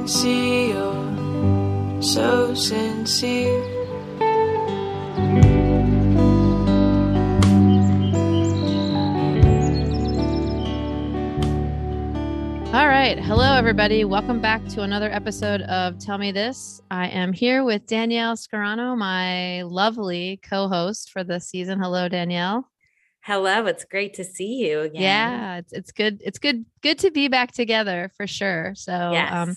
can 0.00 0.08
see 0.08 0.68
you're 0.70 2.02
so 2.02 2.54
sincere. 2.54 3.60
All 12.72 12.86
right. 12.88 13.18
Hello, 13.18 13.52
everybody. 13.52 14.04
Welcome 14.04 14.40
back 14.40 14.64
to 14.68 14.80
another 14.82 15.10
episode 15.12 15.60
of 15.62 15.98
Tell 15.98 16.16
Me 16.16 16.32
This. 16.32 16.80
I 16.90 17.08
am 17.08 17.34
here 17.34 17.62
with 17.62 17.86
Danielle 17.86 18.36
Scarano, 18.36 18.96
my 18.96 19.62
lovely 19.64 20.40
co 20.42 20.66
host 20.68 21.10
for 21.10 21.22
the 21.24 21.40
season. 21.40 21.78
Hello, 21.78 22.08
Danielle. 22.08 22.66
Hello, 23.22 23.66
it's 23.66 23.84
great 23.84 24.14
to 24.14 24.24
see 24.24 24.66
you 24.66 24.80
again. 24.80 25.02
Yeah, 25.02 25.56
it's, 25.58 25.74
it's 25.74 25.92
good. 25.92 26.22
It's 26.24 26.38
good. 26.38 26.64
Good 26.80 27.00
to 27.00 27.10
be 27.10 27.28
back 27.28 27.52
together 27.52 28.10
for 28.16 28.26
sure. 28.26 28.72
So, 28.74 29.10
Yes. 29.12 29.30
um, 29.30 29.56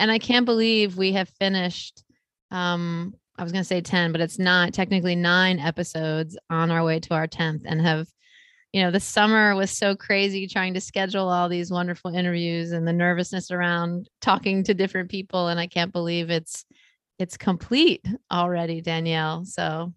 and 0.00 0.10
I 0.10 0.18
can't 0.18 0.46
believe 0.46 0.96
we 0.96 1.12
have 1.12 1.28
finished. 1.28 2.02
Um, 2.50 3.14
I 3.36 3.42
was 3.42 3.52
going 3.52 3.62
to 3.62 3.68
say 3.68 3.82
10, 3.82 4.12
but 4.12 4.22
it's 4.22 4.38
not 4.38 4.72
technically 4.72 5.14
nine 5.14 5.58
episodes 5.58 6.38
on 6.48 6.70
our 6.70 6.82
way 6.82 7.00
to 7.00 7.14
our 7.14 7.28
10th 7.28 7.62
and 7.66 7.82
have, 7.82 8.08
you 8.72 8.82
know, 8.82 8.90
the 8.90 8.98
summer 8.98 9.54
was 9.54 9.70
so 9.70 9.94
crazy 9.94 10.46
trying 10.46 10.72
to 10.74 10.80
schedule 10.80 11.28
all 11.28 11.50
these 11.50 11.70
wonderful 11.70 12.14
interviews 12.14 12.72
and 12.72 12.88
the 12.88 12.94
nervousness 12.94 13.50
around 13.50 14.08
talking 14.22 14.64
to 14.64 14.74
different 14.74 15.10
people. 15.10 15.48
And 15.48 15.60
I 15.60 15.66
can't 15.66 15.92
believe 15.92 16.30
it's, 16.30 16.64
it's 17.18 17.36
complete 17.36 18.04
already, 18.32 18.80
Danielle. 18.80 19.44
So, 19.44 19.92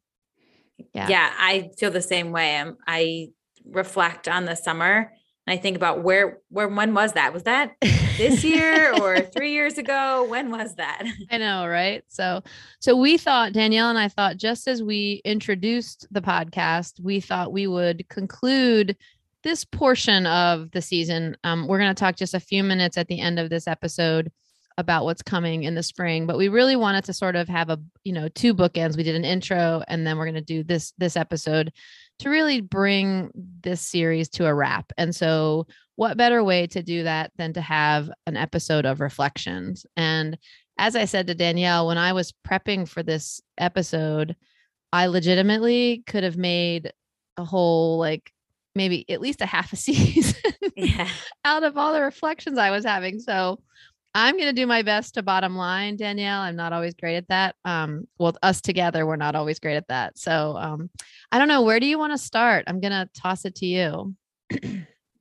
yeah. 0.94 1.08
Yeah. 1.08 1.34
I 1.38 1.70
feel 1.78 1.92
the 1.92 2.02
same 2.02 2.32
way. 2.32 2.58
i 2.58 2.74
I 2.88 3.28
reflect 3.66 4.28
on 4.28 4.44
the 4.44 4.56
summer 4.56 5.14
I 5.46 5.58
think 5.58 5.76
about 5.76 6.04
where, 6.04 6.40
where, 6.50 6.70
when 6.70 6.94
was 6.94 7.14
that? 7.14 7.34
Was 7.34 7.44
that 7.44 7.76
this 7.82 8.44
year 8.46 8.94
or 8.94 9.20
three 9.20 9.52
years 9.52 9.78
ago? 9.78 10.26
When 10.30 10.50
was 10.50 10.76
that? 10.76 11.04
I 11.32 11.38
know, 11.38 11.68
right? 11.68 12.04
So, 12.08 12.44
so 12.80 12.96
we 12.96 13.18
thought 13.18 13.52
Danielle 13.52 13.90
and 13.90 14.00
I 14.00 14.08
thought 14.08 14.38
just 14.38 14.68
as 14.68 14.82
we 14.82 15.22
introduced 15.26 16.08
the 16.12 16.22
podcast, 16.22 17.00
we 17.02 17.20
thought 17.20 17.52
we 17.52 17.68
would 17.68 18.08
conclude 18.08 18.96
this 19.44 19.66
portion 19.66 20.26
of 20.26 20.72
the 20.72 20.82
season. 20.82 21.36
Um, 21.44 21.68
we're 21.68 21.80
going 21.80 21.94
to 21.94 22.00
talk 22.00 22.16
just 22.16 22.34
a 22.34 22.40
few 22.40 22.64
minutes 22.64 22.98
at 22.98 23.08
the 23.08 23.20
end 23.20 23.38
of 23.38 23.50
this 23.50 23.68
episode 23.68 24.32
about 24.78 25.04
what's 25.04 25.22
coming 25.22 25.64
in 25.64 25.76
the 25.76 25.84
spring, 25.84 26.26
but 26.26 26.38
we 26.38 26.48
really 26.48 26.76
wanted 26.76 27.04
to 27.04 27.14
sort 27.14 27.36
of 27.36 27.48
have 27.48 27.70
a 27.70 27.80
you 28.04 28.14
know 28.14 28.28
two 28.30 28.54
bookends. 28.56 28.98
We 28.98 29.04
did 29.04 29.16
an 29.16 29.26
intro, 29.26 29.84
and 29.88 30.06
then 30.06 30.18
we're 30.18 30.26
going 30.26 30.36
to 30.36 30.42
do 30.42 30.64
this 30.64 30.94
this 30.98 31.16
episode 31.16 31.72
to 32.24 32.30
really 32.30 32.62
bring 32.62 33.32
this 33.62 33.82
series 33.82 34.30
to 34.30 34.46
a 34.46 34.54
wrap. 34.54 34.92
And 34.98 35.16
so, 35.16 35.68
what 35.96 36.18
better 36.18 36.44
way 36.44 36.66
to 36.68 36.82
do 36.82 37.04
that 37.04 37.32
than 37.38 37.54
to 37.54 37.62
have 37.62 38.10
an 38.26 38.36
episode 38.36 38.86
of 38.86 39.00
reflections? 39.00 39.86
And 39.96 40.38
as 40.80 40.96
I 40.96 41.06
said 41.06 41.28
to 41.28 41.36
Danielle, 41.36 41.86
when 41.88 41.98
I 42.00 42.14
was 42.14 42.34
prepping 42.48 42.88
for 42.88 43.04
this 43.04 43.42
episode, 43.60 44.36
I 44.92 45.06
legitimately 45.08 46.04
could 46.08 46.24
have 46.24 46.38
made 46.38 46.92
a 47.38 47.46
whole, 47.46 48.00
like, 48.00 48.32
maybe 48.76 49.06
at 49.10 49.22
least 49.22 49.42
a 49.42 49.46
half 49.46 49.72
a 49.72 49.76
season 49.78 50.36
Yeah. 50.76 51.08
out 51.46 51.64
of 51.64 51.78
all 51.78 51.94
the 51.94 52.02
reflections 52.02 52.58
I 52.58 52.72
was 52.72 52.86
having. 52.86 53.20
So 53.20 53.60
I'm 54.16 54.36
going 54.36 54.48
to 54.50 54.54
do 54.62 54.66
my 54.68 54.82
best 54.82 55.14
to 55.16 55.24
bottom 55.24 55.56
line, 55.56 55.96
Danielle. 55.96 56.42
I'm 56.42 56.56
not 56.56 56.74
always 56.74 56.94
great 56.96 57.18
at 57.18 57.28
that. 57.30 57.56
Um, 57.66 58.08
well, 58.20 58.36
us 58.44 58.62
together, 58.62 59.06
we're 59.06 59.16
not 59.16 59.36
always 59.36 59.60
great 59.60 59.76
at 59.76 59.88
that. 59.90 60.18
So 60.18 60.56
um, 60.58 60.90
I 61.34 61.40
don't 61.40 61.48
know. 61.48 61.64
Where 61.64 61.80
do 61.80 61.88
you 61.88 61.98
want 61.98 62.14
to 62.14 62.18
start? 62.20 62.66
I'm 62.68 62.80
going 62.80 62.92
to 62.92 63.10
toss 63.20 63.44
it 63.44 63.56
to 63.56 63.66
you. 63.66 64.14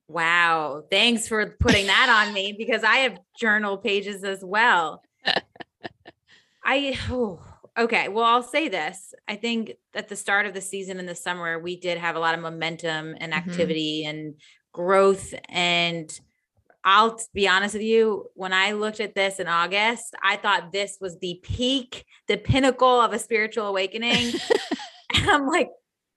Wow. 0.08 0.82
Thanks 0.90 1.26
for 1.26 1.56
putting 1.58 1.86
that 1.86 2.24
on 2.26 2.34
me 2.34 2.52
because 2.58 2.84
I 2.84 2.96
have 2.96 3.18
journal 3.40 3.78
pages 3.78 4.22
as 4.22 4.44
well. 4.44 5.02
I, 6.64 6.98
oh, 7.08 7.40
okay. 7.78 8.08
Well, 8.08 8.26
I'll 8.26 8.42
say 8.42 8.68
this. 8.68 9.14
I 9.26 9.36
think 9.36 9.72
at 9.94 10.10
the 10.10 10.16
start 10.16 10.44
of 10.44 10.52
the 10.52 10.60
season 10.60 10.98
in 10.98 11.06
the 11.06 11.14
summer, 11.14 11.58
we 11.58 11.80
did 11.80 11.96
have 11.96 12.14
a 12.14 12.20
lot 12.20 12.34
of 12.34 12.40
momentum 12.42 13.16
and 13.18 13.32
Mhm. 13.32 13.36
activity 13.38 14.04
and 14.04 14.34
growth. 14.72 15.32
And 15.48 16.12
I'll 16.84 17.18
be 17.32 17.48
honest 17.48 17.72
with 17.72 17.84
you, 17.84 18.26
when 18.34 18.52
I 18.52 18.72
looked 18.72 19.00
at 19.00 19.14
this 19.14 19.40
in 19.40 19.48
August, 19.48 20.14
I 20.22 20.36
thought 20.36 20.72
this 20.72 20.98
was 21.00 21.18
the 21.20 21.40
peak, 21.42 22.04
the 22.28 22.36
pinnacle 22.36 23.00
of 23.00 23.14
a 23.14 23.18
spiritual 23.18 23.66
awakening. 23.66 24.34
and 25.14 25.30
I'm 25.30 25.46
like, 25.46 25.70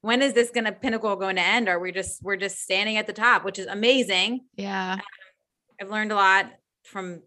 when 0.05 0.21
is 0.21 0.33
this 0.33 0.51
gonna 0.51 0.71
pinnacle 0.71 1.15
going 1.15 1.35
to 1.37 1.41
end? 1.41 1.67
Or 1.67 1.79
we're 1.79 1.91
just 1.91 2.21
we're 2.23 2.35
just 2.37 2.59
standing 2.61 2.97
at 2.97 3.07
the 3.07 3.13
top, 3.13 3.43
which 3.43 3.57
is 3.59 3.65
amazing. 3.65 4.41
yeah. 4.55 4.97
I've 5.81 5.89
learned 5.89 6.11
a 6.13 6.15
lot 6.15 6.45
from 6.83 7.21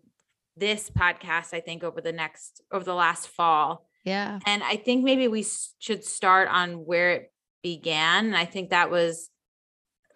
this 0.56 0.88
podcast, 0.88 1.52
I 1.52 1.60
think, 1.60 1.84
over 1.84 2.00
the 2.00 2.12
next 2.12 2.62
over 2.72 2.84
the 2.84 2.94
last 2.94 3.28
fall. 3.28 3.86
Yeah. 4.04 4.38
And 4.46 4.62
I 4.62 4.76
think 4.76 5.04
maybe 5.04 5.28
we 5.28 5.44
should 5.80 6.02
start 6.04 6.48
on 6.48 6.86
where 6.86 7.10
it 7.10 7.32
began. 7.62 8.26
And 8.26 8.36
I 8.36 8.44
think 8.46 8.70
that 8.70 8.90
was 8.90 9.28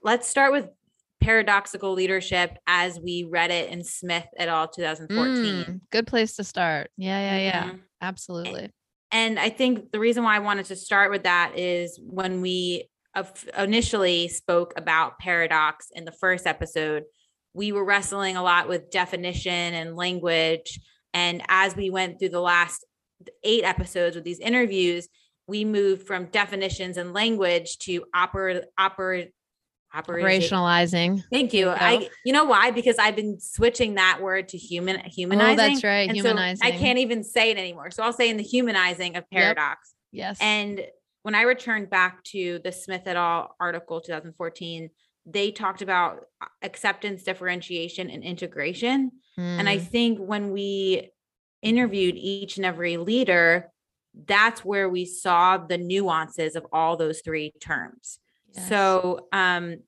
let's 0.02 0.26
start 0.28 0.52
with 0.52 0.68
paradoxical 1.20 1.92
leadership 1.92 2.56
as 2.66 2.98
we 2.98 3.28
read 3.30 3.50
it 3.50 3.70
in 3.70 3.84
Smith 3.84 4.26
et 4.38 4.48
al. 4.48 4.68
2014. 4.68 5.64
Mm, 5.64 5.80
good 5.90 6.06
place 6.06 6.36
to 6.36 6.44
start. 6.44 6.90
Yeah. 6.96 7.18
Yeah. 7.20 7.38
Yeah. 7.38 7.64
Mhm. 7.70 7.80
Absolutely. 8.00 8.70
And 9.12 9.38
I 9.38 9.50
think 9.50 9.92
the 9.92 10.00
reason 10.00 10.24
why 10.24 10.36
I 10.36 10.40
wanted 10.40 10.64
to 10.66 10.76
start 10.76 11.10
with 11.10 11.24
that 11.24 11.58
is 11.58 12.00
when 12.02 12.40
we 12.40 12.88
initially 13.58 14.28
spoke 14.28 14.72
about 14.76 15.18
paradox 15.18 15.88
in 15.94 16.06
the 16.06 16.12
first 16.12 16.46
episode, 16.46 17.04
we 17.52 17.70
were 17.72 17.84
wrestling 17.84 18.36
a 18.36 18.42
lot 18.42 18.68
with 18.68 18.90
definition 18.90 19.52
and 19.52 19.96
language. 19.96 20.80
And 21.12 21.42
as 21.48 21.76
we 21.76 21.90
went 21.90 22.18
through 22.18 22.30
the 22.30 22.40
last 22.40 22.86
eight 23.44 23.64
episodes 23.64 24.16
with 24.16 24.24
these 24.24 24.40
interviews, 24.40 25.08
we 25.46 25.64
moved 25.64 26.06
from 26.06 26.26
definitions 26.26 26.96
and 26.96 27.12
language 27.12 27.76
to 27.78 28.04
oper 28.16 28.62
oper. 28.80 29.28
Operationalizing. 29.94 31.24
Thank 31.30 31.52
you. 31.52 31.66
You. 31.66 31.70
I 31.70 32.08
you 32.24 32.32
know 32.32 32.44
why? 32.44 32.70
Because 32.70 32.96
I've 32.98 33.16
been 33.16 33.38
switching 33.38 33.94
that 33.94 34.20
word 34.22 34.48
to 34.48 34.58
human 34.58 35.00
humanizing. 35.00 35.52
Oh, 35.52 35.68
that's 35.68 35.84
right. 35.84 36.08
And 36.08 36.18
so 36.18 36.28
Humanizing. 36.28 36.66
I 36.66 36.70
can't 36.72 36.98
even 36.98 37.22
say 37.24 37.50
it 37.50 37.58
anymore. 37.58 37.90
So 37.90 38.02
I'll 38.02 38.12
say 38.12 38.30
in 38.30 38.36
the 38.36 38.42
humanizing 38.42 39.16
of 39.16 39.28
paradox. 39.30 39.94
Yes. 40.10 40.38
And 40.40 40.80
when 41.22 41.34
I 41.34 41.42
returned 41.42 41.88
back 41.90 42.24
to 42.24 42.60
the 42.64 42.72
Smith 42.72 43.02
et 43.06 43.16
al. 43.16 43.54
article 43.60 44.00
2014, 44.00 44.90
they 45.24 45.52
talked 45.52 45.82
about 45.82 46.20
acceptance, 46.62 47.22
differentiation, 47.22 48.10
and 48.10 48.24
integration. 48.24 49.12
And 49.36 49.68
I 49.68 49.78
Mm, 49.78 49.88
think 49.88 50.18
when 50.18 50.50
we 50.52 51.10
interviewed 51.62 52.16
each 52.16 52.56
and 52.56 52.66
every 52.66 52.96
leader, 52.96 53.70
that's 54.26 54.64
where 54.64 54.88
we 54.88 55.06
saw 55.06 55.56
the 55.58 55.78
nuances 55.78 56.56
of 56.56 56.66
all 56.72 56.96
those 56.96 57.20
three 57.22 57.52
terms. 57.60 58.18
Yes. 58.54 58.68
So 58.68 59.28
um 59.32 59.78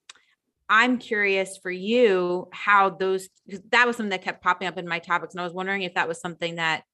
I'm 0.68 0.98
curious 0.98 1.58
for 1.58 1.70
you 1.70 2.48
how 2.52 2.90
those 2.90 3.28
that 3.70 3.86
was 3.86 3.96
something 3.96 4.10
that 4.10 4.22
kept 4.22 4.42
popping 4.42 4.66
up 4.66 4.78
in 4.78 4.88
my 4.88 4.98
topics. 4.98 5.34
And 5.34 5.40
I 5.40 5.44
was 5.44 5.52
wondering 5.52 5.82
if 5.82 5.94
that 5.94 6.08
was 6.08 6.20
something 6.20 6.56
that 6.56 6.84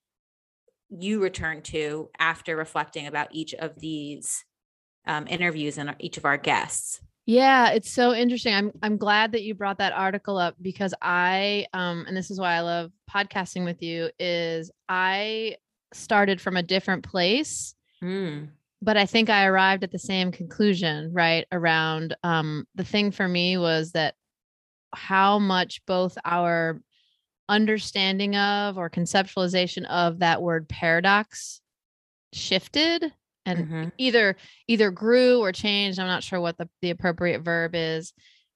you 0.88 1.22
returned 1.22 1.64
to 1.64 2.10
after 2.18 2.56
reflecting 2.56 3.06
about 3.06 3.28
each 3.30 3.54
of 3.54 3.78
these 3.78 4.44
um, 5.06 5.26
interviews 5.28 5.78
and 5.78 5.94
each 6.00 6.16
of 6.16 6.24
our 6.24 6.36
guests. 6.36 7.00
Yeah, 7.26 7.70
it's 7.70 7.92
so 7.92 8.12
interesting. 8.12 8.54
I'm 8.54 8.72
I'm 8.82 8.96
glad 8.96 9.32
that 9.32 9.42
you 9.42 9.54
brought 9.54 9.78
that 9.78 9.92
article 9.92 10.36
up 10.36 10.56
because 10.60 10.94
I 11.00 11.66
um 11.72 12.04
and 12.08 12.16
this 12.16 12.30
is 12.30 12.40
why 12.40 12.54
I 12.54 12.60
love 12.60 12.90
podcasting 13.08 13.64
with 13.64 13.82
you 13.82 14.10
is 14.18 14.70
I 14.88 15.56
started 15.92 16.40
from 16.40 16.56
a 16.56 16.62
different 16.62 17.04
place 17.04 17.74
Mm. 18.02 18.48
But 18.82 18.96
I 18.96 19.06
think 19.06 19.28
I 19.30 19.46
arrived 19.46 19.84
at 19.84 19.92
the 19.92 19.98
same 19.98 20.32
conclusion, 20.32 21.12
right? 21.12 21.46
Around 21.52 22.16
um, 22.22 22.66
the 22.74 22.84
thing 22.84 23.10
for 23.10 23.28
me 23.28 23.56
was 23.58 23.92
that 23.92 24.14
how 24.94 25.38
much 25.38 25.84
both 25.86 26.16
our 26.24 26.80
understanding 27.48 28.36
of 28.36 28.78
or 28.78 28.88
conceptualization 28.88 29.84
of 29.86 30.20
that 30.20 30.40
word 30.40 30.68
paradox 30.68 31.60
shifted 32.32 33.12
and 33.44 33.66
Mhm. 33.66 33.92
either 33.98 34.36
either 34.68 34.90
grew 34.90 35.40
or 35.40 35.52
changed. 35.52 35.98
I'm 35.98 36.06
not 36.06 36.22
sure 36.22 36.40
what 36.40 36.56
the, 36.58 36.68
the 36.80 36.90
appropriate 36.90 37.40
verb 37.40 37.74
is. 37.74 38.12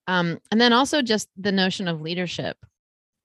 Um, 0.06 0.38
and 0.50 0.61
then 0.61 0.73
also 0.73 1.03
just 1.03 1.29
the 1.37 1.53
notion 1.53 1.88
of 1.88 2.00
leadership, 2.00 2.56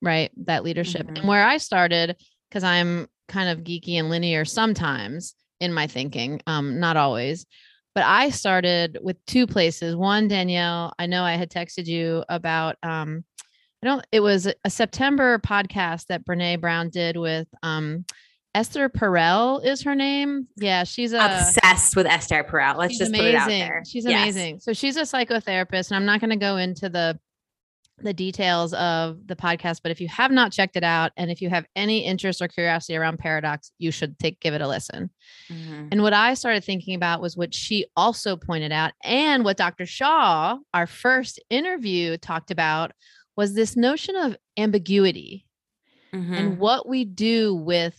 right? 0.02 0.30
That 0.44 0.64
leadership. 0.64 1.06
Mhm. 1.06 1.18
And 1.18 1.28
where 1.28 1.44
I 1.46 1.58
started, 1.58 2.16
because 2.48 2.64
I'm 2.64 3.06
kind 3.28 3.48
of 3.50 3.64
geeky 3.64 3.94
and 3.94 4.10
linear 4.10 4.44
sometimes 4.44 5.34
in 5.60 5.72
my 5.72 5.86
thinking, 5.86 6.40
um, 6.46 6.80
not 6.80 6.96
always. 6.96 7.46
But 7.94 8.04
I 8.04 8.30
started 8.30 8.98
with 9.02 9.16
two 9.26 9.46
places. 9.46 9.96
One, 9.96 10.28
Danielle, 10.28 10.92
I 10.98 11.06
know 11.06 11.22
I 11.24 11.34
had 11.34 11.50
texted 11.50 11.86
you 11.86 12.24
about 12.28 12.76
um, 12.82 13.24
I 13.82 13.86
don't 13.86 14.04
it 14.12 14.20
was 14.20 14.46
a 14.64 14.70
September 14.70 15.38
podcast 15.38 16.06
that 16.06 16.24
Brene 16.24 16.60
Brown 16.60 16.90
did 16.90 17.16
with 17.16 17.48
um 17.62 18.04
Esther 18.54 18.88
Perel 18.88 19.64
is 19.64 19.82
her 19.82 19.94
name. 19.94 20.48
Yeah, 20.56 20.84
she's 20.84 21.12
a 21.12 21.24
Obsessed 21.24 21.94
with 21.96 22.06
Esther 22.06 22.42
Perel. 22.44 22.76
Let's 22.76 22.98
just 22.98 23.10
amazing. 23.10 23.26
put 23.26 23.34
it 23.34 23.36
out 23.36 23.48
there. 23.48 23.82
She's 23.86 24.04
Yes. 24.04 24.22
amazing. 24.22 24.58
So 24.60 24.72
she's 24.72 24.96
a 24.96 25.02
psychotherapist, 25.02 25.90
and 25.90 25.96
I'm 25.96 26.04
not 26.04 26.20
going 26.20 26.30
to 26.30 26.36
go 26.36 26.56
into 26.56 26.88
the 26.88 27.18
the 28.02 28.12
details 28.14 28.72
of 28.74 29.26
the 29.26 29.36
podcast, 29.36 29.80
but 29.82 29.92
if 29.92 30.00
you 30.00 30.08
have 30.08 30.30
not 30.30 30.52
checked 30.52 30.76
it 30.76 30.84
out, 30.84 31.12
and 31.16 31.30
if 31.30 31.40
you 31.42 31.50
have 31.50 31.66
any 31.76 32.04
interest 32.04 32.40
or 32.40 32.48
curiosity 32.48 32.96
around 32.96 33.18
paradox, 33.18 33.72
you 33.78 33.90
should 33.90 34.18
take 34.18 34.40
give 34.40 34.54
it 34.54 34.60
a 34.60 34.68
listen. 34.68 35.10
Mhm. 35.48 35.88
And 35.92 36.02
what 36.02 36.12
I 36.12 36.34
started 36.34 36.64
thinking 36.64 36.94
about 36.94 37.20
was 37.20 37.36
what 37.36 37.54
she 37.54 37.86
also 37.96 38.36
pointed 38.36 38.72
out, 38.72 38.92
and 39.04 39.44
what 39.44 39.56
Dr. 39.56 39.86
Shaw, 39.86 40.58
our 40.74 40.86
first 40.86 41.40
interview, 41.50 42.16
talked 42.16 42.50
about 42.50 42.92
was 43.36 43.54
this 43.54 43.76
notion 43.76 44.16
of 44.16 44.36
ambiguity 44.56 45.46
Mhm. 46.12 46.36
and 46.36 46.58
what 46.58 46.88
we 46.88 47.04
do 47.04 47.54
with 47.54 47.96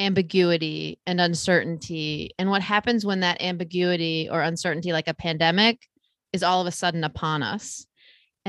ambiguity 0.00 0.98
and 1.06 1.20
uncertainty 1.20 2.30
and 2.38 2.50
what 2.50 2.62
happens 2.62 3.04
when 3.04 3.20
that 3.20 3.42
ambiguity 3.42 4.28
or 4.30 4.42
uncertainty 4.42 4.92
like 4.92 5.08
a 5.08 5.14
pandemic 5.14 5.88
is 6.32 6.44
all 6.44 6.60
of 6.60 6.68
a 6.68 6.70
sudden 6.72 7.02
upon 7.02 7.42
us 7.42 7.84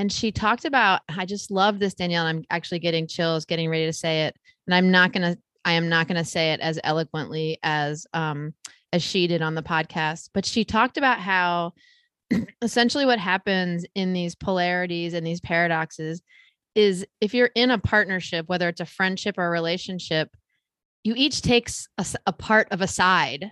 and 0.00 0.10
she 0.10 0.32
talked 0.32 0.64
about 0.64 1.02
i 1.08 1.24
just 1.24 1.50
love 1.50 1.78
this 1.78 1.94
danielle 1.94 2.26
i'm 2.26 2.42
actually 2.50 2.78
getting 2.78 3.06
chills 3.06 3.44
getting 3.44 3.68
ready 3.68 3.86
to 3.86 3.92
say 3.92 4.22
it 4.22 4.36
and 4.66 4.74
i'm 4.74 4.90
not 4.90 5.12
going 5.12 5.22
to 5.22 5.38
i 5.64 5.72
am 5.72 5.88
not 5.88 6.08
going 6.08 6.16
to 6.16 6.24
say 6.24 6.52
it 6.52 6.60
as 6.60 6.80
eloquently 6.82 7.58
as 7.62 8.06
um 8.14 8.54
as 8.92 9.02
she 9.02 9.26
did 9.26 9.42
on 9.42 9.54
the 9.54 9.62
podcast 9.62 10.30
but 10.32 10.46
she 10.46 10.64
talked 10.64 10.96
about 10.96 11.20
how 11.20 11.72
essentially 12.62 13.04
what 13.04 13.18
happens 13.18 13.84
in 13.94 14.12
these 14.12 14.34
polarities 14.34 15.14
and 15.14 15.26
these 15.26 15.40
paradoxes 15.40 16.22
is 16.74 17.06
if 17.20 17.34
you're 17.34 17.50
in 17.54 17.70
a 17.70 17.78
partnership, 17.78 18.48
whether 18.48 18.68
it's 18.68 18.80
a 18.80 18.86
friendship 18.86 19.36
or 19.38 19.46
a 19.46 19.50
relationship, 19.50 20.30
you 21.02 21.14
each 21.16 21.42
takes 21.42 21.88
a 22.26 22.32
part 22.32 22.68
of 22.70 22.80
a 22.80 22.86
side. 22.86 23.50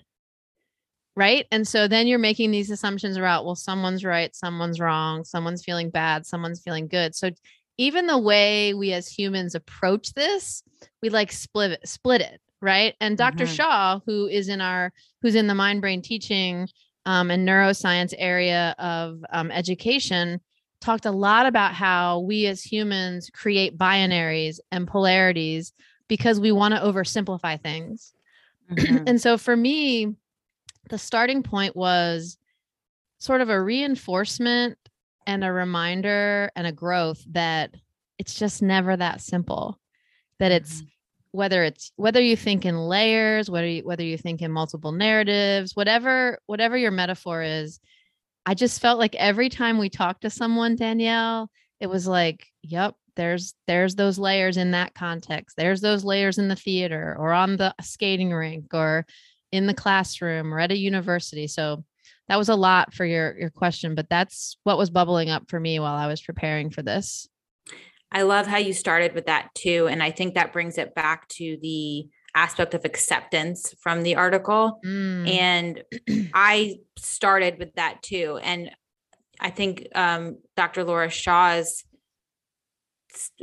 Right. 1.19 1.47
And 1.51 1.67
so 1.67 1.89
then 1.89 2.07
you're 2.07 2.21
making 2.21 2.53
these 2.53 2.71
assumptions 2.71 3.17
about, 3.17 3.45
well, 3.45 3.57
someone's 3.57 4.05
right, 4.05 4.33
someone's 4.37 4.79
wrong, 4.79 5.25
someone's 5.25 5.65
feeling 5.65 5.91
bad, 5.91 6.25
someone's 6.27 6.61
feeling 6.63 6.87
good. 6.87 7.13
So 7.17 7.31
even 7.77 8.07
the 8.07 8.19
way 8.19 8.73
we 8.73 8.93
as 8.93 9.09
humans 9.09 9.57
approach 9.57 10.13
this, 10.13 10.63
we 11.03 11.09
like 11.09 11.33
split 11.33 11.73
it, 11.73 11.89
split 11.89 12.21
it. 12.21 12.41
Right. 12.63 12.95
And 13.01 13.19
doctor 13.19 13.47
Mhm. 13.47 13.57
Shaw, 13.57 14.01
who 14.07 14.29
is 14.29 14.49
in 14.49 14.61
our, 14.61 14.93
who's 15.21 15.35
in 15.35 15.49
the 15.49 15.57
mind 15.57 15.81
brain 15.81 16.03
teaching 16.03 16.69
um, 17.05 17.33
and 17.33 17.47
neuroscience 17.49 18.15
area 18.17 18.77
of 18.79 19.19
um, 19.33 19.51
education, 19.51 20.41
talked 20.81 21.05
a 21.05 21.11
lot 21.11 21.47
about 21.47 21.75
how 21.75 22.21
we 22.21 22.47
as 22.47 22.63
humans 22.63 23.29
create 23.35 23.77
binaries 23.77 24.61
and 24.71 24.87
polarities 24.87 25.73
because 26.09 26.39
we 26.39 26.53
want 26.53 26.75
to 26.75 26.81
oversimplify 26.81 27.61
things. 27.61 28.15
Mhm. 28.71 29.09
And 29.09 29.21
so 29.21 29.37
for 29.39 29.57
me, 29.57 30.15
the 30.89 30.99
starting 30.99 31.43
point 31.43 31.77
was 31.77 32.39
sort 33.19 33.41
of 33.41 33.51
a 33.51 33.61
reinforcement 33.61 34.79
and 35.27 35.45
a 35.45 35.53
reminder 35.53 36.51
and 36.57 36.67
a 36.67 36.73
growth 36.73 37.23
that 37.33 37.75
it's 38.19 38.35
just 38.35 38.63
never 38.63 38.97
that 38.97 39.21
simple. 39.21 39.79
That 40.39 40.53
it's 40.53 40.77
mm-hmm. 40.77 40.87
whether 41.33 41.65
it's 41.65 41.93
whether 41.97 42.21
you 42.21 42.37
think 42.37 42.65
in 42.65 42.79
layers, 42.79 43.51
whether 43.51 43.67
you 43.67 43.83
whether 43.83 44.05
you 44.05 44.17
think 44.17 44.41
in 44.41 44.51
multiple 44.51 44.93
narratives, 44.93 45.75
whatever 45.75 46.39
whatever 46.47 46.77
your 46.77 46.91
metaphor 46.91 47.43
is, 47.43 47.81
I 48.47 48.55
just 48.55 48.81
felt 48.81 48.99
like 48.99 49.15
every 49.17 49.49
time 49.49 49.79
we 49.79 49.91
talked 49.91 50.23
to 50.23 50.31
someone, 50.31 50.77
Danielle, 50.77 51.51
it 51.81 51.89
was 51.89 52.07
like, 52.07 52.47
yep, 52.63 52.95
there's 53.17 53.55
there's 53.67 53.97
those 53.97 54.19
layers 54.19 54.57
in 54.57 54.71
that 54.71 54.95
context. 54.95 55.57
There's 55.57 55.81
those 55.81 56.05
layers 56.05 56.39
in 56.39 56.49
the 56.49 56.57
theater 56.57 57.15
or 57.19 57.33
on 57.33 57.57
the 57.57 57.75
skating 57.83 58.33
rink 58.33 58.73
or 58.73 59.05
in 59.53 59.67
the 59.67 59.75
classroom 59.75 60.53
or 60.53 60.61
at 60.61 60.73
a 60.73 60.77
university. 60.77 61.47
So 61.47 61.85
that 62.29 62.39
was 62.39 62.49
a 62.49 62.55
lot 62.55 62.93
for 62.93 63.05
your 63.05 63.39
your 63.39 63.51
question, 63.51 63.95
but 63.95 64.09
that's 64.09 64.59
what 64.65 64.79
was 64.79 64.91
bubbling 64.91 65.31
up 65.31 65.49
for 65.49 65.59
me 65.59 65.79
while 65.79 65.95
I 65.95 66.07
was 66.07 66.21
preparing 66.21 66.71
for 66.71 66.83
this. 66.83 67.29
I 68.11 68.23
love 68.23 68.47
how 68.47 68.59
you 68.59 68.73
started 68.73 69.15
with 69.15 69.27
that 69.27 69.49
too. 69.55 69.87
And 69.89 70.03
I 70.03 70.11
think 70.11 70.35
that 70.35 70.53
brings 70.53 70.79
it 70.79 70.95
back 70.95 71.29
to 71.29 71.59
the 71.61 72.09
aspect 72.35 72.75
of 72.75 72.85
acceptance 72.85 73.75
from 73.81 74.03
the 74.03 74.17
article. 74.17 74.81
Mm, 74.85 75.29
And 75.29 75.83
I 76.35 76.77
started 76.97 77.59
with 77.59 77.75
that 77.75 78.03
too. 78.03 78.39
And 78.43 78.71
I 79.41 79.51
think 79.51 79.89
um, 79.95 80.39
Dr. 80.57 80.85
Laura 80.85 81.11
Shaw's 81.11 81.85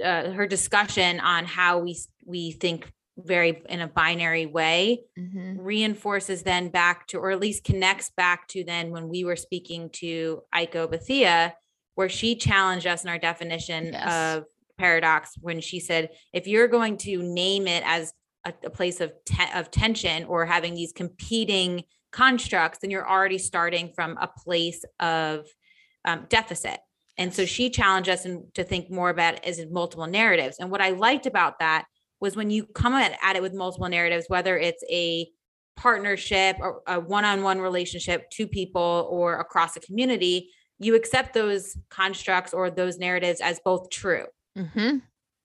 uh, 0.03 0.31
her 0.31 0.47
discussion 0.47 1.19
on 1.19 1.45
how 1.45 1.79
we 1.79 1.97
we 2.25 2.51
think 2.51 2.91
very 3.17 3.63
in 3.69 3.81
a 3.81 3.87
binary 3.87 4.45
way 4.45 5.01
mhm. 5.17 5.55
reinforces 5.59 6.43
then 6.43 6.69
back 6.69 7.07
to, 7.07 7.17
or 7.17 7.31
at 7.31 7.39
least 7.39 7.63
connects 7.63 8.11
back 8.17 8.47
to 8.49 8.63
then 8.63 8.91
when 8.91 9.07
we 9.07 9.23
were 9.23 9.35
speaking 9.37 9.89
to 9.89 10.41
Aiko 10.53 10.89
Bethea, 10.89 11.55
where 11.95 12.09
she 12.09 12.35
challenged 12.35 12.87
us 12.87 13.03
in 13.03 13.09
our 13.09 13.17
definition 13.17 13.85
Yes. 13.93 14.37
of 14.37 14.45
paradox 14.77 15.31
when 15.39 15.61
she 15.61 15.79
said, 15.79 16.09
if 16.33 16.47
you're 16.47 16.67
going 16.67 16.97
to 16.97 17.23
name 17.23 17.67
it 17.67 17.83
as 17.85 18.11
a, 18.45 18.53
a 18.65 18.69
place 18.69 18.99
of 18.99 19.13
te- 19.25 19.53
of 19.53 19.71
tension 19.71 20.25
or 20.25 20.45
having 20.45 20.75
these 20.75 20.91
competing 20.91 21.83
constructs, 22.11 22.79
then 22.79 22.91
you're 22.91 23.09
already 23.09 23.37
starting 23.37 23.91
from 23.95 24.17
a 24.19 24.27
place 24.27 24.83
of 24.99 25.45
um, 26.03 26.25
deficit. 26.29 26.79
And 27.17 27.33
so 27.33 27.45
she 27.45 27.69
challenged 27.69 28.09
us 28.09 28.25
in, 28.25 28.47
to 28.55 28.63
think 28.63 28.91
more 28.91 29.09
about 29.09 29.35
it 29.35 29.45
as 29.45 29.65
multiple 29.71 30.07
narratives. 30.07 30.57
And 30.59 30.69
what 30.69 30.81
I 30.81 30.89
liked 30.89 31.25
about 31.25 31.59
that 31.59 31.85
was 32.19 32.35
when 32.35 32.49
you 32.49 32.65
come 32.65 32.93
at, 32.93 33.17
at 33.21 33.35
it 33.35 33.41
with 33.41 33.53
multiple 33.53 33.87
narratives, 33.89 34.25
whether 34.27 34.57
it's 34.57 34.83
a 34.89 35.27
partnership 35.75 36.57
or 36.59 36.81
a 36.87 36.99
one-on-one 36.99 37.59
relationship, 37.59 38.29
two 38.31 38.47
people 38.47 39.07
or 39.09 39.39
across 39.39 39.75
a 39.75 39.79
community, 39.81 40.49
you 40.79 40.95
accept 40.95 41.33
those 41.33 41.77
constructs 41.89 42.53
or 42.53 42.69
those 42.69 42.97
narratives 42.97 43.41
as 43.41 43.59
both 43.63 43.89
true. 43.89 44.25
Mhm, 44.57 45.01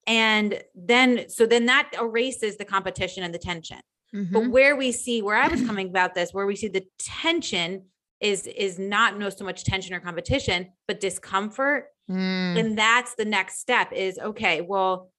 And 0.06 0.62
then, 0.74 1.28
so 1.28 1.46
then 1.46 1.66
that 1.66 1.90
erases 1.98 2.56
the 2.56 2.64
competition 2.64 3.22
and 3.22 3.34
the 3.34 3.38
tension. 3.38 3.80
But 4.12 4.42
mhm. 4.42 4.50
where 4.50 4.74
we 4.76 4.90
see, 4.92 5.22
where 5.22 5.36
I 5.36 5.46
was 5.48 5.62
coming 5.62 5.88
about 5.88 6.14
this, 6.14 6.32
where 6.32 6.46
we 6.46 6.56
see 6.56 6.68
the 6.68 6.84
tension 6.98 7.86
is 8.20 8.46
is 8.46 8.78
not 8.78 9.18
no 9.18 9.30
so 9.30 9.44
much 9.44 9.64
tension 9.64 9.94
or 9.94 10.00
competition, 10.00 10.72
but 10.86 11.00
discomfort 11.00 11.86
Mm, 12.10 12.54
then 12.56 12.74
that's 12.74 13.14
the 13.14 13.24
next 13.24 13.60
step 13.60 13.92
is 13.92 14.18
okay 14.18 14.62
well 14.62 15.12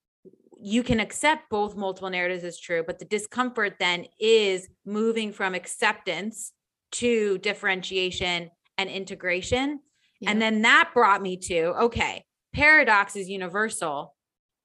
you 0.62 0.84
can 0.84 1.00
accept 1.00 1.50
both 1.50 1.76
multiple 1.76 2.10
narratives 2.10 2.44
as 2.44 2.60
true 2.60 2.84
but 2.86 3.00
the 3.00 3.06
discomfort 3.06 3.76
then 3.80 4.06
is 4.20 4.68
moving 4.86 5.32
from 5.32 5.54
acceptance 5.54 6.54
to 6.92 7.38
differentiation 7.40 8.50
and 8.78 8.90
integration 8.90 9.80
yeah. 10.20 10.30
and 10.30 10.42
then 10.42 10.62
that 10.62 10.90
brought 10.94 11.22
me 11.22 11.38
to 11.38 11.74
okay 11.80 12.24
paradox 12.54 13.16
is 13.16 13.30
universal 13.30 14.16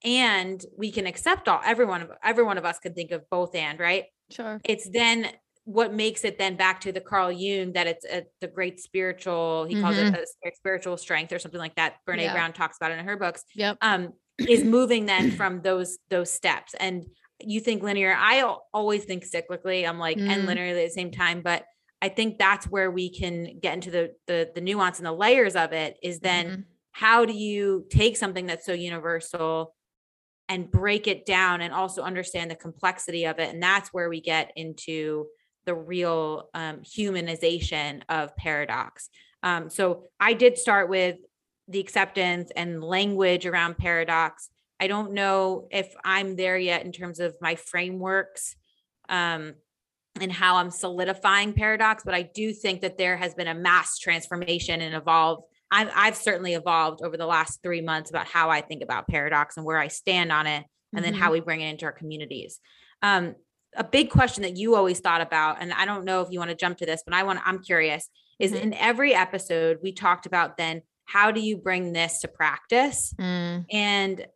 and 0.05 0.65
we 0.77 0.91
can 0.91 1.07
accept 1.07 1.49
all 1.49 1.61
everyone 1.65 2.03
of 2.03 2.11
every 2.23 2.45
one 2.45 2.59
of 2.59 2.65
us 2.65 2.79
can 2.79 2.95
think 2.95 3.11
of 3.11 3.23
both 3.31 3.55
and 3.55 3.81
right 3.81 4.05
sure. 4.31 4.61
it's 4.65 4.89
then 4.91 5.29
what 5.67 5.93
makes 5.93 6.25
it 6.25 6.39
then 6.39 6.55
back 6.55 6.81
to 6.81 6.93
the 6.93 7.01
Carl 7.01 7.33
Jung 7.33 7.73
that 7.73 7.89
it's 7.89 8.05
a, 8.05 8.23
the 8.41 8.47
great 8.47 8.79
spiritual, 8.79 9.67
he 9.69 9.81
calls 9.81 9.99
it 9.99 10.15
a 10.15 10.21
s- 10.21 10.37
spiritual 10.55 10.97
strength 10.97 11.33
or 11.33 11.41
something 11.41 11.59
like 11.59 11.75
that. 11.75 11.95
Brene 12.09 12.21
Yeah. 12.21 12.33
Brown 12.33 12.53
talks 12.53 12.77
about 12.77 12.93
it 12.93 13.01
in 13.01 13.05
her 13.05 13.17
books. 13.17 13.43
Yep. 13.57 13.79
Um, 13.83 14.13
is 14.45 14.65
moving 14.65 15.07
then 15.07 15.31
from 15.31 15.63
those 15.63 15.99
those 16.11 16.31
steps. 16.31 16.75
And 16.75 17.07
you 17.41 17.61
think 17.61 17.83
linear, 17.83 18.15
I 18.19 18.43
always 18.73 19.05
think 19.05 19.25
cyclically. 19.25 19.89
I'm 19.89 19.99
like 19.99 20.23
and 20.27 20.47
Mm. 20.47 20.49
linearly 20.49 20.83
at 20.85 20.89
the 20.89 20.91
same 20.91 21.11
time, 21.11 21.43
but 21.43 21.65
I 22.03 22.09
think 22.09 22.39
that's 22.39 22.67
where 22.67 22.91
we 22.91 23.11
can 23.11 23.59
get 23.61 23.75
into 23.75 23.91
the 23.91 24.15
the, 24.27 24.51
the 24.55 24.61
nuance 24.61 24.99
and 24.99 25.07
the 25.07 25.13
layers 25.13 25.57
of 25.57 25.73
it 25.73 25.97
is 26.03 26.21
then 26.21 26.47
Mhm. 26.51 26.65
how 26.93 27.25
do 27.25 27.33
you 27.33 27.87
take 27.91 28.17
something 28.17 28.47
that's 28.47 28.65
so 28.67 28.73
universal 28.73 29.75
and 30.49 30.71
break 30.71 31.07
it 31.09 31.27
down 31.27 31.61
and 31.61 31.75
also 31.75 32.03
understand 32.03 32.51
the 32.51 32.57
complexity 32.57 33.25
of 33.27 33.39
it 33.39 33.53
and 33.53 33.63
that's 33.63 33.89
where 33.93 34.09
we 34.09 34.21
get 34.21 34.53
into 34.57 35.27
the 35.65 35.75
real 35.75 36.49
um, 36.55 36.79
humanization 36.83 38.03
of 38.09 38.35
paradox 38.37 39.09
um, 39.43 39.69
so 39.69 40.05
i 40.21 40.33
did 40.33 40.57
start 40.57 40.89
with 40.89 41.17
the 41.69 41.81
acceptance 41.81 42.51
and 42.55 42.83
language 42.83 43.47
around 43.47 43.77
paradox 43.77 44.49
i 44.81 44.87
don't 44.87 45.13
know 45.13 45.67
if 45.71 45.95
i'm 46.05 46.37
there 46.37 46.57
yet 46.59 46.85
in 46.85 46.93
terms 46.93 47.21
of 47.21 47.35
my 47.41 47.55
frameworks 47.55 48.57
um, 49.09 49.55
and 50.21 50.33
how 50.33 50.57
i'm 50.57 50.71
solidifying 50.71 51.53
paradox 51.53 52.03
but 52.05 52.15
i 52.15 52.23
do 52.23 52.53
think 52.53 52.81
that 52.83 52.99
there 52.99 53.17
has 53.17 53.35
been 53.35 53.49
a 53.49 53.55
mass 53.55 53.99
transformation 53.99 54.81
and 54.81 54.95
evolve 54.95 55.43
I've, 55.69 55.91
I've 55.97 56.17
certainly 56.17 56.55
evolved 56.55 57.03
over 57.03 57.17
the 57.17 57.27
last 57.27 57.61
three 57.61 57.81
months 57.81 58.09
about 58.09 58.29
how 58.29 58.51
I 58.51 58.61
think 58.61 58.85
about 58.85 59.09
paradox 59.09 59.57
and 59.57 59.67
where 59.67 59.79
I 59.79 59.89
stand 59.89 60.31
on 60.31 60.47
it, 60.47 60.65
and 60.95 61.05
then 61.05 61.13
Mhm. 61.13 61.19
how 61.19 61.33
we 61.33 61.41
bring 61.41 61.61
it 61.61 61.69
into 61.69 61.87
our 61.87 61.93
communities. 61.93 62.61
Um, 63.03 63.35
a 63.75 63.83
big 63.83 64.09
question 64.11 64.45
that 64.45 64.57
you 64.57 64.77
always 64.77 65.01
thought 65.01 65.21
about, 65.21 65.57
and 65.61 65.73
I 65.73 65.85
don't 65.85 66.05
know 66.05 66.21
if 66.21 66.29
you 66.31 66.39
want 66.39 66.51
to 66.51 66.57
jump 66.57 66.79
to 66.79 66.87
this, 66.87 67.03
but 67.05 67.15
I 67.15 67.25
want 67.25 67.41
I'm 67.45 67.65
curious, 67.65 68.09
is 68.39 68.53
Mhm. 68.53 68.61
in 68.61 68.75
every 68.75 69.13
episode 69.13 69.81
we 69.83 69.91
talked 69.91 70.25
about 70.25 70.57
then 70.57 70.83
how 71.07 71.31
do 71.31 71.41
you 71.41 71.57
bring 71.57 71.93
this 71.93 72.21
to 72.21 72.29
practice? 72.29 73.15
Mm, 73.19 73.65
And 73.73 74.27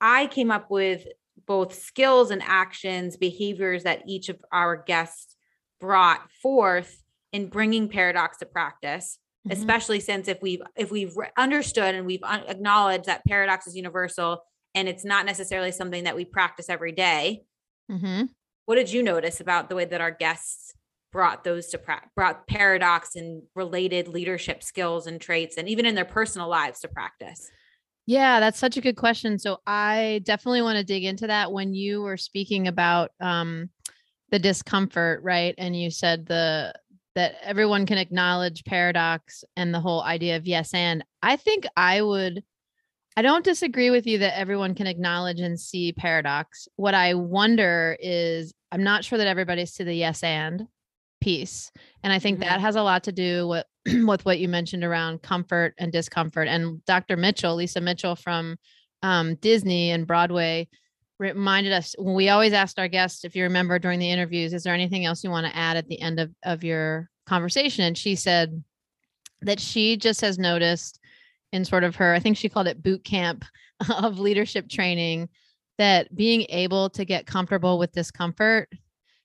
I 0.00 0.26
came 0.26 0.50
up 0.50 0.70
with 0.70 1.06
both 1.46 1.74
skills 1.74 2.30
and 2.30 2.42
actions, 2.44 3.16
behaviors 3.16 3.84
that 3.84 4.02
each 4.06 4.28
of 4.28 4.38
our 4.52 4.76
guests 4.76 5.36
brought 5.80 6.30
forth 6.42 7.02
in 7.32 7.48
bringing 7.48 7.88
paradox 7.88 8.38
to 8.38 8.46
practice 8.46 9.18
mhm. 9.46 9.52
especially 9.52 10.00
since 10.00 10.26
if 10.26 10.40
we've 10.40 10.62
if 10.74 10.90
we've 10.90 11.14
understood 11.36 11.94
and 11.94 12.06
we've 12.06 12.22
un- 12.22 12.44
acknowledged 12.48 13.04
that 13.04 13.22
paradox 13.26 13.66
is 13.66 13.76
universal 13.76 14.42
and 14.74 14.88
it's 14.88 15.04
not 15.04 15.26
necessarily 15.26 15.70
something 15.70 16.04
that 16.04 16.16
we 16.16 16.24
practice 16.24 16.70
every 16.70 16.92
day 16.92 17.42
Mhm. 17.90 18.30
what 18.64 18.76
did 18.76 18.90
you 18.90 19.02
notice 19.02 19.38
about 19.40 19.68
the 19.68 19.74
way 19.76 19.84
that 19.84 20.00
our 20.00 20.10
guests 20.10 20.72
brought 21.16 21.44
those 21.44 21.68
to 21.68 21.78
pra- 21.78 22.10
brought 22.14 22.46
paradox 22.46 23.16
and 23.16 23.42
related 23.54 24.06
leadership 24.06 24.62
skills 24.62 25.06
and 25.06 25.18
traits 25.18 25.56
and 25.56 25.66
even 25.66 25.86
in 25.86 25.94
their 25.94 26.04
personal 26.04 26.46
lives 26.46 26.80
to 26.80 26.88
practice 26.88 27.48
Yeah, 28.04 28.38
that's 28.38 28.58
such 28.58 28.76
a 28.76 28.82
good 28.82 28.96
question. 28.96 29.38
So 29.38 29.56
I 29.66 30.20
definitely 30.24 30.60
want 30.60 30.76
to 30.76 30.84
dig 30.84 31.04
into 31.04 31.26
that 31.28 31.52
when 31.52 31.72
you 31.72 32.02
were 32.02 32.18
speaking 32.18 32.68
about 32.68 33.12
um 33.18 33.70
the 34.30 34.38
discomfort, 34.38 35.22
right? 35.22 35.54
And 35.56 35.74
you 35.74 35.90
said 35.90 36.26
the 36.26 36.74
that 37.14 37.36
everyone 37.42 37.86
can 37.86 37.96
acknowledge 37.96 38.64
paradox 38.64 39.42
and 39.56 39.72
the 39.72 39.80
whole 39.80 40.02
idea 40.02 40.36
of 40.36 40.46
yes 40.46 40.74
and. 40.74 41.02
I 41.22 41.36
think 41.36 41.64
I 41.78 42.02
would 42.02 42.44
I 43.16 43.22
don't 43.22 43.42
disagree 43.42 43.88
with 43.88 44.06
you 44.06 44.18
that 44.18 44.38
everyone 44.38 44.74
can 44.74 44.86
acknowledge 44.86 45.40
and 45.40 45.58
see 45.58 45.94
paradox. 45.94 46.68
What 46.76 46.94
I 46.94 47.14
wonder 47.14 47.96
is 47.98 48.52
I'm 48.70 48.84
not 48.84 49.02
sure 49.02 49.16
that 49.16 49.26
everybody's 49.26 49.72
to 49.76 49.84
the 49.84 49.94
yes 49.94 50.22
and 50.22 50.68
piece. 51.26 51.72
And 52.04 52.12
I 52.12 52.20
think 52.20 52.38
that 52.38 52.60
has 52.60 52.76
a 52.76 52.82
lot 52.84 53.02
to 53.02 53.12
do 53.12 53.48
with 53.48 53.66
with 54.06 54.24
what 54.24 54.38
you 54.38 54.48
mentioned 54.48 54.84
around 54.84 55.22
comfort 55.22 55.74
and 55.76 55.90
discomfort. 55.90 56.46
And 56.46 56.84
Dr. 56.84 57.16
Mitchell, 57.16 57.56
Lisa 57.56 57.80
Mitchell 57.80 58.14
from 58.14 58.56
um, 59.02 59.34
Disney 59.34 59.90
and 59.90 60.06
Broadway, 60.06 60.68
reminded 61.18 61.72
us 61.72 61.96
we 61.98 62.28
always 62.28 62.52
asked 62.52 62.78
our 62.78 62.86
guests, 62.86 63.24
if 63.24 63.34
you 63.34 63.42
remember 63.42 63.80
during 63.80 63.98
the 63.98 64.08
interviews, 64.08 64.52
is 64.52 64.62
there 64.62 64.72
anything 64.72 65.04
else 65.04 65.24
you 65.24 65.30
want 65.30 65.48
to 65.48 65.56
add 65.56 65.76
at 65.76 65.88
the 65.88 66.00
end 66.00 66.20
of, 66.20 66.30
of 66.44 66.62
your 66.62 67.10
conversation? 67.26 67.84
And 67.84 67.98
she 67.98 68.14
said 68.14 68.62
that 69.42 69.58
she 69.58 69.96
just 69.96 70.20
has 70.20 70.38
noticed 70.38 71.00
in 71.50 71.64
sort 71.64 71.82
of 71.82 71.96
her, 71.96 72.14
I 72.14 72.20
think 72.20 72.36
she 72.36 72.48
called 72.48 72.68
it 72.68 72.84
boot 72.84 73.02
camp 73.02 73.44
of 73.98 74.20
leadership 74.20 74.68
training, 74.68 75.28
that 75.76 76.14
being 76.14 76.46
able 76.50 76.88
to 76.90 77.04
get 77.04 77.26
comfortable 77.26 77.80
with 77.80 77.90
discomfort 77.90 78.68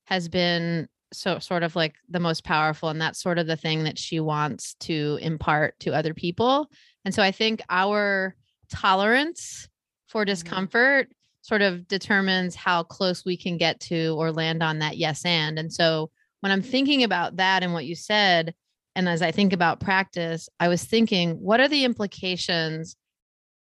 has 0.05 0.27
been 0.27 0.87
so 1.13 1.39
sort 1.39 1.63
of 1.63 1.75
like 1.75 1.95
the 2.09 2.19
most 2.19 2.43
powerful 2.43 2.89
and 2.89 3.01
that's 3.01 3.21
sort 3.21 3.37
of 3.37 3.47
the 3.47 3.55
thing 3.55 3.83
that 3.83 3.97
she 3.97 4.19
wants 4.19 4.75
to 4.75 5.17
impart 5.21 5.79
to 5.79 5.93
other 5.93 6.13
people 6.13 6.69
and 7.05 7.13
so 7.13 7.21
i 7.21 7.31
think 7.31 7.61
our 7.69 8.35
tolerance 8.71 9.67
for 10.07 10.21
mm-hmm. 10.21 10.31
discomfort 10.31 11.09
sort 11.41 11.61
of 11.61 11.87
determines 11.87 12.55
how 12.55 12.83
close 12.83 13.25
we 13.25 13.35
can 13.35 13.57
get 13.57 13.79
to 13.79 14.15
or 14.17 14.31
land 14.31 14.61
on 14.61 14.79
that 14.79 14.97
yes 14.97 15.25
and 15.25 15.59
and 15.59 15.71
so 15.71 16.09
when 16.39 16.51
i'm 16.51 16.61
mm-hmm. 16.61 16.71
thinking 16.71 17.03
about 17.03 17.37
that 17.37 17.63
and 17.63 17.73
what 17.73 17.85
you 17.85 17.95
said 17.95 18.53
and 18.95 19.09
as 19.09 19.21
i 19.21 19.31
think 19.31 19.53
about 19.53 19.79
practice 19.79 20.47
i 20.59 20.67
was 20.67 20.83
thinking 20.83 21.31
what 21.41 21.59
are 21.59 21.67
the 21.67 21.83
implications 21.83 22.95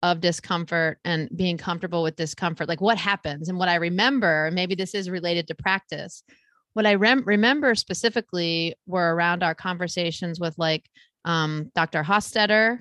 of 0.03 0.21
discomfort 0.21 0.99
and 1.05 1.29
being 1.35 1.57
comfortable 1.57 2.03
with 2.03 2.17
discomfort? 2.17 2.69
Like 2.69 2.83
what 2.83 2.99
happens 2.99 3.49
and 3.49 3.59
what 3.59 3.69
i 3.69 3.77
remember 3.77 4.51
maybe 4.53 4.75
this 4.75 4.95
is 4.95 5.11
related 5.11 5.49
to 5.49 5.55
practice 5.55 6.23
what 6.77 6.85
I 6.85 6.97
rem- 6.97 7.25
remember 7.25 7.75
specifically 7.75 8.75
were 8.87 9.15
around 9.15 9.43
our 9.43 9.55
conversations 9.55 10.39
with 10.39 10.59
like 10.59 10.91
um, 11.25 11.73
Dr. 11.75 12.03
Hostetter, 12.03 12.81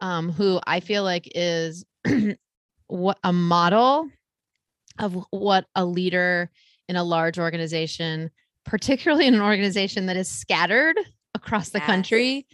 um, 0.00 0.32
who 0.32 0.58
I 0.66 0.80
feel 0.80 1.04
like 1.04 1.30
is 1.32 1.84
what 2.88 3.18
a 3.22 3.32
model 3.32 4.08
of 4.98 5.24
what 5.30 5.66
a 5.76 5.84
leader 5.84 6.50
in 6.88 6.96
a 6.96 7.04
large 7.04 7.38
organization, 7.38 8.32
particularly 8.64 9.28
in 9.28 9.34
an 9.34 9.40
organization 9.40 10.06
that 10.06 10.16
is 10.16 10.28
scattered 10.28 10.96
across 11.32 11.68
the 11.68 11.78
Yes. 11.78 11.86
country, 11.86 12.48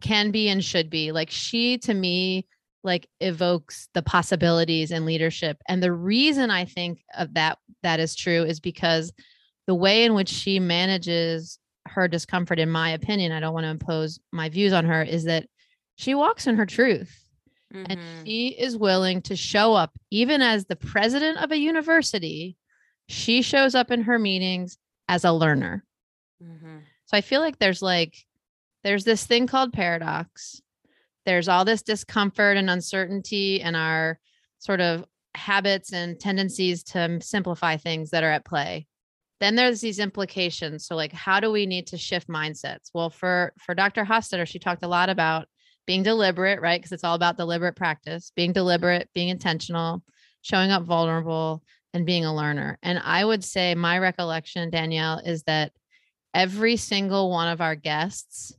can 0.00 0.30
be 0.30 0.48
and 0.48 0.64
should 0.64 0.88
be. 0.88 1.12
Like 1.12 1.30
she 1.30 1.76
to 1.78 1.92
me 1.92 2.46
like 2.82 3.10
evokes 3.20 3.90
the 3.92 4.02
possibilities 4.02 4.90
in 4.90 5.04
leadership. 5.04 5.58
And 5.68 5.82
the 5.82 5.92
reason 5.92 6.50
I 6.50 6.64
think 6.64 7.02
of 7.14 7.34
that 7.34 7.58
that 7.82 8.00
is 8.00 8.14
true 8.14 8.42
is 8.42 8.58
because 8.58 9.12
the 9.66 9.74
way 9.74 10.04
in 10.04 10.14
which 10.14 10.28
she 10.28 10.60
manages 10.60 11.58
her 11.86 12.08
discomfort, 12.08 12.58
in 12.58 12.70
my 12.70 12.90
opinion, 12.90 13.32
I 13.32 13.40
don't 13.40 13.54
want 13.54 13.64
to 13.64 13.70
impose 13.70 14.18
my 14.32 14.48
views 14.48 14.72
on 14.72 14.84
her, 14.86 15.02
is 15.02 15.24
that 15.24 15.46
she 15.96 16.14
walks 16.14 16.46
in 16.46 16.56
her 16.56 16.66
truth 16.66 17.20
and 17.70 17.98
Mhm. 17.98 18.26
she 18.26 18.48
is 18.48 18.76
willing 18.76 19.20
to 19.22 19.36
show 19.36 19.74
up, 19.74 19.96
even 20.10 20.40
as 20.42 20.66
the 20.66 20.76
president 20.76 21.38
of 21.38 21.50
a 21.52 21.58
university. 21.58 22.56
She 23.08 23.42
shows 23.42 23.74
up 23.74 23.90
in 23.90 24.02
her 24.02 24.18
meetings 24.18 24.78
as 25.08 25.24
a 25.24 25.32
learner. 25.32 25.84
Mhm. 26.42 26.82
So 27.06 27.16
I 27.16 27.20
feel 27.20 27.40
like 27.40 27.58
there's 27.58 27.82
like, 27.82 28.26
there's 28.82 29.04
this 29.04 29.26
thing 29.26 29.46
called 29.46 29.72
paradox. 29.72 30.62
There's 31.26 31.48
all 31.48 31.64
this 31.64 31.82
discomfort 31.82 32.56
and 32.56 32.70
uncertainty 32.70 33.60
and 33.60 33.76
our 33.76 34.18
sort 34.58 34.80
of 34.80 35.04
habits 35.34 35.92
and 35.92 36.18
tendencies 36.18 36.82
to 36.84 37.18
simplify 37.20 37.76
things 37.76 38.10
that 38.10 38.22
are 38.22 38.30
at 38.30 38.44
play 38.44 38.86
then 39.44 39.56
there's 39.56 39.82
these 39.82 39.98
implications. 39.98 40.86
So 40.86 40.96
like 40.96 41.12
how 41.12 41.38
do 41.38 41.50
we 41.50 41.66
need 41.66 41.86
to 41.88 41.98
shift 41.98 42.28
mindsets? 42.28 42.90
Well 42.94 43.10
for 43.10 43.52
for 43.58 43.74
dr 43.74 44.02
hostetter 44.04 44.46
she 44.46 44.58
talked 44.58 44.84
a 44.84 44.88
lot 44.88 45.10
about 45.10 45.46
being 45.86 46.02
deliberate 46.02 46.62
right? 46.62 46.80
Because 46.80 46.92
it's 46.92 47.04
all 47.04 47.14
about 47.14 47.36
deliberate 47.36 47.76
practice 47.76 48.32
being 48.34 48.52
deliberate 48.52 49.10
being 49.14 49.28
intentional 49.28 50.02
showing 50.40 50.70
up 50.70 50.84
vulnerable 50.84 51.62
and 51.92 52.06
being 52.06 52.24
a 52.24 52.34
learner. 52.34 52.78
And 52.82 52.98
i 53.04 53.22
would 53.24 53.44
say 53.44 53.74
my 53.74 53.98
recollection 53.98 54.70
danielle 54.70 55.18
is 55.18 55.42
that 55.42 55.72
every 56.32 56.76
single 56.76 57.30
one 57.30 57.48
of 57.48 57.60
our 57.60 57.76
guests 57.76 58.52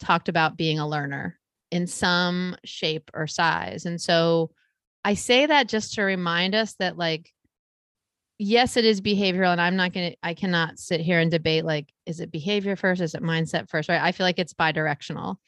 talked 0.00 0.28
about 0.28 0.56
being 0.56 0.78
a 0.78 0.88
learner 0.88 1.38
in 1.70 1.86
some 1.86 2.56
shape 2.64 3.10
or 3.14 3.26
size. 3.26 3.84
And 3.84 4.00
so 4.00 4.50
i 5.04 5.12
say 5.12 5.44
that 5.44 5.68
just 5.68 5.94
to 5.94 6.02
remind 6.02 6.54
us 6.54 6.74
that 6.78 6.96
like 6.96 7.30
yes 8.38 8.76
it 8.76 8.84
is 8.84 9.00
behavioral 9.00 9.52
and 9.52 9.60
i'm 9.60 9.76
not 9.76 9.92
going 9.92 10.10
to 10.10 10.16
i 10.22 10.34
cannot 10.34 10.78
sit 10.78 11.00
here 11.00 11.18
and 11.20 11.30
debate 11.30 11.64
like 11.64 11.92
is 12.06 12.20
it 12.20 12.30
behavior 12.32 12.76
first 12.76 13.00
is 13.00 13.14
it 13.14 13.22
mindset 13.22 13.68
first 13.68 13.88
right 13.88 14.00
i 14.02 14.12
feel 14.12 14.26
like 14.26 14.38
it's 14.38 14.54
bi-directional 14.54 15.38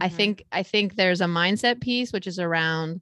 i 0.00 0.08
Mhm. 0.08 0.12
think 0.12 0.44
i 0.52 0.62
think 0.62 0.94
there's 0.94 1.20
a 1.20 1.26
mindset 1.26 1.80
piece 1.80 2.12
which 2.12 2.26
is 2.26 2.38
around 2.38 3.00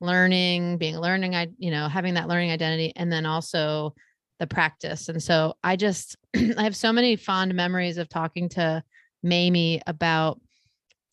learning 0.00 0.78
being 0.78 0.98
learning 0.98 1.34
i 1.34 1.48
you 1.58 1.70
know 1.70 1.88
having 1.88 2.14
that 2.14 2.28
learning 2.28 2.50
identity 2.50 2.92
and 2.96 3.12
then 3.12 3.26
also 3.26 3.94
the 4.38 4.46
practice 4.46 5.08
and 5.08 5.22
so 5.22 5.54
i 5.62 5.76
just 5.76 6.16
i 6.58 6.62
have 6.62 6.74
so 6.76 6.92
many 6.92 7.16
fond 7.16 7.54
memories 7.54 7.98
of 7.98 8.08
talking 8.08 8.48
to 8.48 8.82
mamie 9.22 9.80
about 9.86 10.40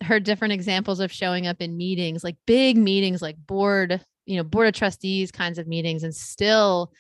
her 0.04 0.20
different 0.20 0.54
examples 0.54 1.00
of 1.00 1.12
showing 1.12 1.48
up 1.48 1.58
in 1.62 1.76
meetings 1.76 2.24
like 2.24 2.38
big 2.46 2.78
meetings 2.78 3.22
like 3.22 3.36
board 3.48 4.00
you 4.26 4.38
know 4.38 4.44
board 4.44 4.68
of 4.68 4.74
trustees 4.74 5.32
kinds 5.32 5.58
of 5.58 5.68
meetings 5.68 6.04
and 6.04 6.16
still 6.16 6.92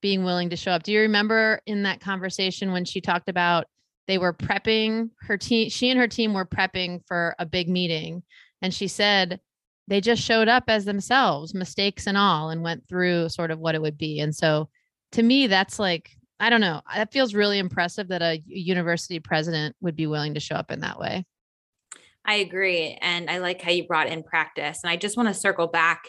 being 0.00 0.24
willing 0.24 0.50
to 0.50 0.56
show 0.56 0.72
up 0.72 0.82
do 0.82 0.92
you 0.92 1.00
remember 1.00 1.60
in 1.66 1.82
that 1.82 2.00
conversation 2.00 2.72
when 2.72 2.84
she 2.84 3.00
talked 3.00 3.28
about 3.28 3.66
they 4.06 4.18
were 4.18 4.32
prepping 4.32 5.10
her 5.20 5.36
team 5.36 5.68
she 5.68 5.90
and 5.90 5.98
her 5.98 6.08
team 6.08 6.34
were 6.34 6.46
prepping 6.46 7.00
for 7.06 7.34
a 7.38 7.46
big 7.46 7.68
meeting 7.68 8.22
and 8.62 8.72
she 8.72 8.88
said 8.88 9.40
they 9.88 10.00
just 10.00 10.22
showed 10.22 10.48
up 10.48 10.64
as 10.68 10.84
themselves 10.84 11.54
mistakes 11.54 12.06
and 12.06 12.16
all 12.16 12.50
and 12.50 12.62
went 12.62 12.86
through 12.88 13.28
sort 13.28 13.50
of 13.50 13.58
what 13.58 13.74
it 13.74 13.82
would 13.82 13.98
be 13.98 14.20
and 14.20 14.34
so 14.34 14.68
to 15.12 15.22
me 15.22 15.46
that's 15.46 15.78
like 15.78 16.10
I 16.40 16.48
don't 16.48 16.62
know. 16.62 16.80
That 16.92 17.12
feels 17.12 17.34
really 17.34 17.58
impressive 17.58 18.08
that 18.08 18.22
a 18.22 18.42
university 18.46 19.20
president 19.20 19.76
would 19.82 19.94
be 19.94 20.06
willing 20.06 20.34
to 20.34 20.40
show 20.40 20.54
up 20.54 20.70
in 20.70 20.80
that 20.80 20.98
way. 20.98 21.26
I 22.24 22.36
agree. 22.36 22.98
And 23.00 23.30
I 23.30 23.38
like 23.38 23.60
how 23.60 23.70
you 23.70 23.86
brought 23.86 24.08
in 24.08 24.22
practice. 24.22 24.80
And 24.82 24.90
I 24.90 24.96
just 24.96 25.18
want 25.18 25.28
to 25.28 25.34
circle 25.34 25.66
back 25.66 26.08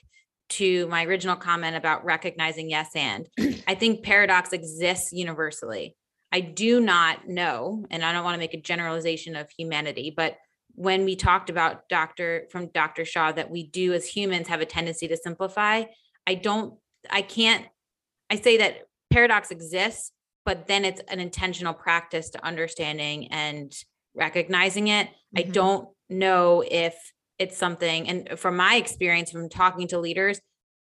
to 0.51 0.87
my 0.87 1.05
original 1.05 1.35
comment 1.35 1.75
about 1.75 2.05
recognizing 2.05 2.69
yes 2.69 2.89
and. 2.95 3.27
I 3.67 3.75
think 3.75 4.03
paradox 4.03 4.53
exists 4.53 5.11
universally. 5.11 5.95
I 6.31 6.41
do 6.41 6.79
not 6.79 7.27
know, 7.27 7.85
and 7.89 8.03
I 8.03 8.13
don't 8.13 8.23
want 8.23 8.35
to 8.35 8.39
make 8.39 8.53
a 8.53 8.61
generalization 8.61 9.35
of 9.35 9.49
humanity, 9.51 10.13
but 10.15 10.37
when 10.75 11.03
we 11.03 11.15
talked 11.15 11.49
about 11.49 11.89
Dr. 11.89 12.47
from 12.49 12.67
Dr. 12.67 13.03
Shaw 13.03 13.31
that 13.33 13.51
we 13.51 13.67
do 13.67 13.93
as 13.93 14.05
humans 14.07 14.47
have 14.47 14.61
a 14.61 14.65
tendency 14.65 15.07
to 15.09 15.17
simplify, 15.17 15.83
I 16.25 16.35
don't, 16.35 16.75
I 17.09 17.21
can't, 17.21 17.65
I 18.29 18.35
say 18.35 18.57
that 18.57 18.87
paradox 19.11 19.51
exists, 19.51 20.11
but 20.45 20.67
then 20.67 20.85
it's 20.85 21.01
an 21.09 21.19
intentional 21.19 21.73
practice 21.73 22.29
to 22.31 22.45
understanding 22.45 23.27
and 23.31 23.73
recognizing 24.15 24.87
it. 24.87 25.07
Mm-hmm. 25.07 25.39
I 25.39 25.41
don't 25.43 25.89
know 26.09 26.63
if 26.65 26.95
it's 27.41 27.57
something, 27.57 28.07
and 28.07 28.39
from 28.39 28.55
my 28.55 28.75
experience 28.75 29.31
from 29.31 29.49
talking 29.49 29.87
to 29.87 29.99
leaders, 29.99 30.39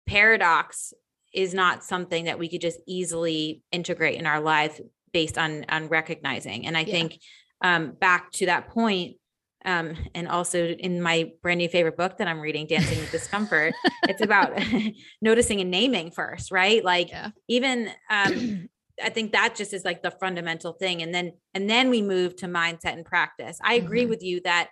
paradox 0.05 0.93
is 1.33 1.53
not 1.53 1.81
something 1.81 2.25
that 2.25 2.37
we 2.37 2.49
could 2.49 2.59
just 2.59 2.79
easily 2.85 3.63
integrate 3.71 4.19
in 4.19 4.25
our 4.25 4.41
life 4.41 4.77
based 5.13 5.37
on 5.37 5.65
on 5.69 5.87
recognizing. 5.87 6.67
And 6.67 6.75
I 6.75 6.81
yeah. 6.81 6.91
think 6.91 7.19
um, 7.63 7.93
back 7.93 8.31
to 8.33 8.47
that 8.47 8.67
point, 8.67 9.15
um, 9.63 9.95
and 10.13 10.27
also 10.27 10.67
in 10.67 11.01
my 11.01 11.31
brand 11.41 11.59
new 11.59 11.69
favorite 11.69 11.95
book 11.95 12.17
that 12.17 12.27
I'm 12.27 12.41
reading, 12.41 12.67
Dancing 12.67 12.99
with 12.99 13.11
Discomfort, 13.11 13.73
it's 14.09 14.21
about 14.21 14.51
noticing 15.21 15.61
and 15.61 15.71
naming 15.71 16.11
first, 16.11 16.51
right? 16.51 16.83
Like 16.83 17.11
yeah. 17.11 17.29
even 17.47 17.89
um, 18.09 18.69
I 19.01 19.09
think 19.09 19.31
that 19.31 19.55
just 19.55 19.73
is 19.73 19.85
like 19.85 20.03
the 20.03 20.11
fundamental 20.11 20.73
thing. 20.73 21.01
And 21.01 21.15
then 21.15 21.31
and 21.53 21.69
then 21.69 21.89
we 21.89 22.01
move 22.01 22.35
to 22.37 22.47
mindset 22.47 22.93
and 22.93 23.05
practice. 23.05 23.57
I 23.63 23.75
agree 23.75 24.01
mm-hmm. 24.01 24.09
with 24.09 24.21
you 24.21 24.41
that 24.41 24.69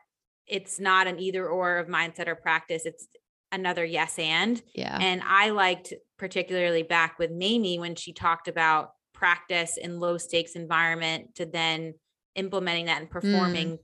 it's 0.50 0.79
not 0.79 1.08
an 1.08 1.20
either 1.20 1.48
or 1.48 1.77
of 1.77 1.88
mindset 1.88 2.27
or 2.27 2.36
practice. 2.36 2.86
It's 2.86 3.08
another 3.51 3.86
yes 3.86 4.18
and. 4.20 4.62
Yeah. 4.74 4.98
And 5.00 5.22
I 5.25 5.50
liked 5.50 5.94
particularly 6.18 6.84
back 6.84 7.20
with 7.20 7.32
Mamie 7.32 7.79
when 7.79 7.96
she 7.96 8.13
talked 8.13 8.48
about 8.48 8.91
practice 9.13 9.77
in 9.77 10.00
low 10.00 10.18
stakes 10.18 10.53
environment 10.53 11.36
to 11.36 11.46
then 11.46 11.94
implementing 12.36 12.86
that 12.86 13.01
and 13.01 13.10
mm. 13.10 13.12
performing 13.12 13.77
mm. 13.77 13.79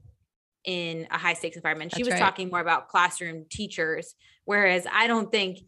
in 0.65 1.07
a 1.11 1.17
high 1.17 1.33
stakes 1.33 1.55
environment. 1.55 1.91
That's 1.91 1.97
she 1.97 2.03
was 2.03 2.13
right. 2.13 2.19
talking 2.19 2.49
more 2.49 2.59
about 2.59 2.89
classroom 2.89 3.45
teachers, 3.49 4.15
whereas 4.45 4.85
I 4.91 5.07
don't 5.07 5.31
think, 5.31 5.59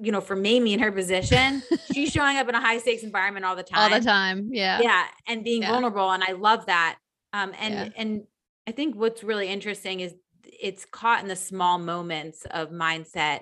you 0.00 0.12
know, 0.12 0.20
for 0.20 0.36
Mamie 0.36 0.72
in 0.72 0.80
her 0.80 0.92
position, 0.92 1.62
she's 1.92 2.12
showing 2.12 2.36
up 2.36 2.48
in 2.48 2.54
a 2.54 2.60
high 2.60 2.78
stakes 2.78 3.02
environment 3.02 3.44
all 3.44 3.56
the 3.56 3.62
time. 3.62 3.92
All 3.92 3.98
the 3.98 4.04
time. 4.04 4.50
Yeah. 4.52 4.80
Yeah. 4.80 5.04
And 5.26 5.44
being 5.44 5.62
yeah. 5.62 5.72
vulnerable. 5.72 6.10
And 6.10 6.22
I 6.22 6.32
love 6.32 6.66
that. 6.66 6.98
Um, 7.32 7.52
and 7.60 7.74
yeah. 7.74 7.88
and 7.96 8.22
I 8.66 8.72
think 8.72 8.96
what's 8.96 9.24
really 9.24 9.48
interesting 9.48 10.00
is 10.00 10.14
it's 10.44 10.84
caught 10.84 11.22
in 11.22 11.28
the 11.28 11.36
small 11.36 11.78
moments 11.78 12.46
of 12.50 12.70
mindset 12.70 13.40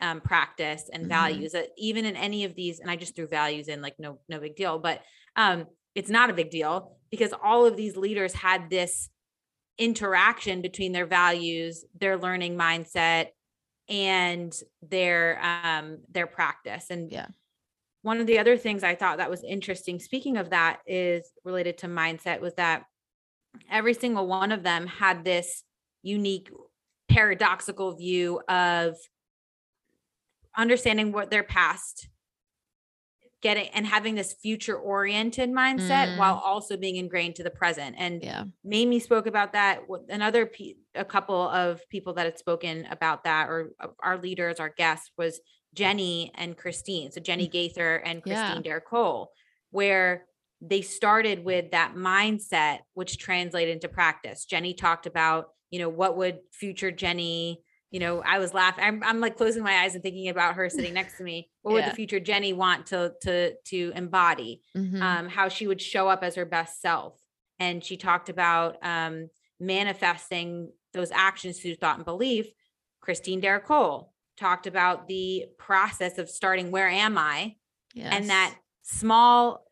um, 0.00 0.20
practice 0.20 0.90
and 0.92 1.04
mm-hmm. 1.04 1.10
values 1.10 1.52
that 1.52 1.68
even 1.78 2.04
in 2.04 2.16
any 2.16 2.44
of 2.44 2.54
these 2.54 2.80
and 2.80 2.90
i 2.90 2.96
just 2.96 3.16
threw 3.16 3.26
values 3.26 3.68
in 3.68 3.80
like 3.80 3.94
no 3.98 4.18
no 4.28 4.40
big 4.40 4.56
deal 4.56 4.78
but 4.78 5.00
um 5.36 5.66
it's 5.94 6.10
not 6.10 6.30
a 6.30 6.34
big 6.34 6.50
deal 6.50 6.96
because 7.10 7.32
all 7.42 7.64
of 7.64 7.76
these 7.76 7.96
leaders 7.96 8.34
had 8.34 8.68
this 8.68 9.08
interaction 9.78 10.62
between 10.62 10.92
their 10.92 11.06
values 11.06 11.84
their 11.98 12.18
learning 12.18 12.56
mindset 12.56 13.28
and 13.88 14.54
their 14.82 15.40
um 15.42 15.98
their 16.10 16.26
practice 16.26 16.86
and 16.90 17.10
yeah 17.10 17.26
one 18.02 18.20
of 18.20 18.26
the 18.26 18.38
other 18.38 18.56
things 18.56 18.82
i 18.82 18.94
thought 18.94 19.18
that 19.18 19.30
was 19.30 19.42
interesting 19.44 19.98
speaking 19.98 20.36
of 20.36 20.50
that 20.50 20.80
is 20.86 21.30
related 21.44 21.78
to 21.78 21.86
mindset 21.86 22.40
was 22.40 22.54
that 22.54 22.84
every 23.70 23.94
single 23.94 24.26
one 24.26 24.52
of 24.52 24.62
them 24.62 24.86
had 24.86 25.24
this 25.24 25.62
unique 26.02 26.50
paradoxical 27.08 27.96
view 27.96 28.40
of 28.48 28.96
understanding 30.56 31.12
what 31.12 31.30
their 31.30 31.42
past 31.42 32.08
getting 33.44 33.68
and 33.74 33.86
having 33.86 34.14
this 34.14 34.32
future 34.32 34.76
oriented 34.76 35.50
mindset 35.50 36.08
mm. 36.08 36.16
while 36.16 36.40
also 36.42 36.78
being 36.78 36.96
ingrained 36.96 37.34
to 37.34 37.42
the 37.42 37.50
present 37.50 37.94
and 37.98 38.22
yeah 38.22 38.44
mamie 38.64 38.98
spoke 38.98 39.26
about 39.26 39.52
that 39.52 39.80
another 40.08 40.46
pe- 40.46 40.76
a 40.94 41.04
couple 41.04 41.48
of 41.50 41.86
people 41.90 42.14
that 42.14 42.24
had 42.24 42.38
spoken 42.38 42.86
about 42.90 43.24
that 43.24 43.50
or 43.50 43.72
uh, 43.80 43.88
our 44.02 44.16
leaders 44.16 44.60
our 44.60 44.70
guests 44.70 45.10
was 45.18 45.40
jenny 45.74 46.32
and 46.36 46.56
christine 46.56 47.12
so 47.12 47.20
jenny 47.20 47.46
mm. 47.46 47.52
gaither 47.52 47.96
and 47.96 48.22
christine 48.22 48.62
yeah. 48.64 48.78
cole 48.80 49.30
where 49.70 50.24
they 50.60 50.80
started 50.80 51.44
with 51.44 51.70
that 51.72 51.94
mindset 51.94 52.78
which 52.94 53.18
translated 53.18 53.74
into 53.74 53.88
practice 53.88 54.44
jenny 54.44 54.74
talked 54.74 55.06
about 55.06 55.48
you 55.70 55.78
know 55.78 55.88
what 55.88 56.16
would 56.16 56.38
future 56.52 56.90
jenny 56.90 57.62
you 57.94 58.00
know, 58.00 58.24
I 58.26 58.40
was 58.40 58.52
laughing. 58.52 58.82
I'm, 58.82 59.04
I'm 59.04 59.20
like 59.20 59.36
closing 59.36 59.62
my 59.62 59.84
eyes 59.84 59.94
and 59.94 60.02
thinking 60.02 60.28
about 60.28 60.56
her 60.56 60.68
sitting 60.68 60.94
next 61.00 61.16
to 61.18 61.22
me. 61.22 61.48
What 61.62 61.70
yeah. 61.70 61.76
would 61.76 61.92
the 61.92 61.94
future 61.94 62.18
Jenny 62.18 62.52
want 62.52 62.86
to 62.86 63.12
to 63.20 63.54
to 63.66 63.92
embody? 63.94 64.62
Mm-hmm. 64.76 65.00
Um, 65.00 65.28
how 65.28 65.48
she 65.48 65.68
would 65.68 65.80
show 65.80 66.08
up 66.08 66.24
as 66.24 66.34
her 66.34 66.44
best 66.44 66.82
self. 66.82 67.16
And 67.60 67.84
she 67.84 67.96
talked 67.96 68.30
about 68.30 68.78
um, 68.82 69.28
manifesting 69.60 70.72
those 70.92 71.12
actions 71.12 71.60
through 71.60 71.76
thought 71.76 71.94
and 71.94 72.04
belief. 72.04 72.48
Christine 73.00 73.38
D'Ercole 73.38 74.12
talked 74.36 74.66
about 74.66 75.06
the 75.06 75.44
process 75.56 76.18
of 76.18 76.28
starting 76.28 76.72
where 76.72 76.88
am 76.88 77.16
I? 77.16 77.54
Yes. 77.94 78.12
And 78.12 78.28
that 78.28 78.56
small 78.82 79.64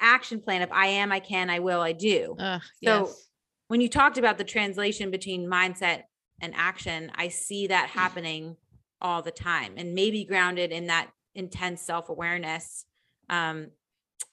action 0.00 0.40
plan 0.40 0.62
of 0.62 0.70
I 0.72 0.86
am, 0.86 1.12
I 1.12 1.20
can, 1.20 1.50
I 1.50 1.58
will, 1.58 1.80
I 1.80 1.92
do. 1.92 2.34
so 2.38 2.58
yes. 2.80 3.28
when 3.68 3.80
you 3.80 3.88
talked 3.88 4.18
about 4.18 4.38
the 4.38 4.44
translation 4.44 5.10
between 5.10 5.48
mindset 5.48 6.02
and 6.40 6.52
action, 6.56 7.10
I 7.14 7.28
see 7.28 7.68
that 7.68 7.88
mm. 7.88 7.92
happening 7.92 8.56
all 9.00 9.22
the 9.22 9.30
time 9.30 9.74
and 9.76 9.94
maybe 9.94 10.24
grounded 10.24 10.72
in 10.72 10.86
that 10.86 11.10
intense 11.34 11.82
self 11.82 12.08
awareness. 12.08 12.84
Um, 13.28 13.68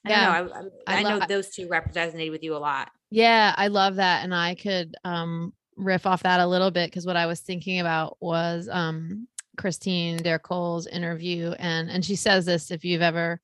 I 0.06 0.10
yeah, 0.10 0.24
know. 0.24 0.70
I, 0.86 0.94
I, 0.94 0.98
I 0.98 1.02
know 1.02 1.26
those 1.26 1.50
two 1.50 1.68
resonated 1.68 2.30
with 2.30 2.42
you 2.42 2.56
a 2.56 2.58
lot. 2.58 2.90
Yeah, 3.10 3.54
I 3.56 3.68
love 3.68 3.96
that. 3.96 4.24
And 4.24 4.34
I 4.34 4.54
could 4.54 4.94
um, 5.04 5.52
riff 5.76 6.06
off 6.06 6.22
that 6.24 6.40
a 6.40 6.46
little 6.46 6.70
bit 6.70 6.90
because 6.90 7.06
what 7.06 7.16
I 7.16 7.26
was 7.26 7.40
thinking 7.40 7.80
about 7.80 8.16
was 8.20 8.68
um, 8.70 9.28
Christine 9.56 10.16
D'Ercole's 10.18 10.86
interview. 10.86 11.52
And, 11.58 11.90
and 11.90 12.04
she 12.04 12.16
says 12.16 12.44
this 12.44 12.70
if 12.70 12.84
you've 12.84 13.02
ever, 13.02 13.40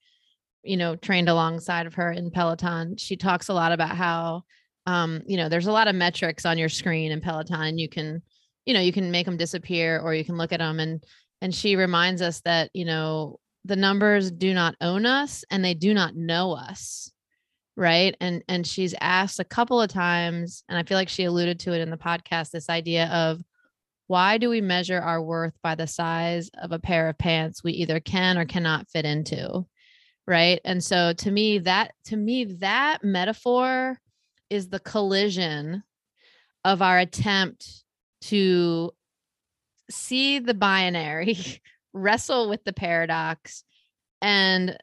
you 0.63 0.77
know, 0.77 0.97
trained 0.97 1.29
alongside 1.29 1.87
of 1.87 1.95
her 1.95 2.13
in 2.13 2.31
Peloton, 2.31 2.97
she 2.97 3.17
talks 3.17 3.49
a 3.49 3.55
lot 3.55 3.73
about 3.73 3.97
how, 3.97 4.43
um, 4.87 5.23
you 5.27 5.37
know, 5.37 5.49
there's 5.49 5.67
a 5.67 5.73
lot 5.73 5.89
of 5.89 5.95
metrics 5.95 6.45
on 6.45 6.59
your 6.59 6.69
screen 6.69 7.13
in 7.13 7.21
Peloton 7.21 7.63
and 7.63 7.81
you 7.81 7.89
can, 7.89 8.23
you 8.67 8.75
know 8.75 8.81
you 8.81 8.93
can 8.93 9.11
make 9.11 9.27
them 9.27 9.37
disappear 9.37 9.99
or 10.01 10.15
you 10.15 10.25
can 10.25 10.37
look 10.37 10.53
at 10.53 10.61
them 10.61 10.81
and 10.81 11.03
and 11.41 11.55
she 11.55 11.77
reminds 11.77 12.23
us 12.23 12.41
that 12.43 12.71
you 12.75 12.85
know 12.85 13.39
the 13.65 13.77
numbers 13.77 14.31
do 14.31 14.55
not 14.55 14.75
own 14.81 15.07
us 15.07 15.45
and 15.51 15.65
they 15.65 15.75
do 15.75 15.93
not 15.93 16.15
know 16.15 16.53
us 16.53 17.11
right? 17.77 18.15
And 18.21 18.45
and 18.47 18.67
she's 18.67 18.95
asked 19.01 19.41
a 19.41 19.45
couple 19.45 19.81
of 19.81 19.91
times 19.91 20.65
and 20.69 20.77
i 20.77 20.83
feel 20.83 20.99
like 20.99 21.09
she 21.09 21.25
alluded 21.25 21.61
to 21.61 21.73
it 21.73 21.81
in 21.81 21.89
the 21.89 21.97
podcast 21.97 22.51
this 22.51 22.69
idea 22.69 23.07
of 23.07 23.41
why 24.07 24.39
do 24.39 24.51
we 24.51 24.61
measure 24.61 25.01
our 25.01 25.23
worth 25.23 25.55
by 25.63 25.75
the 25.75 25.87
size 25.87 26.51
of 26.61 26.73
a 26.73 26.79
pair 26.79 27.09
of 27.09 27.17
pants 27.17 27.65
we 27.65 27.73
either 27.73 27.99
can 27.99 28.37
or 28.37 28.45
cannot 28.45 28.89
fit 28.91 29.05
into 29.05 29.65
right 30.31 30.61
and 30.65 30.83
so 30.83 31.13
to 31.13 31.31
me 31.31 31.59
that 31.59 31.93
to 32.05 32.17
me 32.17 32.45
that 32.45 33.03
metaphor 33.03 33.99
is 34.49 34.69
the 34.69 34.81
collision 34.81 35.83
of 36.65 36.83
our 36.83 36.99
attempt 36.99 37.85
to 38.21 38.93
see 39.91 40.39
the 40.39 40.55
binary, 40.55 41.37
wrestle 41.93 42.49
with 42.49 42.65
the 42.65 42.73
paradox, 42.73 43.65
and 44.23 44.77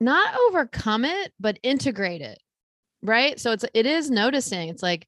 not 0.00 0.34
overcome 0.48 1.04
it, 1.04 1.32
but 1.40 1.58
integrate 1.62 2.20
it. 2.20 2.38
Right. 3.02 3.38
So 3.38 3.52
it's 3.52 3.64
it 3.74 3.86
is 3.86 4.10
noticing. 4.10 4.68
It's 4.68 4.82
like, 4.82 5.06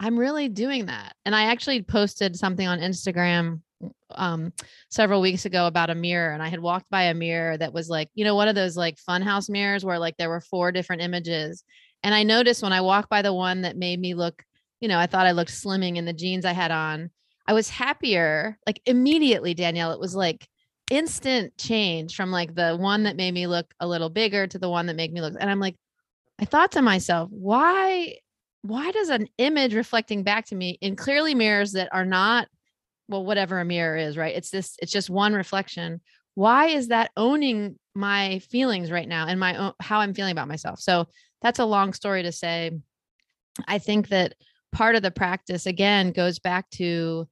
I'm 0.00 0.18
really 0.18 0.48
doing 0.48 0.86
that. 0.86 1.14
And 1.24 1.34
I 1.34 1.44
actually 1.44 1.82
posted 1.82 2.36
something 2.36 2.66
on 2.66 2.80
Instagram 2.80 3.60
um 4.10 4.52
several 4.90 5.20
weeks 5.20 5.44
ago 5.44 5.66
about 5.66 5.90
a 5.90 5.94
mirror 5.94 6.32
and 6.32 6.42
I 6.42 6.48
had 6.48 6.60
walked 6.60 6.90
by 6.90 7.04
a 7.04 7.14
mirror 7.14 7.56
that 7.56 7.72
was 7.72 7.88
like, 7.88 8.08
you 8.14 8.24
know, 8.24 8.34
one 8.34 8.48
of 8.48 8.54
those 8.54 8.76
like 8.76 8.96
funhouse 8.96 9.48
mirrors 9.48 9.84
where 9.84 9.98
like 9.98 10.16
there 10.16 10.28
were 10.28 10.40
four 10.40 10.72
different 10.72 11.02
images. 11.02 11.64
And 12.02 12.14
I 12.14 12.22
noticed 12.22 12.62
when 12.62 12.72
I 12.72 12.80
walked 12.80 13.08
by 13.08 13.22
the 13.22 13.32
one 13.32 13.62
that 13.62 13.76
made 13.76 14.00
me 14.00 14.14
look 14.14 14.42
you 14.80 14.88
know, 14.88 14.98
I 14.98 15.06
thought 15.06 15.26
I 15.26 15.32
looked 15.32 15.50
slimming 15.50 15.96
in 15.96 16.06
the 16.06 16.12
jeans 16.12 16.44
I 16.44 16.52
had 16.52 16.70
on. 16.70 17.10
I 17.46 17.52
was 17.52 17.68
happier 17.68 18.58
like 18.66 18.80
immediately, 18.86 19.54
Danielle. 19.54 19.92
It 19.92 20.00
was 20.00 20.14
like 20.14 20.48
instant 20.90 21.56
change 21.58 22.16
from 22.16 22.30
like 22.30 22.54
the 22.54 22.76
one 22.76 23.04
that 23.04 23.16
made 23.16 23.32
me 23.32 23.46
look 23.46 23.72
a 23.78 23.86
little 23.86 24.08
bigger 24.08 24.46
to 24.46 24.58
the 24.58 24.68
one 24.68 24.86
that 24.86 24.96
made 24.96 25.12
me 25.12 25.20
look. 25.20 25.34
And 25.38 25.50
I'm 25.50 25.60
like, 25.60 25.76
I 26.38 26.46
thought 26.46 26.72
to 26.72 26.82
myself, 26.82 27.28
why, 27.30 28.16
why 28.62 28.90
does 28.90 29.10
an 29.10 29.28
image 29.38 29.74
reflecting 29.74 30.22
back 30.22 30.46
to 30.46 30.54
me 30.54 30.78
in 30.80 30.96
clearly 30.96 31.34
mirrors 31.34 31.72
that 31.72 31.90
are 31.92 32.06
not, 32.06 32.48
well, 33.10 33.24
whatever 33.24 33.60
a 33.60 33.64
mirror 33.64 33.96
is, 33.96 34.16
right? 34.16 34.34
It's 34.34 34.50
this, 34.50 34.76
it's 34.80 34.92
just 34.92 35.10
one 35.10 35.34
reflection. 35.34 36.00
Why 36.34 36.68
is 36.68 36.88
that 36.88 37.10
owning 37.16 37.76
my 37.94 38.38
feelings 38.50 38.90
right 38.90 39.08
now 39.08 39.26
and 39.26 39.40
my 39.40 39.56
own, 39.56 39.72
how 39.80 40.00
I'm 40.00 40.14
feeling 40.14 40.32
about 40.32 40.48
myself. 40.48 40.80
So 40.80 41.06
that's 41.42 41.58
a 41.58 41.64
long 41.64 41.92
story 41.92 42.22
to 42.22 42.32
say. 42.32 42.70
I 43.66 43.78
think 43.78 44.08
that 44.08 44.34
part 44.72 44.94
of 44.94 45.02
the 45.02 45.10
practice 45.10 45.66
again 45.66 46.12
goes 46.12 46.38
back 46.38 46.70
to 46.70 47.28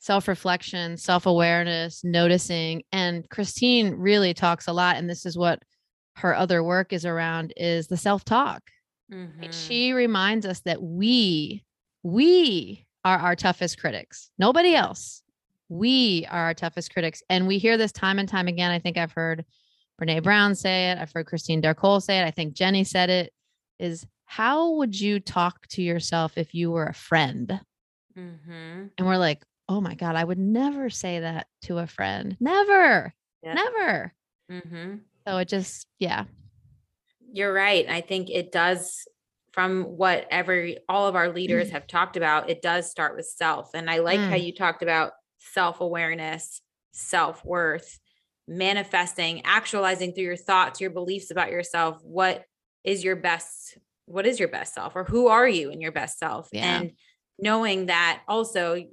self-reflection, 0.00 0.98
self-awareness, 0.98 2.04
noticing 2.04 2.82
and 2.92 3.28
Christine 3.30 3.94
really 3.94 4.34
talks 4.34 4.68
a 4.68 4.72
lot 4.72 4.96
and 4.96 5.08
this 5.08 5.24
is 5.24 5.36
what 5.36 5.62
her 6.16 6.34
other 6.34 6.62
work 6.62 6.92
is 6.92 7.04
around 7.04 7.52
is 7.56 7.88
the 7.88 7.96
self-talk. 7.96 8.62
Mhm. 9.12 9.52
She 9.52 9.92
reminds 9.92 10.46
us 10.46 10.60
that 10.60 10.82
we 10.82 11.64
we 12.02 12.85
are 13.06 13.18
our 13.18 13.36
toughest 13.36 13.78
critics. 13.78 14.30
Nobody 14.36 14.74
else. 14.74 15.22
We 15.68 16.26
are 16.28 16.40
our 16.46 16.54
toughest 16.54 16.92
critics 16.92 17.22
and 17.30 17.46
we 17.46 17.58
hear 17.58 17.76
this 17.76 17.92
time 17.92 18.18
and 18.18 18.28
time 18.28 18.48
again. 18.48 18.72
I 18.72 18.80
think 18.80 18.98
I've 18.98 19.12
heard 19.12 19.44
Brene 20.00 20.24
Brown 20.24 20.56
say 20.56 20.90
it. 20.90 20.98
I've 20.98 21.12
heard 21.12 21.26
Christine 21.26 21.60
D'Ercole 21.60 22.00
say 22.00 22.18
it. 22.18 22.24
I 22.24 22.32
think 22.32 22.54
Jenny 22.54 22.82
said 22.82 23.08
it 23.08 23.32
is 23.78 24.04
how 24.24 24.70
would 24.72 25.00
you 25.00 25.20
talk 25.20 25.68
to 25.68 25.82
yourself 25.82 26.36
if 26.36 26.52
you 26.52 26.72
were 26.72 26.86
a 26.86 26.94
friend? 26.94 27.60
Mm-hmm. 28.18 28.86
And 28.98 29.06
we're 29.06 29.18
like, 29.18 29.44
oh 29.68 29.80
my 29.80 29.94
God, 29.94 30.16
I 30.16 30.24
would 30.24 30.38
never 30.38 30.90
say 30.90 31.20
that 31.20 31.46
to 31.62 31.78
a 31.78 31.86
friend. 31.86 32.36
Never, 32.40 33.14
Yep. 33.44 33.54
never. 33.54 34.14
Mhm. 34.50 35.00
So 35.26 35.36
it 35.38 35.48
just, 35.48 35.86
yeah. 36.00 36.24
You're 37.32 37.52
right. 37.52 37.88
I 37.88 38.00
think 38.00 38.30
it 38.30 38.50
does 38.50 39.06
from 39.56 39.84
what 39.84 40.26
every 40.30 40.76
all 40.86 41.08
of 41.08 41.16
our 41.16 41.30
leaders 41.30 41.70
have 41.70 41.86
talked 41.86 42.18
about, 42.18 42.50
it 42.50 42.60
does 42.60 42.90
start 42.90 43.16
with 43.16 43.24
self. 43.24 43.70
And 43.72 43.88
I 43.88 44.00
like 44.00 44.20
how 44.20 44.36
Mm. 44.36 44.44
you 44.44 44.54
talked 44.54 44.82
about 44.82 45.12
self-awareness, 45.38 46.60
self-worth, 46.92 47.98
manifesting, 48.46 49.40
actualizing 49.46 50.12
through 50.12 50.24
your 50.24 50.36
thoughts, 50.36 50.78
your 50.78 50.90
beliefs 50.90 51.30
about 51.30 51.50
yourself, 51.50 52.02
what 52.04 52.44
is 52.84 53.02
your 53.02 53.16
best 53.16 53.78
what 54.04 54.24
is 54.24 54.38
your 54.38 54.48
best 54.48 54.72
self 54.72 54.94
or 54.94 55.02
who 55.02 55.26
are 55.26 55.48
you 55.48 55.70
in 55.70 55.80
your 55.80 55.90
best 55.90 56.18
self? 56.18 56.48
Yeah. 56.52 56.76
And 56.76 56.92
knowing 57.40 57.86
that 57.86 58.22
also 58.28 58.84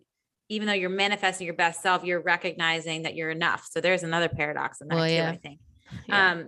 even 0.49 0.65
though 0.67 0.73
you're 0.73 0.89
manifesting 0.89 1.45
your 1.45 1.56
best 1.56 1.82
self, 1.82 2.04
you're 2.06 2.21
recognizing 2.21 3.04
that 3.04 3.15
you're 3.15 3.30
enough. 3.30 3.67
So 3.69 3.80
there's 3.82 4.04
another 4.04 4.30
paradox 4.30 4.82
in 4.82 4.88
that 4.88 4.95
Well, 4.95 5.08
too, 5.08 5.13
yeah. 5.13 5.30
I 5.30 5.36
think. 5.38 5.60
Yeah. 6.08 6.32
Um, 6.32 6.47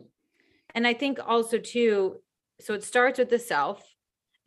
and 0.74 0.88
I 0.88 0.94
think 0.94 1.20
also 1.24 1.60
too, 1.60 2.22
so 2.62 2.74
it 2.74 2.84
starts 2.84 3.20
with 3.20 3.30
the 3.30 3.40
self, 3.40 3.84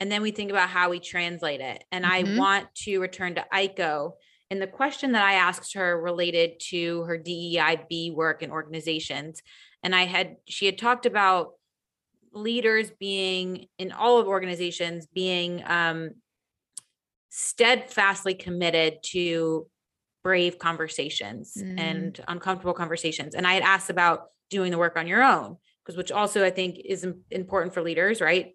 and 0.00 0.10
then 0.10 0.22
we 0.22 0.30
think 0.30 0.50
about 0.50 0.68
how 0.68 0.90
we 0.90 1.00
translate 1.00 1.60
it. 1.60 1.84
And 1.90 2.06
I 2.06 2.22
Mhm. 2.22 2.36
want 2.38 2.74
to 2.84 2.98
return 3.00 3.34
to 3.34 3.46
Aiko. 3.52 4.12
And 4.50 4.62
the 4.62 4.66
question 4.66 5.12
that 5.12 5.24
I 5.24 5.34
asked 5.34 5.74
her 5.74 6.00
related 6.00 6.60
to 6.70 7.02
her 7.02 7.18
DEIB 7.18 8.10
work 8.12 8.42
and 8.42 8.52
organizations. 8.52 9.42
And 9.82 9.94
I 9.94 10.04
had, 10.04 10.36
she 10.46 10.66
had 10.66 10.78
talked 10.78 11.06
about 11.06 11.54
leaders 12.32 12.90
being 12.90 13.66
in 13.78 13.92
all 13.92 14.18
of 14.18 14.26
organizations 14.28 15.06
being 15.06 15.62
um, 15.66 16.10
steadfastly 17.30 18.34
committed 18.34 19.02
to 19.02 19.68
brave 20.22 20.58
conversations 20.58 21.54
Mm. 21.56 21.78
and 21.78 22.20
uncomfortable 22.28 22.74
conversations. 22.74 23.34
And 23.34 23.46
I 23.46 23.54
had 23.54 23.62
asked 23.62 23.90
about 23.90 24.28
doing 24.50 24.70
the 24.70 24.78
work 24.78 24.96
on 24.96 25.06
your 25.06 25.22
own, 25.22 25.56
because 25.82 25.96
which 25.96 26.10
also 26.10 26.44
I 26.44 26.50
think 26.50 26.78
is 26.84 27.06
important 27.30 27.74
for 27.74 27.82
leaders, 27.82 28.20
right? 28.20 28.54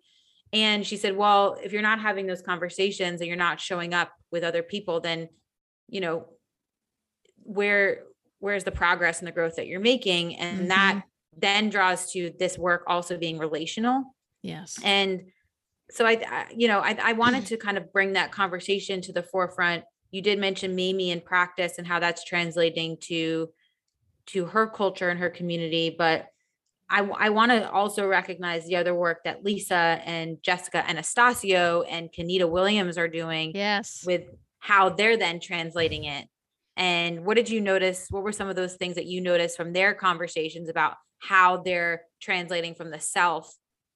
And 0.53 0.85
she 0.85 0.97
said, 0.97 1.17
well, 1.17 1.57
if 1.63 1.73
you're 1.73 1.81
not 1.81 1.99
having 1.99 2.27
those 2.27 2.41
conversations 2.41 3.19
and 3.19 3.27
you're 3.27 3.35
not 3.35 3.59
showing 3.59 3.93
up 3.93 4.11
with 4.31 4.43
other 4.43 4.63
people, 4.63 5.01
then, 5.01 5.27
you 5.89 5.99
know, 5.99 6.27
where 7.43 8.03
where's 8.39 8.63
the 8.63 8.71
progress 8.71 9.19
and 9.19 9.27
the 9.27 9.31
growth 9.31 9.55
that 9.55 9.67
you're 9.67 9.79
making? 9.79 10.35
And 10.35 10.69
that 10.69 10.95
mm-hmm. 10.97 11.39
then 11.39 11.69
draws 11.69 12.11
to 12.11 12.31
this 12.37 12.57
work 12.57 12.83
also 12.87 13.17
being 13.17 13.37
relational 13.37 14.15
yes. 14.43 14.77
and 14.83 15.23
so 15.93 16.05
I, 16.05 16.21
I 16.27 16.45
you 16.55 16.67
know, 16.67 16.79
I, 16.79 16.97
I 17.01 17.13
wanted 17.13 17.45
to 17.47 17.57
kind 17.57 17.77
of 17.77 17.91
bring 17.93 18.13
that 18.13 18.31
conversation 18.31 19.01
to 19.01 19.13
the 19.13 19.23
forefront. 19.23 19.83
You 20.11 20.21
did 20.21 20.39
mention 20.39 20.75
Mimi 20.75 21.11
in 21.11 21.21
practice 21.21 21.77
and 21.77 21.87
how 21.87 21.99
that's 21.99 22.23
translating 22.23 22.97
to 23.01 23.49
to 24.27 24.45
her 24.45 24.67
culture 24.67 25.09
and 25.09 25.19
her 25.19 25.29
community, 25.29 25.93
but 25.95 26.27
I, 26.89 27.01
I 27.01 27.29
want 27.29 27.51
to 27.51 27.69
also 27.71 28.07
recognize 28.07 28.65
the 28.65 28.75
other 28.75 28.93
work 28.93 29.23
that 29.23 29.43
Lisa 29.43 29.75
and 30.05 30.37
Jessica 30.43 30.83
Anastasio 30.87 31.81
and 31.83 32.09
Kanita 32.11 32.49
Williams 32.49 32.97
are 32.97 33.07
doing 33.07 33.51
yes. 33.55 34.03
with 34.05 34.23
how 34.59 34.89
they're 34.89 35.17
then 35.17 35.39
translating 35.39 36.05
it. 36.05 36.27
And 36.75 37.25
what 37.25 37.35
did 37.35 37.49
you 37.49 37.61
notice? 37.61 38.07
What 38.09 38.23
were 38.23 38.31
some 38.31 38.49
of 38.49 38.55
those 38.55 38.75
things 38.75 38.95
that 38.95 39.05
you 39.05 39.21
noticed 39.21 39.57
from 39.57 39.73
their 39.73 39.93
conversations 39.93 40.69
about 40.69 40.95
how 41.19 41.57
they're 41.57 42.03
translating 42.21 42.75
from 42.75 42.89
the 42.89 42.99
self 42.99 43.53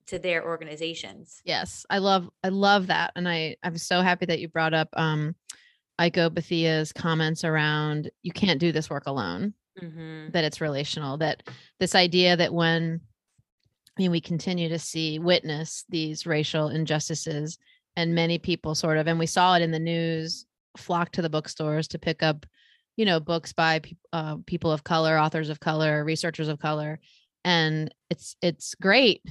to 0.07 0.19
their 0.19 0.45
organizations? 0.45 1.41
Yes, 1.43 1.85
I 1.89 1.97
love 1.97 2.29
I 2.43 2.49
love 2.49 2.87
that, 2.87 3.13
and 3.15 3.27
I 3.27 3.57
I'm 3.63 3.77
so 3.77 4.01
happy 4.01 4.25
that 4.27 4.39
you 4.39 4.47
brought 4.47 4.73
up 4.73 4.89
um, 4.93 5.35
Aiko 5.99 6.31
Bethea's 6.33 6.93
comments 6.93 7.43
around 7.43 8.11
you 8.21 8.31
can't 8.31 8.59
do 8.59 8.71
this 8.71 8.89
work 8.89 9.07
alone. 9.07 9.53
Mhm. 9.81 10.31
That 10.33 10.43
it's 10.43 10.61
relational. 10.61 11.17
That 11.17 11.43
this 11.79 11.95
idea 11.95 12.35
that 12.37 12.53
when 12.53 13.01
I 13.97 14.01
mean 14.01 14.11
we 14.11 14.21
continue 14.21 14.69
to 14.69 14.79
see 14.79 15.19
witness 15.19 15.85
these 15.89 16.25
racial 16.25 16.69
injustices, 16.69 17.57
and 17.95 18.15
many 18.15 18.37
people 18.39 18.75
sort 18.75 18.97
of, 18.97 19.07
and 19.07 19.19
we 19.19 19.25
saw 19.25 19.55
it 19.55 19.61
in 19.61 19.71
the 19.71 19.79
news, 19.79 20.45
flock 20.77 21.11
to 21.13 21.21
the 21.21 21.29
bookstores 21.29 21.87
to 21.89 21.99
pick 21.99 22.21
up, 22.23 22.45
you 22.95 23.05
know, 23.05 23.19
books 23.19 23.53
by 23.53 23.81
uh, 24.13 24.37
people 24.45 24.71
of 24.71 24.83
color, 24.83 25.17
authors 25.17 25.49
of 25.49 25.59
color, 25.59 26.03
researchers 26.03 26.47
of 26.47 26.59
color, 26.59 26.99
and 27.43 27.93
it's 28.09 28.35
it's 28.41 28.75
great 28.75 29.23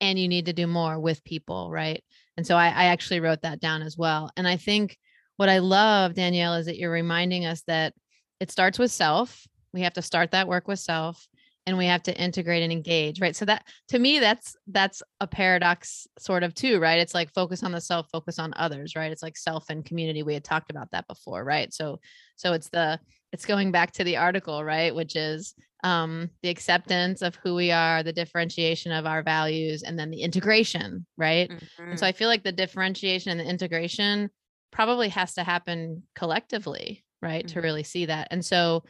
and 0.00 0.18
you 0.18 0.28
need 0.28 0.46
to 0.46 0.52
do 0.52 0.66
more 0.66 0.98
with 0.98 1.24
people 1.24 1.70
right 1.70 2.02
and 2.36 2.46
so 2.46 2.56
I, 2.56 2.66
I 2.68 2.84
actually 2.86 3.20
wrote 3.20 3.42
that 3.42 3.60
down 3.60 3.82
as 3.82 3.96
well 3.96 4.30
and 4.36 4.46
i 4.46 4.56
think 4.56 4.98
what 5.36 5.48
i 5.48 5.58
love 5.58 6.14
danielle 6.14 6.54
is 6.54 6.66
that 6.66 6.78
you're 6.78 6.90
reminding 6.90 7.46
us 7.46 7.62
that 7.66 7.94
it 8.40 8.50
starts 8.50 8.78
with 8.78 8.90
self 8.90 9.46
we 9.74 9.82
have 9.82 9.92
to 9.94 10.02
start 10.02 10.30
that 10.30 10.48
work 10.48 10.68
with 10.68 10.78
self 10.78 11.28
and 11.66 11.78
we 11.78 11.86
have 11.86 12.02
to 12.02 12.16
integrate 12.20 12.62
and 12.62 12.72
engage 12.72 13.20
right 13.20 13.36
so 13.36 13.44
that 13.44 13.66
to 13.88 13.98
me 13.98 14.18
that's 14.18 14.56
that's 14.68 15.02
a 15.20 15.26
paradox 15.26 16.06
sort 16.18 16.42
of 16.42 16.54
too 16.54 16.78
right 16.78 17.00
it's 17.00 17.14
like 17.14 17.32
focus 17.32 17.62
on 17.62 17.72
the 17.72 17.80
self 17.80 18.08
focus 18.10 18.38
on 18.38 18.52
others 18.56 18.94
right 18.96 19.12
it's 19.12 19.22
like 19.22 19.36
self 19.36 19.68
and 19.70 19.84
community 19.84 20.22
we 20.22 20.34
had 20.34 20.44
talked 20.44 20.70
about 20.70 20.90
that 20.92 21.06
before 21.08 21.44
right 21.44 21.72
so 21.74 21.98
so 22.36 22.52
it's 22.52 22.68
the 22.70 22.98
it's 23.32 23.46
going 23.46 23.72
back 23.72 23.92
to 23.92 24.04
the 24.04 24.16
article 24.16 24.62
right 24.64 24.94
which 24.94 25.16
is 25.16 25.54
um, 25.82 26.30
the 26.42 26.48
acceptance 26.48 27.20
of 27.20 27.36
who 27.36 27.54
we 27.54 27.70
are, 27.70 28.02
the 28.02 28.12
differentiation 28.12 28.90
of 28.90 29.04
our 29.04 29.22
values, 29.22 29.82
and 29.82 29.98
then 29.98 30.10
the 30.10 30.22
integration, 30.22 31.04
right? 31.18 31.50
And 31.90 32.00
so 32.00 32.06
I 32.06 32.12
feel 32.12 32.28
like 32.28 32.42
the 32.42 32.52
differentiation 32.52 33.30
and 33.30 33.38
the 33.38 33.44
integration 33.44 34.30
probably 34.70 35.10
has 35.10 35.34
to 35.34 35.44
happen 35.44 36.04
collectively, 36.14 37.04
right? 37.20 37.46
To 37.48 37.58
Mhm. 37.58 37.62
really 37.62 37.82
see 37.82 38.06
that. 38.06 38.28
And 38.30 38.42
so 38.42 38.84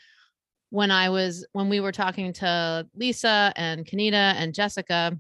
when 0.75 0.91
I 0.91 1.09
was, 1.09 1.47
when 1.53 1.69
we 1.69 1.79
were 1.79 1.93
talking 1.93 2.33
to 2.33 2.85
Lisa 2.97 3.53
and 3.55 3.87
Kanita 3.87 4.35
and 4.35 4.53
Jessica, 4.53 5.17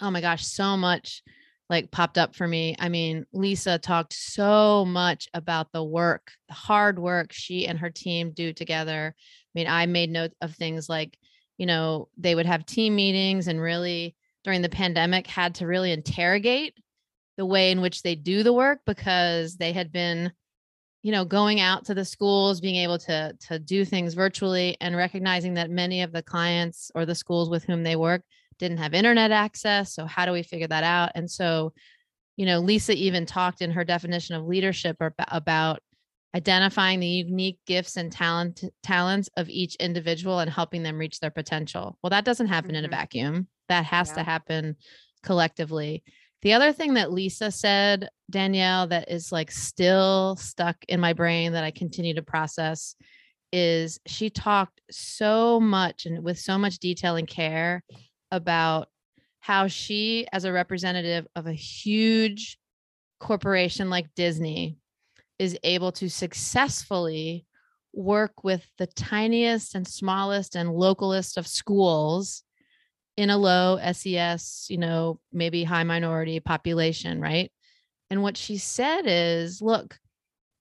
oh 0.00 0.10
my 0.10 0.22
gosh, 0.22 0.46
so 0.46 0.74
much 0.74 1.22
like 1.68 1.90
popped 1.90 2.16
up 2.16 2.34
for 2.34 2.48
me. 2.48 2.74
I 2.78 2.88
mean, 2.88 3.26
Lisa 3.34 3.78
talked 3.78 4.14
so 4.14 4.86
much 4.86 5.28
about 5.34 5.70
the 5.72 5.84
work, 5.84 6.30
the 6.48 6.54
hard 6.54 6.98
work 6.98 7.30
she 7.30 7.66
and 7.66 7.78
her 7.78 7.90
team 7.90 8.30
do 8.30 8.54
together. 8.54 9.14
I 9.14 9.50
mean, 9.54 9.66
I 9.66 9.84
made 9.84 10.08
note 10.08 10.32
of 10.40 10.54
things 10.54 10.88
like, 10.88 11.18
you 11.58 11.66
know, 11.66 12.08
they 12.16 12.34
would 12.34 12.46
have 12.46 12.64
team 12.64 12.96
meetings 12.96 13.48
and 13.48 13.60
really 13.60 14.16
during 14.44 14.62
the 14.62 14.70
pandemic 14.70 15.26
had 15.26 15.56
to 15.56 15.66
really 15.66 15.92
interrogate 15.92 16.74
the 17.36 17.44
way 17.44 17.70
in 17.70 17.82
which 17.82 18.00
they 18.00 18.14
do 18.14 18.42
the 18.42 18.54
work 18.54 18.78
because 18.86 19.58
they 19.58 19.72
had 19.72 19.92
been 19.92 20.32
you 21.04 21.12
know 21.12 21.24
going 21.24 21.60
out 21.60 21.84
to 21.84 21.94
the 21.94 22.04
schools 22.04 22.60
being 22.62 22.76
able 22.76 22.98
to 22.98 23.36
to 23.48 23.58
do 23.58 23.84
things 23.84 24.14
virtually 24.14 24.76
and 24.80 24.96
recognizing 24.96 25.54
that 25.54 25.70
many 25.70 26.02
of 26.02 26.12
the 26.12 26.22
clients 26.22 26.90
or 26.94 27.04
the 27.04 27.14
schools 27.14 27.50
with 27.50 27.62
whom 27.62 27.82
they 27.84 27.94
work 27.94 28.22
didn't 28.58 28.78
have 28.78 28.94
internet 28.94 29.30
access. 29.30 29.94
So 29.94 30.06
how 30.06 30.24
do 30.24 30.32
we 30.32 30.42
figure 30.42 30.66
that 30.68 30.82
out? 30.82 31.12
And 31.14 31.30
so 31.30 31.74
you 32.36 32.46
know 32.46 32.58
lisa 32.58 32.94
even 32.94 33.26
talked 33.26 33.60
in 33.62 33.70
her 33.70 33.84
definition 33.84 34.34
of 34.34 34.46
leadership 34.46 34.96
about 35.28 35.80
identifying 36.34 37.00
the 37.00 37.06
unique 37.06 37.58
gifts 37.66 37.96
and 37.96 38.10
talent 38.10 38.64
talents 38.82 39.28
of 39.36 39.48
each 39.50 39.76
individual 39.76 40.38
and 40.40 40.50
helping 40.50 40.82
them 40.82 40.98
reach 40.98 41.20
their 41.20 41.30
potential. 41.30 41.98
Well 42.02 42.10
that 42.10 42.24
doesn't 42.24 42.48
happen 42.48 42.74
in 42.74 42.84
a 42.86 42.88
Mhm. 42.88 42.92
vacuum. 42.92 43.48
That 43.68 43.84
has 43.84 44.08
Yeah. 44.08 44.14
to 44.14 44.22
happen 44.22 44.76
collectively 45.22 46.02
the 46.44 46.52
other 46.52 46.72
thing 46.72 46.94
that 46.94 47.10
lisa 47.10 47.50
said 47.50 48.08
danielle 48.30 48.86
that 48.86 49.10
is 49.10 49.32
like 49.32 49.50
still 49.50 50.36
stuck 50.36 50.76
in 50.88 51.00
my 51.00 51.12
brain 51.12 51.52
that 51.52 51.64
i 51.64 51.70
continue 51.72 52.14
to 52.14 52.22
process 52.22 52.94
is 53.52 53.98
she 54.06 54.30
talked 54.30 54.80
so 54.90 55.58
much 55.58 56.06
and 56.06 56.22
with 56.22 56.38
so 56.38 56.56
much 56.56 56.78
detail 56.78 57.16
and 57.16 57.26
care 57.26 57.82
about 58.30 58.88
how 59.40 59.66
she 59.66 60.26
as 60.32 60.44
a 60.44 60.52
representative 60.52 61.26
of 61.34 61.46
a 61.46 61.52
huge 61.52 62.58
corporation 63.18 63.90
like 63.90 64.14
disney 64.14 64.76
is 65.38 65.58
able 65.64 65.90
to 65.90 66.08
successfully 66.08 67.46
work 67.92 68.44
with 68.44 68.64
the 68.78 68.86
tiniest 68.86 69.74
and 69.74 69.86
smallest 69.86 70.56
and 70.56 70.68
localist 70.68 71.36
of 71.36 71.46
schools 71.46 72.43
in 73.16 73.30
a 73.30 73.38
low 73.38 73.78
SES, 73.92 74.66
you 74.68 74.78
know, 74.78 75.20
maybe 75.32 75.64
high 75.64 75.84
minority 75.84 76.40
population, 76.40 77.20
right? 77.20 77.52
And 78.10 78.22
what 78.22 78.36
she 78.36 78.58
said 78.58 79.02
is, 79.06 79.62
look, 79.62 79.98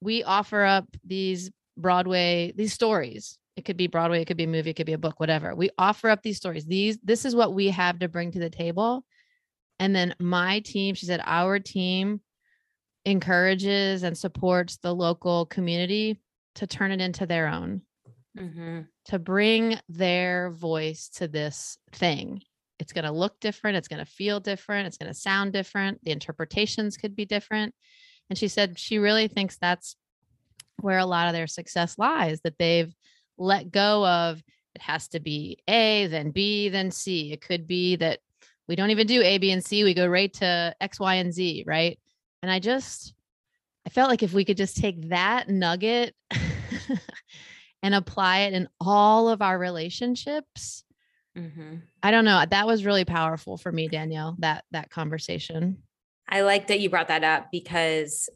we 0.02 0.24
offer 0.24 0.64
up 0.64 0.86
these 1.04 1.52
Broadway, 1.78 2.54
these 2.56 2.74
stories. 2.74 3.38
It 3.56 3.66
could 3.66 3.78
be 3.78 3.88
Broadway, 3.88 4.22
it 4.22 4.26
could 4.26 4.38
be 4.38 4.46
a 4.46 4.48
movie, 4.48 4.72
it 4.72 4.76
could 4.76 4.86
be 4.86 4.94
a 4.94 4.98
book, 4.98 5.20
whatever. 5.20 5.56
We 5.56 5.70
offer 5.78 6.10
up 6.10 6.24
these 6.24 6.38
stories. 6.38 6.66
These, 6.66 6.98
this 7.04 7.26
is 7.26 7.36
what 7.36 7.54
we 7.54 7.70
have 7.70 8.00
to 8.00 8.08
bring 8.08 8.32
to 8.32 8.40
the 8.40 8.50
table. 8.50 9.06
And 9.80 9.96
then 9.96 10.16
my 10.20 10.60
team, 10.60 10.96
she 10.96 11.06
said, 11.06 11.22
our 11.24 11.60
team 11.60 12.22
encourages 13.06 14.04
and 14.04 14.18
supports 14.18 14.78
the 14.78 14.94
local 14.94 15.46
community 15.46 16.20
to 16.56 16.68
turn 16.68 16.92
it 16.92 17.02
into 17.02 17.26
their 17.26 17.48
own, 17.48 17.82
Mm-hmm. 18.38 18.82
to 19.06 19.20
bring 19.20 19.80
their 19.90 20.50
voice 20.50 21.10
to 21.18 21.28
this 21.28 21.78
thing. 21.92 22.42
It's 22.80 22.92
going 22.92 23.06
to 23.06 23.12
look 23.12 23.40
different. 23.40 23.78
It's 23.78 23.88
going 23.88 24.04
to 24.04 24.12
feel 24.12 24.40
different. 24.40 24.88
It's 24.88 24.98
going 24.98 25.12
to 25.12 25.20
sound 25.20 25.54
different. 25.54 26.04
The 26.04 26.12
interpretations 26.12 26.98
could 26.98 27.16
be 27.16 27.26
different. 27.26 27.76
And 28.30 28.40
she 28.40 28.48
said 28.48 28.80
she 28.80 28.98
really 28.98 29.28
thinks 29.28 29.58
that's 29.58 29.96
where 30.82 30.98
a 30.98 31.06
lot 31.06 31.28
of 31.28 31.34
their 31.34 31.48
success 31.48 31.98
lies, 32.00 32.42
that 32.42 32.58
they've 32.58 32.94
let 33.38 33.72
go 33.72 34.06
of 34.06 34.42
it 34.76 34.82
has 34.82 35.08
to 35.10 35.20
be 35.20 35.60
A, 35.68 36.08
then 36.08 36.32
B, 36.32 36.70
then 36.70 36.92
C. 36.92 37.32
It 37.32 37.42
could 37.42 37.68
be 37.68 37.96
that 37.98 38.20
we 38.68 38.76
don't 38.76 38.90
even 38.90 39.08
do 39.08 39.22
A, 39.22 39.38
B, 39.38 39.52
and 39.52 39.64
C. 39.64 39.84
We 39.84 39.94
go 39.94 40.08
right 40.08 40.34
to 40.36 40.76
X, 40.82 41.00
Y, 41.00 41.16
and 41.16 41.34
Z, 41.34 41.64
right? 41.68 42.00
And 42.42 42.52
I 42.52 42.60
just, 42.60 43.14
I 43.86 43.90
felt 43.90 44.10
like 44.10 44.24
if 44.24 44.34
we 44.34 44.46
could 44.46 44.58
just 44.58 44.78
take 44.78 45.10
that 45.10 45.50
nugget 45.50 46.16
and 47.84 47.94
apply 47.94 48.40
it 48.40 48.54
in 48.54 48.68
all 48.80 49.30
of 49.30 49.42
our 49.44 49.60
relationships, 49.60 50.84
Mm-hmm. 51.38 51.78
I 52.04 52.12
don't 52.12 52.26
know. 52.26 52.44
That 52.48 52.68
was 52.68 52.86
really 52.86 53.06
powerful 53.06 53.58
for 53.58 53.72
me, 53.72 53.88
Danielle, 53.88 54.36
that 54.38 54.66
that 54.70 54.92
conversation. 54.92 55.80
I 56.30 56.42
like 56.42 56.68
that 56.68 56.80
you 56.80 56.92
brought 56.92 57.08
that 57.08 57.24
up 57.24 57.48
because 57.52 58.30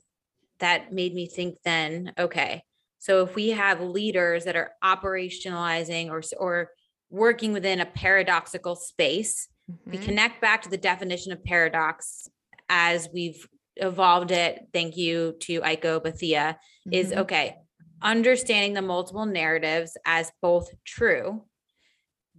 that 0.57 0.91
made 0.91 1.13
me 1.13 1.27
think 1.27 1.57
then, 1.63 2.11
okay, 2.17 2.63
so 2.97 3.21
if 3.23 3.35
we 3.35 3.49
have 3.49 3.79
leaders 3.81 4.45
that 4.45 4.55
are 4.55 4.71
operationalizing 4.83 6.09
or, 6.09 6.23
or 6.39 6.71
working 7.11 7.53
within 7.53 7.79
a 7.79 7.85
paradoxical 7.85 8.75
space, 8.75 9.47
we 9.85 9.99
Mhm. 9.99 10.01
connect 10.05 10.41
back 10.41 10.63
to 10.63 10.69
the 10.69 10.77
definition 10.77 11.31
of 11.31 11.43
paradox 11.43 12.27
as 12.69 13.09
we've 13.13 13.47
evolved 13.75 14.31
it. 14.31 14.69
Thank 14.73 14.97
you 14.97 15.35
to 15.41 15.61
Aiko 15.61 16.01
Bethea 16.01 16.57
is 16.91 17.11
Mhm. 17.11 17.17
okay, 17.19 17.57
understanding 18.01 18.73
the 18.73 18.81
multiple 18.81 19.25
narratives 19.25 19.97
as 20.05 20.31
both 20.41 20.69
true. 20.85 21.43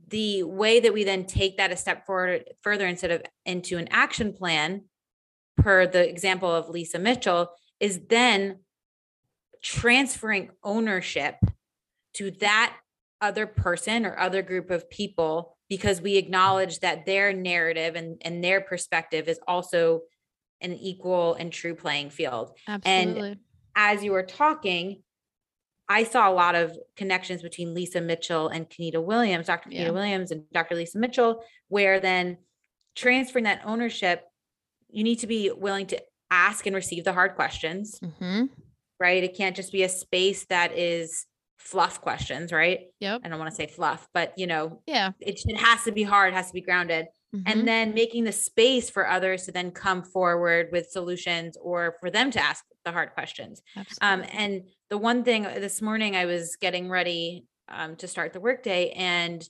The 0.09 0.43
way 0.43 0.81
that 0.81 0.95
we 0.95 1.05
then 1.05 1.27
take 1.27 1.59
that 1.59 1.73
a 1.73 1.77
step 1.77 2.07
forward 2.07 2.45
further 2.63 2.87
instead 2.87 3.11
of 3.11 3.23
into 3.45 3.79
an 3.79 3.89
action 3.91 4.33
plan, 4.33 4.85
per 5.57 5.87
the 5.87 6.09
example 6.09 6.51
of 6.51 6.69
Lisa 6.69 6.99
Mitchell, 6.99 7.51
is 7.81 8.01
then 8.09 8.61
transferring 9.63 10.51
ownership 10.63 11.37
to 12.15 12.31
that 12.33 12.77
other 13.21 13.47
person 13.47 14.07
or 14.07 14.19
other 14.19 14.43
group 14.43 14.71
of 14.71 14.89
people 14.89 15.57
because 15.69 16.01
we 16.01 16.17
acknowledge 16.17 16.81
that 16.81 17.05
their 17.05 17.33
narrative 17.33 17.95
and, 17.95 18.21
and 18.25 18.43
their 18.43 18.61
perspective 18.61 19.29
is 19.29 19.39
also 19.47 20.03
an 20.61 20.73
equal 20.73 21.35
and 21.35 21.53
true 21.53 21.75
playing 21.75 22.11
field 22.11 22.53
Absolutely. 22.67 23.37
as 23.77 24.03
you 24.03 24.13
were 24.13 24.23
talking, 24.23 25.03
I 25.89 26.05
saw 26.05 26.29
a 26.29 26.33
lot 26.33 26.55
of 26.55 26.77
connections 26.97 27.43
between 27.43 27.75
Lisa 27.75 28.01
Mitchell 28.01 28.49
and 28.49 28.69
Kenita 28.69 29.03
Williams, 29.03 29.47
Dr. 29.47 29.71
Kenita 29.71 29.75
Yeah. 29.85 29.91
Williams 29.91 30.31
and 30.31 30.45
Dr. 30.53 30.75
Lisa 30.75 30.99
Mitchell, 30.99 31.43
where 31.69 31.99
then 32.01 32.39
transferring 32.95 33.45
that 33.45 33.63
ownership, 33.65 34.25
you 34.91 35.03
need 35.05 35.17
to 35.21 35.27
be 35.27 35.51
willing 35.51 35.87
to 35.87 36.03
ask 36.31 36.67
and 36.67 36.77
receive 36.77 37.05
the 37.05 37.13
hard 37.13 37.35
questions, 37.37 37.99
Mhm. 38.01 38.51
right? 39.01 39.25
It 39.25 39.35
can't 39.37 39.57
just 39.57 39.73
be 39.73 39.83
a 39.83 39.89
space 39.89 40.45
that 40.47 40.77
is 40.77 41.25
fluff 41.59 42.01
questions, 42.01 42.53
right? 42.53 42.89
Yep. 43.01 43.23
I 43.25 43.29
don't 43.29 43.39
want 43.39 43.51
to 43.51 43.57
say 43.57 43.67
fluff, 43.67 44.09
but 44.13 44.33
you 44.37 44.47
know, 44.47 44.83
Yeah. 44.87 45.13
it, 45.21 45.41
it 45.47 45.57
has 45.57 45.85
to 45.85 45.93
be 45.93 46.03
hard, 46.03 46.35
has 46.35 46.49
to 46.49 46.53
be 46.55 46.61
grounded 46.61 47.09
Mhm. 47.35 47.43
and 47.47 47.69
then 47.69 47.93
making 47.95 48.25
the 48.25 48.33
space 48.33 48.89
for 48.91 49.07
others 49.09 49.45
to 49.45 49.53
then 49.53 49.71
come 49.71 50.03
forward 50.03 50.69
with 50.73 50.91
solutions 50.91 51.57
or 51.61 51.97
for 52.01 52.11
them 52.11 52.31
to 52.31 52.41
ask 52.41 52.65
the 52.85 52.93
hard 52.93 53.13
questions 53.13 53.63
um, 54.01 54.25
and 54.33 54.63
the 54.89 54.99
one 54.99 55.25
thing 55.25 55.45
uh, 55.45 55.55
this 55.55 55.83
morning 55.83 56.17
I 56.17 56.25
was 56.25 56.57
getting 56.57 56.89
ready 56.89 57.45
um, 57.69 57.97
to 57.97 58.09
start 58.09 58.33
the 58.33 58.41
workday 58.41 58.91
and 58.93 59.47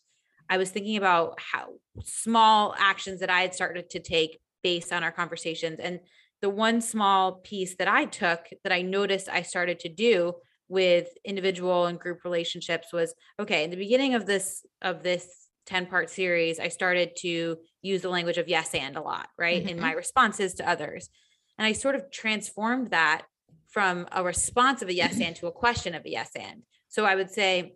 I 0.51 0.57
was 0.57 0.71
thinking 0.71 0.97
about 0.97 1.39
how 1.41 1.75
small 2.05 2.75
actions 2.79 3.21
that 3.21 3.31
I 3.31 3.43
had 3.43 3.55
started 3.55 3.91
to 3.91 4.01
take 4.01 4.41
based 4.63 4.93
on 4.93 5.05
our 5.05 5.13
conversations. 5.13 5.79
And 5.79 6.01
the 6.41 6.49
one 6.49 6.81
small 6.81 7.35
piece 7.35 7.77
that 7.77 7.87
I 7.89 8.07
took 8.07 8.47
that 8.65 8.73
I 8.73 8.83
noticed 8.83 9.29
I 9.29 9.43
started 9.43 9.79
to 9.81 9.89
do 9.91 10.35
with 10.69 11.09
individual 11.25 11.87
and 11.87 11.99
group 12.01 12.25
relationships 12.25 12.93
was 12.93 13.15
okay, 13.39 13.65
in 13.65 13.71
the 13.71 13.77
beginning 13.77 14.15
of 14.15 14.27
this 14.27 14.65
of 14.83 15.03
this 15.03 15.48
10 15.69 15.87
part 15.87 16.11
series, 16.11 16.59
I 16.59 16.69
started 16.69 17.15
to 17.21 17.59
use 17.83 18.03
the 18.03 18.09
language 18.09 18.39
of 18.39 18.49
yes 18.49 18.75
and 18.75 18.97
a 18.97 19.03
lot, 19.03 19.29
right? 19.39 19.63
In 19.69 19.79
my 19.79 19.93
responses 19.93 20.55
to 20.55 20.69
others. 20.69 21.11
And 21.59 21.67
I 21.67 21.73
sort 21.73 21.95
of 21.95 22.11
transformed 22.11 22.91
that 22.91 23.23
from 23.69 24.09
a 24.13 24.25
response 24.25 24.81
of 24.83 24.89
a 24.89 24.95
yes 24.95 25.21
and 25.21 25.37
to 25.37 25.47
a 25.47 25.53
question 25.53 25.95
of 25.95 26.05
a 26.07 26.11
yes 26.11 26.31
and. 26.35 26.63
So 26.89 27.05
I 27.05 27.15
would 27.15 27.31
say, 27.31 27.75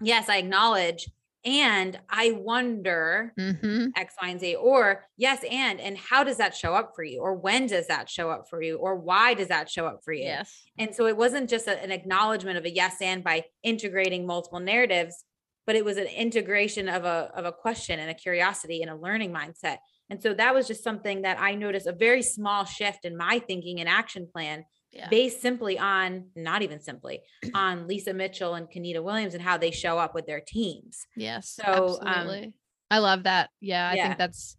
yes, 0.00 0.28
I 0.30 0.38
acknowledge 0.38 1.10
and 1.44 2.00
I 2.08 2.32
wonder 2.32 3.32
Mhm. 3.38 3.92
X, 3.96 4.14
Y, 4.20 4.28
and 4.30 4.40
Z, 4.40 4.54
or 4.56 5.04
yes, 5.16 5.44
and, 5.48 5.78
and 5.78 5.96
how 5.98 6.24
does 6.24 6.38
that 6.38 6.56
show 6.56 6.74
up 6.74 6.92
for 6.96 7.04
you? 7.04 7.20
Or 7.20 7.34
when 7.34 7.66
does 7.66 7.86
that 7.88 8.08
show 8.08 8.30
up 8.30 8.48
for 8.48 8.62
you? 8.62 8.78
Or 8.78 8.96
why 8.96 9.34
does 9.34 9.48
that 9.48 9.70
show 9.70 9.86
up 9.86 10.00
for 10.02 10.12
you? 10.12 10.24
Yes. 10.24 10.64
And 10.78 10.92
so 10.94 11.06
it 11.06 11.16
wasn't 11.16 11.48
just 11.50 11.68
a- 11.68 11.80
an 11.82 11.92
acknowledgement 11.92 12.56
of 12.56 12.64
a 12.64 12.70
yes 12.74 12.96
and 13.00 13.22
by 13.22 13.44
integrating 13.62 14.26
multiple 14.26 14.58
narratives, 14.58 15.24
but 15.66 15.76
it 15.76 15.84
was 15.84 15.96
an 15.96 16.06
integration 16.06 16.88
of 16.88 17.04
a 17.04 17.30
of 17.34 17.44
a 17.44 17.52
question 17.52 17.98
and 17.98 18.10
a 18.10 18.14
curiosity 18.14 18.82
and 18.82 18.90
a 18.90 18.94
learning 18.96 19.32
mindset. 19.32 19.78
And 20.08 20.22
so 20.22 20.32
that 20.34 20.54
was 20.54 20.66
just 20.68 20.84
something 20.84 21.22
that 21.22 21.40
I 21.40 21.54
noticed 21.54 21.86
a 21.86 21.92
very 21.92 22.22
small 22.22 22.64
shift 22.64 23.04
in 23.04 23.16
my 23.16 23.40
thinking 23.40 23.80
and 23.80 23.88
action 23.88 24.28
plan 24.32 24.64
Yeah. 24.92 25.08
based 25.08 25.40
simply 25.42 25.78
on 25.78 26.30
not 26.36 26.62
even 26.62 26.80
simply 26.80 27.20
on 27.54 27.88
Lisa 27.88 28.14
Mitchell 28.14 28.54
and 28.54 28.68
Kenita 28.70 29.02
Williams 29.02 29.34
and 29.34 29.42
how 29.42 29.58
they 29.58 29.72
show 29.72 29.98
up 29.98 30.14
with 30.14 30.26
their 30.26 30.40
teams. 30.40 31.06
Yes. 31.16 31.50
So, 31.50 31.98
um, 32.02 32.06
absolutely. 32.06 32.54
I 32.90 32.98
love 32.98 33.24
that. 33.24 33.50
Yeah, 33.60 33.88
I 33.90 33.94
Yeah. 33.94 34.06
think 34.06 34.18
that's 34.18 34.56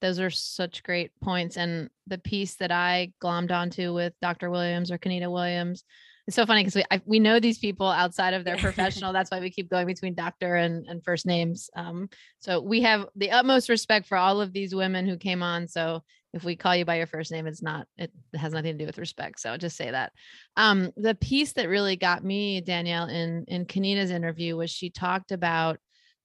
those 0.00 0.20
are 0.20 0.30
such 0.30 0.82
great 0.84 1.10
points. 1.20 1.56
And 1.58 1.90
the 2.06 2.18
piece 2.18 2.54
that 2.56 2.70
I 2.70 3.12
glommed 3.22 3.50
onto 3.50 3.92
with 3.92 4.14
Dr. 4.22 4.48
Williams 4.48 4.90
or 4.90 4.96
Kenita 4.98 5.30
Williams, 5.30 5.84
it's 6.28 6.36
so 6.36 6.44
funny 6.44 6.60
because 6.60 6.74
we 6.74 6.84
I, 6.90 7.00
we 7.06 7.18
know 7.18 7.40
these 7.40 7.58
people 7.58 7.88
outside 7.88 8.34
of 8.34 8.44
their 8.44 8.56
professional. 8.68 9.14
That's 9.14 9.30
why 9.30 9.40
we 9.40 9.50
keep 9.50 9.70
going 9.70 9.86
between 9.86 10.14
doctor 10.14 10.56
and, 10.56 10.86
and 10.86 11.02
first 11.02 11.24
names. 11.24 11.70
Um, 11.74 12.10
so 12.38 12.60
we 12.60 12.82
have 12.82 13.06
the 13.16 13.30
utmost 13.30 13.70
respect 13.70 14.06
for 14.06 14.18
all 14.18 14.42
of 14.42 14.52
these 14.52 14.74
women 14.74 15.08
who 15.08 15.16
came 15.16 15.42
on. 15.42 15.66
So 15.68 16.02
if 16.34 16.44
we 16.44 16.54
call 16.54 16.76
you 16.76 16.84
by 16.84 16.96
your 16.98 17.06
first 17.06 17.32
name, 17.32 17.46
it's 17.46 17.62
not 17.62 17.86
it 17.96 18.12
has 18.34 18.52
nothing 18.52 18.74
to 18.76 18.78
do 18.78 18.84
with 18.84 18.98
respect. 18.98 19.40
So 19.40 19.56
just 19.56 19.78
say 19.78 19.90
that. 19.90 20.12
Um, 20.58 20.92
the 20.98 21.14
piece 21.14 21.54
that 21.54 21.66
really 21.70 21.96
got 21.96 22.22
me, 22.22 22.60
Danielle, 22.60 23.08
in 23.08 23.46
in 23.48 23.64
Kenita's 23.64 24.10
interview 24.10 24.54
was 24.54 24.70
she 24.70 24.90
talked 24.90 25.32
about 25.32 25.78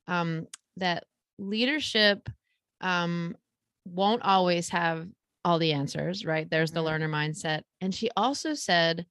um, 0.09 0.47
that 0.75 1.05
leadership 1.39 2.27
um, 2.81 3.37
won't 3.85 4.23
always 4.23 4.67
have 4.67 5.07
all 5.45 5.59
the 5.59 5.71
answers, 5.71 6.25
right? 6.25 6.49
There's 6.49 6.71
the 6.71 6.81
Mhm. 6.81 6.85
learner 6.85 7.09
mindset. 7.09 7.61
And 7.79 7.95
she 7.95 8.09
also 8.17 8.53
said 8.53 9.05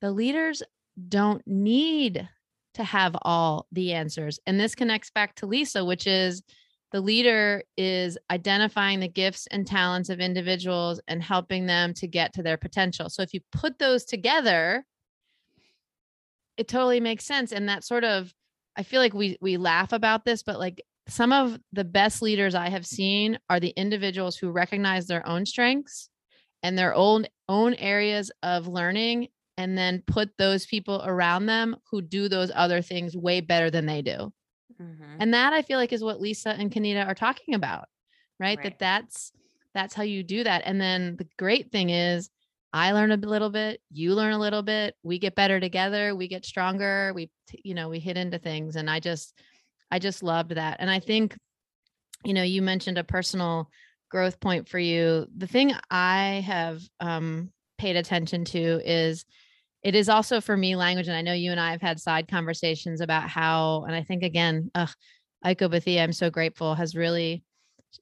the 0.00 0.12
leaders 0.12 0.62
don't 1.08 1.42
need 1.46 2.28
to 2.74 2.84
have 2.84 3.16
all 3.22 3.66
the 3.72 3.92
answers. 3.92 4.38
And 4.46 4.58
this 4.58 4.74
connects 4.74 5.10
back 5.10 5.34
to 5.36 5.46
Lisa, 5.46 5.84
which 5.84 6.06
is 6.06 6.42
the 6.92 7.00
leader 7.00 7.62
is 7.76 8.16
identifying 8.30 9.00
the 9.00 9.08
gifts 9.08 9.46
and 9.50 9.66
talents 9.66 10.08
of 10.08 10.20
individuals 10.20 11.00
and 11.06 11.22
helping 11.22 11.66
them 11.66 11.92
to 11.94 12.06
get 12.06 12.32
to 12.34 12.42
their 12.42 12.56
potential. 12.56 13.10
So 13.10 13.22
if 13.22 13.34
you 13.34 13.40
put 13.52 13.78
those 13.78 14.04
together, 14.04 14.84
it 16.56 16.68
totally 16.68 17.00
makes 17.00 17.24
sense. 17.24 17.52
And 17.52 17.68
that 17.68 17.84
sort 17.84 18.04
of, 18.04 18.32
I 18.76 18.84
feel 18.84 19.00
like 19.00 19.12
we 19.12 19.36
we 19.40 19.56
laugh 19.56 19.92
about 19.92 20.24
this, 20.24 20.42
but 20.42 20.58
like 20.58 20.82
some 21.08 21.32
of 21.32 21.58
the 21.72 21.84
best 21.84 22.22
leaders 22.22 22.54
I 22.54 22.68
have 22.68 22.86
seen 22.86 23.38
are 23.50 23.60
the 23.60 23.72
individuals 23.76 24.36
who 24.36 24.50
recognize 24.50 25.06
their 25.06 25.26
own 25.26 25.46
strengths 25.46 26.08
and 26.62 26.78
their 26.78 26.94
own 26.94 27.26
own 27.48 27.74
areas 27.74 28.30
of 28.42 28.68
learning 28.68 29.28
and 29.58 29.76
then 29.76 30.02
put 30.06 30.30
those 30.38 30.64
people 30.66 31.02
around 31.04 31.46
them 31.46 31.76
who 31.90 32.00
do 32.00 32.28
those 32.28 32.52
other 32.54 32.80
things 32.80 33.16
way 33.16 33.40
better 33.40 33.70
than 33.70 33.86
they 33.86 34.00
do. 34.00 34.32
Mhm. 34.80 35.16
And 35.20 35.34
that 35.34 35.52
I 35.52 35.62
feel 35.62 35.78
like 35.78 35.92
is 35.92 36.04
what 36.04 36.20
Lisa 36.20 36.50
and 36.50 36.70
Kanita 36.70 37.06
are 37.06 37.14
talking 37.14 37.54
about, 37.54 37.88
right? 38.38 38.56
Right. 38.58 38.62
That 38.62 38.78
that's 38.78 39.32
that's 39.74 39.94
how 39.94 40.04
you 40.04 40.22
do 40.22 40.44
that. 40.44 40.62
And 40.64 40.80
then 40.80 41.16
the 41.16 41.28
great 41.38 41.70
thing 41.72 41.90
is 41.90 42.30
I 42.72 42.92
learn 42.92 43.10
a 43.10 43.16
little 43.16 43.50
bit, 43.50 43.80
you 43.90 44.14
learn 44.14 44.32
a 44.32 44.38
little 44.38 44.62
bit, 44.62 44.94
we 45.02 45.18
get 45.18 45.34
better 45.34 45.60
together, 45.60 46.14
we 46.14 46.28
get 46.28 46.44
stronger, 46.46 47.12
we 47.14 47.30
you 47.64 47.74
know, 47.74 47.88
we 47.88 47.98
hit 47.98 48.16
into 48.16 48.38
things 48.38 48.76
and 48.76 48.88
I 48.88 49.00
just 49.00 49.34
I 49.90 49.98
just 49.98 50.22
loved 50.22 50.52
that. 50.52 50.76
And 50.80 50.90
I 50.90 51.00
think 51.00 51.36
you 52.24 52.34
know, 52.34 52.42
you 52.42 52.62
mentioned 52.62 52.98
a 52.98 53.04
personal 53.04 53.70
growth 54.10 54.40
point 54.40 54.68
for 54.68 54.78
you. 54.78 55.26
The 55.36 55.46
thing 55.46 55.72
I 55.90 56.44
have 56.46 56.82
um 57.00 57.52
paid 57.78 57.96
attention 57.96 58.44
to 58.44 58.80
is 58.84 59.24
it 59.82 59.94
is 59.94 60.08
also 60.08 60.40
for 60.40 60.56
me 60.56 60.74
language 60.76 61.08
and 61.08 61.16
I 61.16 61.22
know 61.22 61.32
you 61.32 61.50
and 61.50 61.60
I 61.60 61.70
have 61.72 61.82
had 61.82 62.00
side 62.00 62.28
conversations 62.28 63.00
about 63.00 63.28
how 63.28 63.84
and 63.84 63.94
I 63.94 64.02
think 64.02 64.22
again, 64.22 64.70
ugh, 64.74 64.90
Aiko 65.44 65.70
Bethea, 65.70 66.02
I'm 66.02 66.12
so 66.12 66.30
grateful, 66.30 66.74
has 66.74 66.94
really 66.96 67.44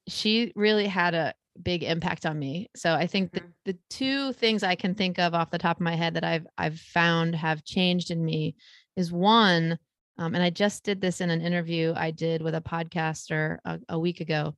she 0.09 0.53
really 0.57 0.87
had 0.87 1.15
a 1.15 1.35
big 1.63 1.83
impact 1.83 2.27
on 2.27 2.39
me. 2.39 2.69
So 2.77 2.95
I 2.95 3.07
think 3.07 3.31
Mhm. 3.33 3.53
the, 3.65 3.73
the 3.73 3.79
two 3.89 4.33
things 4.35 4.63
I 4.63 4.75
can 4.75 4.95
think 4.95 5.19
of 5.19 5.35
off 5.35 5.51
the 5.51 5.59
top 5.59 5.77
of 5.77 5.83
my 5.83 5.95
head 5.95 6.15
that 6.15 6.25
I've 6.25 6.47
I've 6.59 6.79
found 6.79 7.35
have 7.35 7.65
changed 7.65 8.11
in 8.11 8.25
me 8.25 8.57
is 8.97 9.13
one, 9.13 9.79
um, 10.19 10.35
and 10.35 10.43
I 10.43 10.51
just 10.51 10.83
did 10.83 11.01
this 11.01 11.21
in 11.21 11.31
an 11.31 11.41
interview 11.43 11.93
I 11.97 12.11
did 12.11 12.43
with 12.43 12.55
a 12.55 12.61
podcaster 12.61 13.59
a, 13.65 13.79
a 13.91 13.99
week 13.99 14.21
ago. 14.21 14.57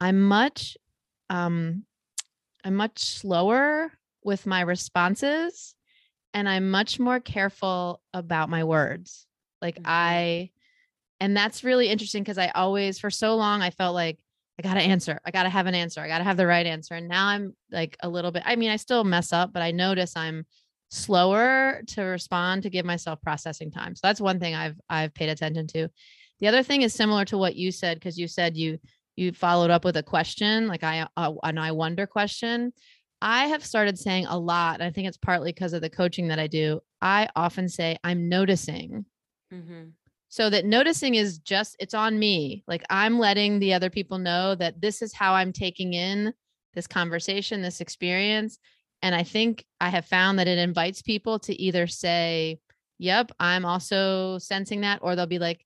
I'm 0.00 0.20
much 0.22 0.76
um 1.30 1.84
I'm 2.64 2.74
much 2.74 2.98
slower 2.98 3.92
with 4.22 4.46
my 4.46 4.62
responses 4.62 5.73
and 6.34 6.48
I'm 6.48 6.70
much 6.70 6.98
more 7.00 7.20
careful 7.20 8.02
about 8.12 8.50
my 8.50 8.64
words. 8.64 9.26
Like 9.62 9.76
Mhm. 9.76 9.82
I 9.86 10.50
and 11.20 11.36
that's 11.36 11.64
really 11.64 11.88
interesting 11.88 12.22
because 12.22 12.38
I 12.38 12.48
always 12.48 12.98
for 12.98 13.10
so 13.10 13.36
long 13.36 13.62
I 13.62 13.70
felt 13.70 13.94
like 13.94 14.18
I 14.58 14.62
got 14.62 14.74
to 14.74 14.80
answer. 14.80 15.20
I 15.24 15.30
got 15.30 15.44
to 15.44 15.48
have 15.48 15.66
an 15.66 15.74
answer. 15.74 16.00
I 16.00 16.08
got 16.08 16.18
to 16.18 16.24
have 16.24 16.36
the 16.36 16.46
right 16.46 16.66
answer. 16.66 16.94
And 16.94 17.08
now 17.08 17.26
I'm 17.26 17.56
like 17.70 17.96
a 18.02 18.08
little 18.08 18.30
bit 18.32 18.42
I 18.46 18.56
mean 18.56 18.70
I 18.70 18.76
still 18.76 19.04
mess 19.04 19.32
up, 19.32 19.52
but 19.52 19.62
I 19.62 19.70
notice 19.72 20.16
I'm 20.16 20.46
slower 20.90 21.82
to 21.88 22.02
respond 22.02 22.62
to 22.62 22.70
give 22.70 22.84
myself 22.86 23.20
processing 23.22 23.70
time. 23.70 23.94
So 23.96 24.00
that's 24.04 24.20
one 24.20 24.40
thing 24.40 24.54
I've 24.54 24.78
I've 24.88 25.14
paid 25.14 25.28
attention 25.28 25.66
to. 25.68 25.88
The 26.40 26.48
other 26.48 26.62
thing 26.62 26.82
is 26.82 26.94
similar 26.94 27.24
to 27.26 27.38
what 27.38 27.56
you 27.56 27.72
said 27.72 27.98
because 27.98 28.18
you 28.18 28.28
said 28.28 28.56
you 28.56 28.78
you 29.16 29.32
followed 29.32 29.70
up 29.70 29.84
with 29.84 29.96
a 29.96 30.02
question 30.02 30.66
like 30.66 30.82
I 30.82 31.06
uh, 31.16 31.32
an 31.42 31.58
I 31.58 31.72
wonder 31.72 32.06
question. 32.06 32.72
I 33.24 33.46
have 33.46 33.64
started 33.64 33.98
saying 33.98 34.26
a 34.26 34.38
lot. 34.38 34.74
And 34.74 34.82
I 34.84 34.90
think 34.90 35.08
it's 35.08 35.16
partly 35.16 35.50
because 35.50 35.72
of 35.72 35.80
the 35.80 35.88
coaching 35.88 36.28
that 36.28 36.38
I 36.38 36.46
do. 36.46 36.80
I 37.00 37.28
often 37.34 37.68
say 37.70 37.96
I'm 38.04 38.28
noticing 38.28 39.06
Mhm. 39.52 39.92
so 40.28 40.50
that 40.50 40.64
noticing 40.66 41.14
is 41.14 41.38
just 41.38 41.76
it's 41.78 41.94
on 41.94 42.18
me 42.18 42.64
like 42.66 42.82
i'm 42.90 43.18
letting 43.18 43.58
the 43.58 43.72
other 43.74 43.90
people 43.90 44.18
know 44.18 44.54
that 44.56 44.80
this 44.80 45.00
is 45.02 45.12
how 45.12 45.34
i'm 45.34 45.52
taking 45.52 45.92
in 45.94 46.32
this 46.74 46.86
conversation 46.86 47.62
this 47.62 47.80
experience 47.80 48.58
and 49.02 49.14
i 49.14 49.22
think 49.22 49.64
i 49.80 49.88
have 49.90 50.06
found 50.06 50.38
that 50.38 50.48
it 50.48 50.58
invites 50.58 51.02
people 51.02 51.38
to 51.38 51.54
either 51.60 51.86
say 51.86 52.58
yep 52.98 53.30
i'm 53.38 53.64
also 53.64 54.38
sensing 54.38 54.80
that 54.80 54.98
or 55.02 55.14
they'll 55.14 55.26
be 55.26 55.38
like 55.38 55.64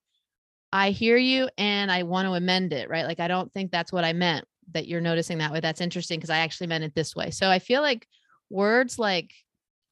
i 0.71 0.91
hear 0.91 1.17
you 1.17 1.49
and 1.57 1.91
i 1.91 2.03
want 2.03 2.27
to 2.27 2.33
amend 2.33 2.73
it 2.73 2.89
right 2.89 3.05
like 3.07 3.19
i 3.19 3.27
don't 3.27 3.51
think 3.53 3.71
that's 3.71 3.93
what 3.93 4.03
i 4.03 4.13
meant 4.13 4.45
that 4.73 4.87
you're 4.87 5.01
noticing 5.01 5.37
that 5.39 5.51
way 5.51 5.59
that's 5.59 5.81
interesting 5.81 6.17
because 6.19 6.29
i 6.29 6.39
actually 6.39 6.67
meant 6.67 6.83
it 6.83 6.95
this 6.95 7.15
way 7.15 7.29
so 7.31 7.49
i 7.49 7.59
feel 7.59 7.81
like 7.81 8.07
words 8.49 8.97
like 8.99 9.31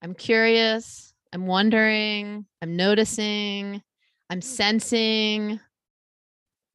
i'm 0.02 0.14
curious 0.14 1.14
i'm 1.34 1.48
wondering 1.48 2.46
i'm 2.62 2.76
noticing 2.76 3.82
I'm 4.30 4.42
sensing 4.42 5.60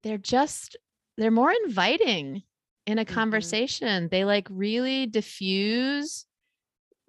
they're 0.03 0.19
just 0.19 0.77
they're 1.19 1.31
more 1.31 1.53
inviting 1.65 2.43
in 2.87 2.99
a 2.99 3.05
Mhm. 3.05 3.15
conversation. 3.15 4.09
They 4.11 4.25
like 4.25 4.49
really 4.51 5.07
diffuse 5.07 6.27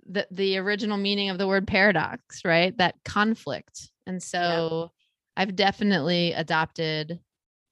the 0.06 0.28
the 0.32 0.58
original 0.58 0.98
meaning 0.98 1.30
of 1.30 1.38
the 1.38 1.48
word 1.48 1.68
paradox, 1.68 2.42
right? 2.46 2.78
That 2.78 2.96
conflict. 3.06 3.90
And 4.06 4.22
so 4.22 4.92
I've 5.38 5.56
definitely 5.56 6.34
adopted 6.34 7.20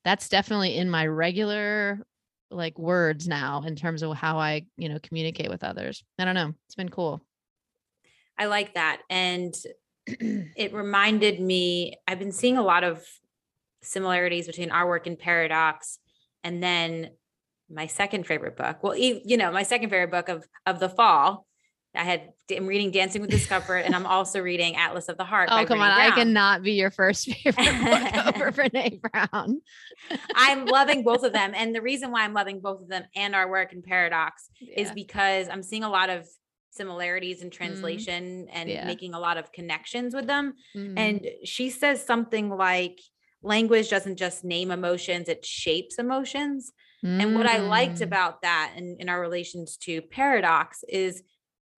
that's 0.03 0.29
definitely 0.29 0.77
in 0.77 0.89
my 0.89 1.05
regular 1.05 1.99
like 2.51 2.77
words 2.77 3.27
now 3.27 3.63
in 3.65 3.75
terms 3.75 4.03
of 4.03 4.15
how 4.15 4.37
I, 4.37 4.65
you 4.77 4.89
know, 4.89 4.99
communicate 5.01 5.49
with 5.49 5.63
others. 5.63 6.03
I 6.19 6.25
don't 6.25 6.35
know. 6.35 6.53
It's 6.67 6.75
been 6.75 6.89
cool. 6.89 7.21
I 8.37 8.45
like 8.45 8.73
that. 8.73 9.01
And 9.09 9.53
it 10.07 10.73
reminded 10.73 11.39
me, 11.39 11.97
I've 12.07 12.19
been 12.19 12.31
seeing 12.31 12.57
a 12.57 12.63
lot 12.63 12.83
of 12.83 13.05
similarities 13.83 14.47
between 14.47 14.71
our 14.71 14.87
work 14.87 15.07
and 15.07 15.17
Paradox 15.17 15.99
and 16.43 16.61
then 16.61 17.11
my 17.69 17.87
second 17.87 18.27
favorite 18.27 18.57
book. 18.57 18.83
Well, 18.83 18.95
you 18.95 19.37
know, 19.37 19.51
my 19.51 19.63
second 19.63 19.89
favorite 19.89 20.11
book 20.11 20.29
of 20.29 20.45
of 20.65 20.79
the 20.79 20.89
fall. 20.89 21.45
I 21.93 22.03
had 22.03 22.33
I'm 22.49 22.67
reading 22.67 22.91
Dancing 22.91 23.21
with 23.21 23.29
Discomfort 23.31 23.85
and 23.85 23.93
I'm 23.95 24.05
also 24.05 24.39
reading 24.41 24.75
Atlas 24.75 25.09
of 25.09 25.17
the 25.17 25.23
Heart. 25.25 25.49
Oh, 25.51 25.65
come 25.65 25.79
Brene 25.79 25.83
on. 25.83 25.91
I 25.91 26.11
cannot 26.11 26.63
be 26.63 26.73
your 26.73 26.91
first 26.91 27.25
favorite 27.31 27.55
book 27.55 28.35
over 28.35 28.51
Brene 28.69 29.01
Brown. 29.01 29.61
I'm 30.35 30.65
loving 30.65 31.03
both 31.03 31.23
of 31.23 31.33
them. 31.39 31.51
And 31.55 31.75
the 31.75 31.81
reason 31.81 32.11
why 32.11 32.23
I'm 32.23 32.33
loving 32.33 32.59
both 32.61 32.81
of 32.81 32.87
them 32.87 33.03
and 33.15 33.35
our 33.35 33.49
work 33.49 33.73
in 33.73 33.81
Paradox 33.81 34.49
is 34.75 34.91
because 34.91 35.49
I'm 35.49 35.63
seeing 35.63 35.83
a 35.83 35.89
lot 35.89 36.09
of 36.09 36.27
similarities 36.71 37.41
in 37.41 37.49
translation 37.49 38.47
and 38.53 38.69
Yeah. 38.69 38.85
making 38.85 39.13
a 39.13 39.19
lot 39.19 39.37
of 39.37 39.51
connections 39.51 40.13
with 40.15 40.27
them. 40.27 40.53
Mm. 40.75 40.93
And 40.97 41.27
she 41.43 41.69
says 41.69 42.05
something 42.05 42.49
like, 42.49 42.99
language 43.43 43.89
doesn't 43.89 44.17
just 44.17 44.43
name 44.45 44.71
emotions, 44.71 45.27
it 45.27 45.45
shapes 45.45 45.97
emotions. 45.99 46.71
And 47.03 47.33
what 47.35 47.47
I 47.47 47.57
liked 47.57 47.97
Mm. 47.97 48.01
about 48.03 48.43
that 48.43 48.73
in, 48.77 48.97
in 48.99 49.09
our 49.09 49.19
relations 49.19 49.75
to 49.85 50.03
paradox 50.03 50.83
is 50.87 51.23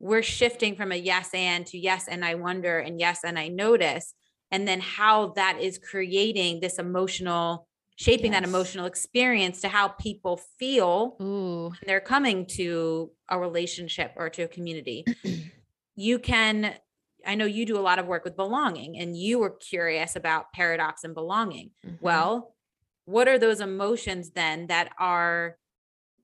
we're 0.03 0.21
shifting 0.21 0.75
from 0.75 0.91
a 0.91 0.97
yes 0.97 1.29
and 1.33 1.65
to 1.65 1.77
yes 1.77 2.09
and 2.09 2.25
I 2.25 2.35
wonder 2.35 2.77
and 2.77 2.99
yes 2.99 3.21
and 3.23 3.39
I 3.39 3.47
notice. 3.47 4.13
And 4.51 4.67
then 4.67 4.81
how 4.81 5.27
that 5.37 5.61
is 5.61 5.77
creating 5.79 6.59
this 6.59 6.77
emotional, 6.77 7.69
shaping 7.95 8.33
that 8.33 8.43
emotional 8.43 8.85
experience 8.85 9.61
to 9.61 9.69
how 9.69 9.87
people 9.87 10.41
feel 10.59 11.15
Ooh. 11.21 11.69
when 11.69 11.79
they're 11.85 12.01
coming 12.01 12.45
to 12.57 13.11
a 13.29 13.39
relationship 13.39 14.11
or 14.17 14.29
to 14.31 14.41
a 14.41 14.47
community. 14.49 15.05
you 15.95 16.19
can, 16.19 16.75
I 17.25 17.35
know 17.35 17.45
you 17.45 17.65
do 17.65 17.79
a 17.79 17.79
lot 17.79 17.97
of 17.97 18.05
work 18.05 18.25
with 18.25 18.35
belonging 18.35 18.99
and 18.99 19.15
you 19.15 19.39
were 19.39 19.51
curious 19.51 20.17
about 20.17 20.51
paradox 20.53 21.05
and 21.05 21.15
belonging. 21.15 21.71
Mhm. 21.87 21.97
Well, 22.01 22.53
what 23.05 23.29
are 23.29 23.39
those 23.39 23.61
emotions 23.61 24.31
then 24.31 24.67
that 24.67 24.89
are 24.99 25.57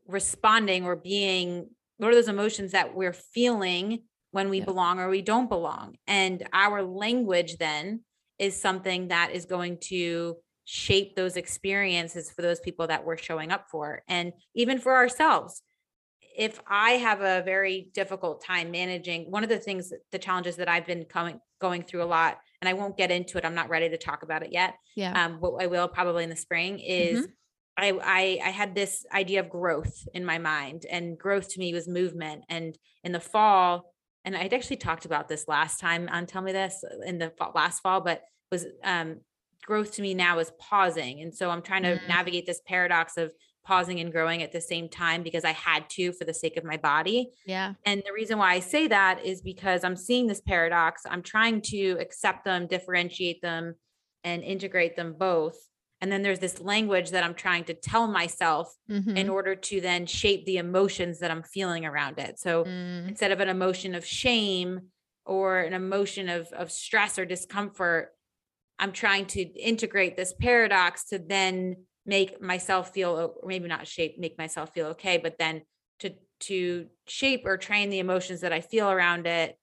responding 0.06 0.84
or 0.84 0.98
being, 0.98 1.70
what 2.00 2.12
are 2.12 2.16
those 2.16 2.28
emotions 2.28 2.72
that 2.72 2.96
we're 2.96 3.14
feeling 3.14 4.04
when 4.32 4.50
we 4.50 4.58
Yep. 4.60 4.68
belong 4.68 5.00
or 5.00 5.10
we 5.10 5.22
don't 5.22 5.50
belong? 5.50 5.96
And 6.08 6.48
our 6.54 6.82
language 6.82 7.58
then 7.58 8.04
is 8.40 8.60
something 8.60 9.10
that 9.10 9.32
is 9.32 9.46
going 9.46 9.78
to 9.82 10.38
shape 10.64 11.16
those 11.16 11.36
experiences 11.36 12.32
for 12.32 12.42
those 12.42 12.60
people 12.60 12.88
that 12.88 13.04
we're 13.06 13.18
showing 13.18 13.52
up 13.52 13.66
for. 13.70 14.02
And 14.08 14.32
even 14.56 14.80
for 14.80 14.96
ourselves, 14.96 15.62
if 16.38 16.62
I 16.68 16.92
have 16.92 17.20
a 17.22 17.44
very 17.44 17.90
difficult 17.94 18.42
time 18.44 18.72
managing 18.72 19.30
one 19.30 19.44
of 19.44 19.50
the 19.50 19.58
things, 19.60 19.92
the 20.12 20.20
challenges 20.20 20.56
that 20.56 20.70
I've 20.70 20.86
been 20.86 21.04
coming 21.04 21.42
going 21.60 21.84
through 21.84 22.04
a 22.04 22.06
lot, 22.06 22.38
and 22.62 22.70
I 22.70 22.74
won't 22.74 22.96
get 22.96 23.12
into 23.12 23.38
it. 23.38 23.44
I'm 23.44 23.56
not 23.56 23.68
ready 23.70 23.90
to 23.90 23.98
talk 23.98 24.24
about 24.24 24.44
it 24.44 24.54
yet. 24.54 24.76
yeah. 24.96 25.26
Um, 25.26 25.40
but 25.42 25.54
I 25.60 25.68
will 25.68 25.90
probably 25.90 26.24
in 26.24 26.30
the 26.30 26.36
spring 26.38 26.80
is 26.80 27.28
I, 27.80 28.00
I 28.04 28.40
I 28.48 28.50
had 28.50 28.76
this 28.76 29.06
idea 29.14 29.40
of 29.40 29.50
growth 29.50 30.08
in 30.14 30.26
my 30.26 30.38
mind, 30.38 30.86
and 30.90 31.18
growth 31.18 31.50
to 31.54 31.60
me 31.60 31.74
was 31.74 31.88
movement. 31.88 32.44
And 32.50 32.78
in 33.04 33.12
the 33.12 33.20
fall, 33.20 33.94
and 34.26 34.36
I'd 34.36 34.54
actually 34.54 34.78
talked 34.78 35.06
about 35.06 35.28
this 35.30 35.48
last 35.48 35.80
time 35.80 36.10
on 36.12 36.26
Tell 36.26 36.42
Me 36.42 36.52
This 36.52 36.84
in 37.06 37.18
the 37.20 37.32
fa- 37.38 37.52
last 37.56 37.82
fall, 37.82 38.02
but 38.02 38.22
was 38.52 38.66
um 38.84 39.22
growth 39.66 39.94
to 39.94 40.02
me 40.02 40.14
now 40.14 40.40
is 40.40 40.52
pausing. 40.60 41.22
And 41.22 41.34
so 41.36 41.50
I'm 41.50 41.62
trying 41.62 41.84
to 41.84 41.96
Mm. 41.98 42.08
navigate 42.08 42.46
this 42.46 42.62
paradox 42.66 43.18
of 43.18 43.34
pausing 43.66 44.00
and 44.00 44.12
growing 44.12 44.42
at 44.42 44.52
the 44.52 44.62
same 44.62 44.90
time 44.90 45.22
because 45.22 45.44
I 45.46 45.52
had 45.52 45.88
to 45.92 46.12
for 46.14 46.24
the 46.26 46.34
sake 46.34 46.58
of 46.58 46.64
my 46.64 46.78
body. 46.78 47.30
yeah. 47.46 47.74
And 47.86 48.02
the 48.06 48.14
reason 48.14 48.40
why 48.40 48.54
I 48.54 48.62
say 48.62 48.88
that 48.88 49.24
is 49.24 49.42
because 49.42 49.84
I'm 49.84 49.96
seeing 49.98 50.26
this 50.28 50.42
paradox. 50.42 51.04
I'm 51.08 51.22
trying 51.22 51.62
to 51.74 51.98
accept 52.00 52.46
them, 52.46 52.66
differentiate 52.68 53.42
them, 53.42 53.76
and 54.24 54.44
integrate 54.44 54.96
them 54.96 55.14
both. 55.20 55.58
And 56.02 56.12
then 56.12 56.22
there's 56.22 56.40
this 56.40 56.60
language 56.62 57.12
that 57.12 57.24
I'm 57.24 57.34
trying 57.36 57.66
to 57.66 57.74
tell 57.74 58.08
myself 58.08 58.74
in 58.88 59.28
Mhm. 59.28 59.30
order 59.30 59.56
to 59.56 59.82
then 59.82 60.06
shape 60.06 60.46
the 60.46 60.58
emotions 60.58 61.20
that 61.20 61.32
I'm 61.32 61.44
feeling 61.44 61.86
around 61.86 62.20
it. 62.20 62.40
So 62.40 62.66
Mm. 62.66 63.10
instead 63.10 63.32
of 63.32 63.40
an 63.42 63.50
emotion 63.50 63.96
of 63.96 64.06
shame 64.06 64.92
or 65.26 65.60
an 65.60 65.74
emotion 65.74 66.30
of, 66.30 66.48
of 66.54 66.72
stress 66.72 67.20
or 67.20 67.26
discomfort, 67.26 68.14
I'm 68.80 68.94
trying 68.94 69.26
to 69.28 69.42
integrate 69.42 70.16
this 70.16 70.34
paradox 70.34 71.06
to 71.10 71.20
then 71.20 71.86
make 72.06 72.42
myself 72.42 72.94
feel, 72.94 73.12
or 73.42 73.48
maybe 73.48 73.68
not 73.68 73.88
shape, 73.88 74.18
make 74.18 74.38
myself 74.38 74.74
feel 74.74 74.88
okay, 74.88 75.18
but 75.18 75.38
then 75.38 75.64
to 76.00 76.16
to 76.42 76.88
shape 77.08 77.42
or 77.46 77.58
train 77.58 77.90
the 77.90 78.00
emotions 78.00 78.40
that 78.42 78.54
I 78.54 78.62
feel 78.62 78.90
around 78.90 79.28
it 79.28 79.58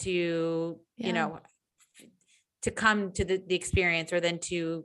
to, 0.00 0.80
Yeah. 0.96 1.06
you 1.08 1.12
know, 1.12 1.40
to 2.62 2.70
come 2.70 3.12
to 3.12 3.24
the, 3.24 3.42
the 3.46 3.54
experience 3.54 4.12
or 4.12 4.20
then 4.20 4.38
to 4.38 4.84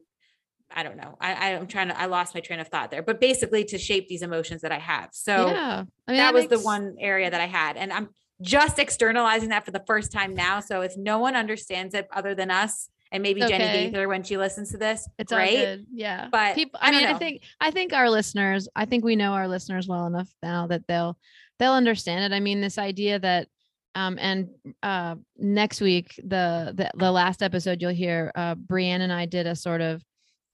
I 0.76 0.84
don't 0.84 0.98
know. 0.98 1.18
I, 1.22 1.54
I'm 1.54 1.68
trying 1.68 1.88
to, 1.88 2.00
I 2.00 2.06
lost 2.08 2.36
my 2.36 2.42
train 2.42 2.60
of 2.60 2.68
thought 2.68 2.92
there, 2.92 3.02
but 3.02 3.20
basically 3.22 3.64
to 3.66 3.78
shape 3.78 4.08
these 4.08 4.22
emotions 4.22 4.62
that 4.62 4.72
I 4.72 4.80
have. 4.80 5.10
So 5.14 5.48
yeah. 5.48 5.84
I 6.08 6.12
mean, 6.12 6.18
that 6.18 6.34
was 6.34 6.48
the 6.48 6.60
one 6.60 6.96
area 7.00 7.30
that 7.30 7.40
I 7.40 7.48
had. 7.48 7.78
And 7.78 7.94
I'm 7.94 8.10
just 8.42 8.78
externalizing 8.78 9.50
that 9.50 9.64
for 9.64 9.72
the 9.72 9.84
first 9.88 10.12
time 10.12 10.36
now. 10.36 10.60
So 10.60 10.82
if 10.82 10.98
no 10.98 11.20
one 11.20 11.36
understands 11.36 11.94
it 11.94 12.08
other 12.12 12.36
than 12.36 12.52
us, 12.52 12.90
and 13.12 13.24
maybe 13.24 13.42
It's 13.42 13.50
Jenny 13.50 13.64
okay. 13.64 13.86
Gaither 13.86 14.10
when 14.10 14.24
she 14.24 14.36
listens 14.36 14.72
to 14.72 14.78
this, 14.78 15.08
It's 15.18 15.32
all 15.32 15.40
good. 15.40 15.86
Yeah. 15.94 16.28
But 16.30 16.56
people 16.56 16.80
I 16.82 16.90
I, 16.90 16.92
mean, 16.92 17.06
I 17.06 17.14
think 17.14 17.44
I 17.62 17.72
think 17.72 17.94
our 17.94 18.10
listeners, 18.10 18.68
I 18.76 18.86
think 18.86 19.06
we 19.06 19.16
know 19.16 19.34
our 19.34 19.48
listeners 19.48 19.88
well 19.88 20.08
enough 20.08 20.28
now 20.44 20.68
that 20.68 20.86
they'll 20.88 21.18
they'll 21.60 21.74
understand 21.74 22.26
it. 22.26 22.36
I 22.36 22.42
mean, 22.42 22.60
this 22.60 22.78
idea 22.78 23.20
that 23.20 23.48
um 23.94 24.18
and 24.20 24.50
uh 24.84 25.16
next 25.38 25.80
week 25.80 26.16
the 26.18 26.74
the, 26.76 26.92
the 26.96 27.12
last 27.12 27.42
episode 27.42 27.82
you'll 27.82 27.92
hear 27.92 28.32
uh 28.36 28.56
Brianne 28.56 29.00
and 29.00 29.14
I 29.14 29.28
did 29.28 29.48
a 29.48 29.56
sort 29.56 29.80
of 29.82 30.04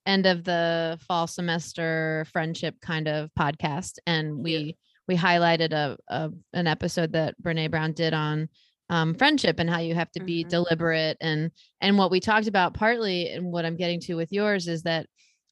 end 0.06 0.26
of 0.26 0.44
the 0.44 0.98
fall 1.08 1.28
semester 1.28 2.26
friendship 2.32 2.76
kind 2.82 3.08
of 3.08 3.30
podcast 3.38 3.98
and 4.08 4.38
we 4.38 4.76
we 5.08 5.16
highlighted 5.16 5.74
a, 5.74 5.98
a 6.10 6.30
an 6.54 6.68
episode 6.68 7.12
that 7.14 7.36
Brene 7.42 7.70
Brown 7.70 7.94
did 7.94 8.14
on 8.14 8.50
um, 8.90 9.14
friendship 9.16 9.60
and 9.60 9.70
how 9.70 9.80
you 9.80 9.94
have 9.96 10.12
to 10.12 10.24
be 10.24 10.44
Mhm. 10.44 10.50
deliberate 10.50 11.18
and 11.22 11.52
and 11.82 11.98
what 11.98 12.12
we 12.12 12.20
talked 12.20 12.48
about 12.48 12.74
partly 12.74 13.30
and 13.30 13.52
what 13.52 13.66
I'm 13.66 13.78
getting 13.78 14.00
to 14.02 14.16
with 14.16 14.32
yours 14.32 14.68
is 14.68 14.84
that 14.84 15.08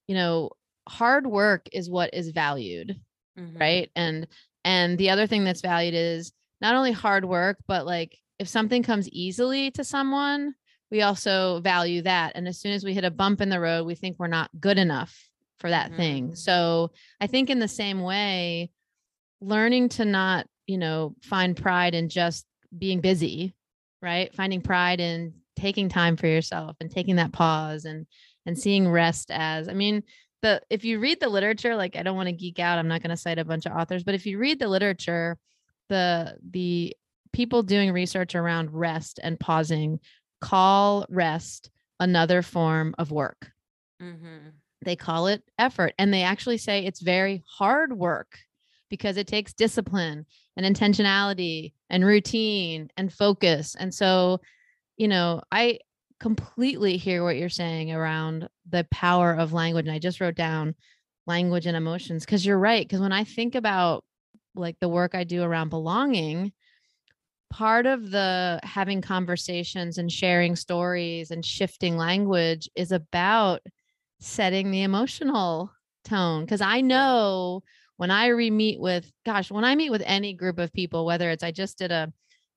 you 0.08 0.16
know 0.16 0.50
hard 0.88 1.28
work 1.28 1.68
is 1.72 1.90
what 1.90 2.14
is 2.14 2.30
valued 2.32 3.00
Mhm. 3.38 3.60
right 3.60 3.92
and 3.96 4.28
and 4.66 4.98
the 4.98 5.12
other 5.12 5.28
thing 5.28 5.44
that's 5.44 5.62
valued 5.62 5.94
is 5.94 6.32
not 6.62 6.76
only 6.76 6.92
hard 6.92 7.24
work 7.24 7.58
but 7.68 7.86
like 7.86 8.18
if 8.40 8.48
something 8.48 8.84
comes 8.84 9.08
easily 9.10 9.72
to 9.72 9.84
someone 9.84 10.54
we 10.92 11.02
also 11.04 11.60
value 11.62 12.02
that. 12.02 12.32
And 12.36 12.48
as 12.48 12.60
soon 12.60 12.72
as 12.74 12.84
we 12.84 12.94
hit 12.94 13.04
a 13.06 13.12
bump 13.12 13.42
in 13.42 13.50
the 13.50 13.60
road 13.60 13.86
we 13.86 13.96
think 13.96 14.18
we're 14.18 14.28
not 14.28 14.50
good 14.60 14.78
enough 14.78 15.30
for 15.60 15.70
that 15.70 15.94
thing. 15.96 16.30
Mhm. 16.30 16.38
so 16.38 16.92
i 17.20 17.28
think 17.28 17.50
in 17.50 17.60
the 17.60 17.68
same 17.68 18.02
way 18.02 18.70
learning 19.42 19.90
to 19.90 20.06
not 20.06 20.48
you 20.68 20.78
know 20.78 21.16
find 21.22 21.56
pride 21.58 21.94
in 21.96 22.10
just 22.10 22.46
being 22.78 23.02
busy 23.02 23.54
right? 24.02 24.34
Finding 24.34 24.62
pride 24.62 25.02
in 25.02 25.34
taking 25.58 25.90
time 25.90 26.16
for 26.16 26.28
yourself 26.28 26.78
and 26.80 26.90
taking 26.90 27.18
that 27.18 27.34
pause 27.34 27.84
and 27.84 28.06
and 28.46 28.58
seeing 28.58 28.88
rest 28.90 29.30
as 29.32 29.68
i 29.68 29.74
mean 29.74 30.02
the 30.42 30.62
if 30.70 30.86
you 30.86 31.00
read 31.00 31.20
the 31.20 31.28
literature 31.28 31.76
like 31.76 31.98
i 31.98 32.04
don't 32.04 32.16
want 32.16 32.28
to 32.30 32.34
geek 32.34 32.60
out 32.60 32.78
i'm 32.80 32.88
not 32.88 33.02
going 33.04 33.10
to 33.10 33.18
cite 33.18 33.38
a 33.38 33.44
bunch 33.44 33.66
of 33.66 33.74
authors 33.74 34.04
but 34.06 34.16
if 34.16 34.26
you 34.26 34.38
read 34.38 34.58
the 34.60 34.70
literature 34.70 35.38
the 35.90 36.38
the 36.52 36.96
people 37.34 37.62
doing 37.62 37.92
research 37.92 38.36
around 38.36 38.72
rest 38.74 39.20
and 39.22 39.38
pausing 39.38 40.00
call 40.42 41.06
rest 41.10 41.70
another 42.00 42.42
form 42.42 42.96
of 42.98 43.12
work 43.12 43.52
Mm-hmm. 44.02 44.50
they 44.86 44.96
call 44.96 45.28
it 45.28 45.44
effort 45.58 45.94
and 46.00 46.14
they 46.14 46.24
actually 46.24 46.58
say 46.58 46.86
it's 46.86 47.02
very 47.02 47.44
hard 47.46 47.92
work 47.92 48.40
because 48.90 49.18
it 49.18 49.28
takes 49.28 49.54
discipline 49.54 50.26
and 50.56 50.66
intentionality 50.66 51.74
and 51.90 52.06
routine 52.06 52.90
and 52.96 53.12
focus 53.12 53.76
and 53.78 53.94
so 53.94 54.40
you 54.96 55.10
know 55.10 55.42
i 55.52 55.80
completely 56.22 56.96
hear 56.96 57.24
what 57.26 57.36
you're 57.36 57.50
saying 57.50 57.92
around 57.92 58.48
the 58.70 58.88
power 58.90 59.34
of 59.34 59.52
language 59.52 59.86
and 59.86 59.94
i 59.94 60.00
just 60.00 60.22
wrote 60.22 60.36
down 60.36 60.74
language 61.28 61.66
and 61.66 61.76
emotions 61.76 62.24
because 62.26 62.46
you're 62.46 62.58
right 62.58 62.88
because 62.88 63.02
when 63.02 63.12
i 63.12 63.26
think 63.26 63.56
about 63.56 64.06
like 64.56 64.78
the 64.80 64.90
work 64.90 65.14
i 65.14 65.26
do 65.26 65.44
around 65.44 65.70
belonging 65.70 66.54
part 67.50 67.86
of 67.86 68.12
the 68.12 68.60
having 68.64 69.02
conversations 69.02 69.98
and 69.98 70.12
sharing 70.12 70.56
stories 70.56 71.32
and 71.32 71.46
shifting 71.46 71.98
language 71.98 72.70
is 72.76 72.92
about 72.92 73.62
setting 74.20 74.72
the 74.72 74.84
emotional 74.84 75.72
tone. 76.04 76.46
Because 76.46 76.62
i 76.62 76.82
know 76.82 77.64
when 78.00 78.12
i 78.12 78.28
re-meet 78.28 78.80
with 78.80 79.12
gosh 79.26 79.52
when 79.52 79.66
i 79.66 79.76
meet 79.76 79.90
with 79.90 80.02
any 80.06 80.34
group 80.34 80.58
of 80.58 80.72
people 80.72 81.06
whether 81.06 81.30
it's 81.30 81.44
i 81.44 81.52
just 81.52 81.78
did 81.78 81.92
a 81.92 82.12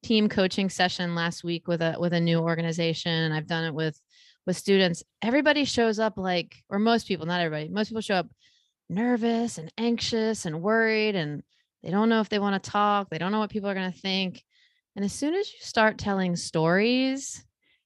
team 0.05 0.29
coaching 0.29 0.71
session 0.71 1.17
last 1.17 1.43
week 1.43 1.67
with 1.67 1.83
a 1.83 1.97
with 1.99 2.13
a 2.13 2.21
new 2.21 2.39
organization 2.39 3.13
and 3.13 3.35
i've 3.35 3.49
done 3.49 3.65
it 3.65 3.75
with 3.75 4.01
with 4.47 4.57
students 4.57 5.03
everybody 5.21 5.65
shows 5.65 5.99
up 5.99 6.17
like 6.17 6.55
or 6.69 6.79
most 6.79 7.09
people 7.09 7.27
not 7.27 7.41
everybody 7.41 7.69
most 7.69 7.89
people 7.89 8.01
show 8.01 8.15
up 8.15 8.29
nervous 8.89 9.59
and 9.59 9.73
anxious 9.77 10.45
and 10.47 10.63
worried 10.63 11.17
and 11.17 11.43
they 11.83 11.91
don't 11.91 12.09
know 12.09 12.21
if 12.21 12.29
they 12.29 12.39
want 12.39 12.63
to 12.63 12.71
talk 12.71 13.11
they 13.11 13.19
don't 13.19 13.33
know 13.33 13.41
what 13.41 13.51
people 13.51 13.69
are 13.69 13.75
going 13.75 13.93
to 13.93 13.99
think 13.99 14.45
and 14.97 15.05
as 15.05 15.13
soon 15.13 15.35
as 15.35 15.53
you 15.53 15.59
start 15.61 15.99
telling 15.99 16.37
stories 16.37 17.45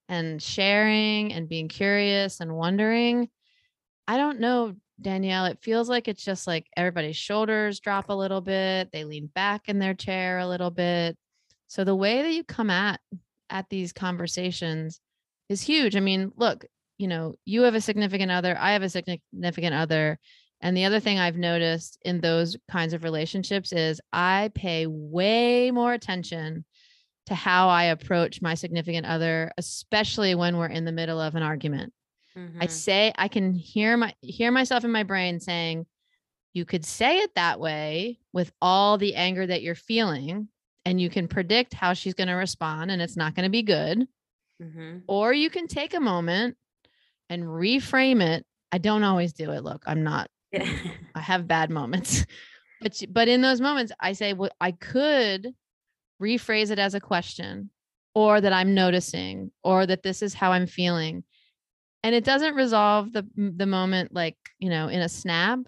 and 0.09 0.43
sharing 0.43 1.33
and 1.33 1.49
being 1.49 1.69
curious 1.69 2.41
and 2.41 2.55
wondering 2.55 3.29
I 4.09 4.19
don't 4.19 4.41
know, 4.41 4.77
Danielle. 5.01 5.47
It 5.47 5.59
feels 5.63 5.89
like 5.89 6.09
it's 6.09 6.25
just 6.25 6.47
like 6.47 6.67
everybody's 6.77 7.17
shoulders 7.17 7.81
drop 7.81 8.09
a 8.09 8.15
little 8.15 8.41
bit. 8.41 8.91
They 8.93 9.05
lean 9.05 9.27
back 9.35 9.69
in 9.69 9.79
their 9.79 9.95
chair 9.95 10.39
a 10.39 10.47
little 10.47 10.71
bit. 10.71 11.17
So 11.67 11.85
the 11.85 11.95
way 11.95 12.23
that 12.23 12.33
you 12.33 12.45
come 12.45 12.71
at 12.71 13.01
at 13.51 13.69
these 13.69 13.93
conversations 13.93 15.01
is 15.49 15.61
huge. 15.61 15.97
I 15.97 16.01
mean, 16.01 16.33
look, 16.37 16.65
you 16.99 17.09
know, 17.09 17.35
you 17.45 17.63
have 17.63 17.75
a 17.75 17.81
significant 17.81 18.31
other, 18.31 18.57
I 18.59 18.73
have 18.73 18.83
a 18.83 18.89
significant 18.89 19.75
other. 19.75 20.19
And 20.61 20.77
the 20.77 20.87
other 20.87 21.01
thing 21.01 21.19
I've 21.19 21.37
noticed 21.37 21.99
in 22.03 22.21
those 22.21 22.57
kinds 22.71 22.95
of 22.95 23.05
relationships 23.05 23.73
is 23.73 24.01
I 24.13 24.51
pay 24.55 24.87
way 24.87 25.71
more 25.71 25.93
attention 25.93 26.65
to 27.27 27.35
how 27.35 27.69
I 27.69 27.85
approach 27.85 28.41
my 28.41 28.55
significant 28.55 29.07
other, 29.07 29.51
especially 29.59 30.35
when 30.35 30.57
we're 30.57 30.67
in 30.69 30.85
the 30.85 30.93
middle 30.93 31.21
of 31.21 31.35
an 31.35 31.43
argument. 31.43 31.93
I 32.37 32.41
Mhm. 32.67 32.71
say 32.71 33.13
I 33.17 33.29
can 33.29 33.55
hear 33.55 33.97
my 33.97 34.15
hear 34.21 34.51
myself 34.53 34.85
in 34.85 34.93
my 34.93 35.03
brain 35.05 35.41
saying, 35.41 35.87
you 36.53 36.65
could 36.65 36.85
say 36.85 37.19
it 37.21 37.35
that 37.35 37.59
way 37.61 38.19
with 38.33 38.53
all 38.61 38.99
the 38.99 39.15
anger 39.15 39.47
that 39.47 39.63
you're 39.63 39.75
feeling, 39.75 40.49
and 40.85 41.01
you 41.01 41.09
can 41.11 41.29
predict 41.29 41.75
how 41.75 41.93
she's 41.95 42.15
going 42.15 42.29
to 42.29 42.35
respond, 42.35 42.91
and 42.91 43.01
it's 43.03 43.17
not 43.17 43.35
going 43.35 43.45
to 43.45 43.51
be 43.51 43.63
good. 43.63 44.07
Mhm. 44.63 45.03
Or 45.07 45.33
you 45.33 45.51
can 45.51 45.67
take 45.67 45.95
a 45.95 46.01
moment 46.01 46.57
and 47.29 47.43
reframe 47.43 48.23
it. 48.23 48.47
I 48.73 48.79
don't 48.79 49.03
always 49.03 49.33
do 49.33 49.51
it. 49.53 49.63
Look, 49.65 49.83
I'm 49.87 50.03
not. 50.03 50.31
Yeah. 50.53 50.61
I 51.15 51.21
have 51.21 51.47
bad 51.49 51.71
moments, 51.71 52.25
but 52.81 53.03
but 53.11 53.29
in 53.29 53.41
those 53.41 53.61
moments, 53.61 53.93
I 53.99 54.13
say, 54.13 54.33
well, 54.35 54.51
I 54.61 54.73
could 54.73 55.55
rephrase 56.23 56.71
it 56.71 56.79
as 56.79 56.95
a 56.95 57.01
question, 57.01 57.71
or 58.15 58.41
that 58.41 58.53
I'm 58.53 58.75
noticing, 58.75 59.51
or 59.63 59.87
that 59.87 60.03
this 60.03 60.23
is 60.23 60.35
how 60.35 60.53
I'm 60.53 60.67
feeling 60.67 61.25
and 62.07 62.15
it 62.15 62.25
doesn't 62.25 62.55
resolve 62.55 63.13
the 63.13 63.27
the 63.37 63.67
moment 63.67 64.15
like 64.15 64.37
you 64.61 64.71
know 64.71 64.87
in 64.87 65.01
a 65.01 65.09
snap 65.09 65.59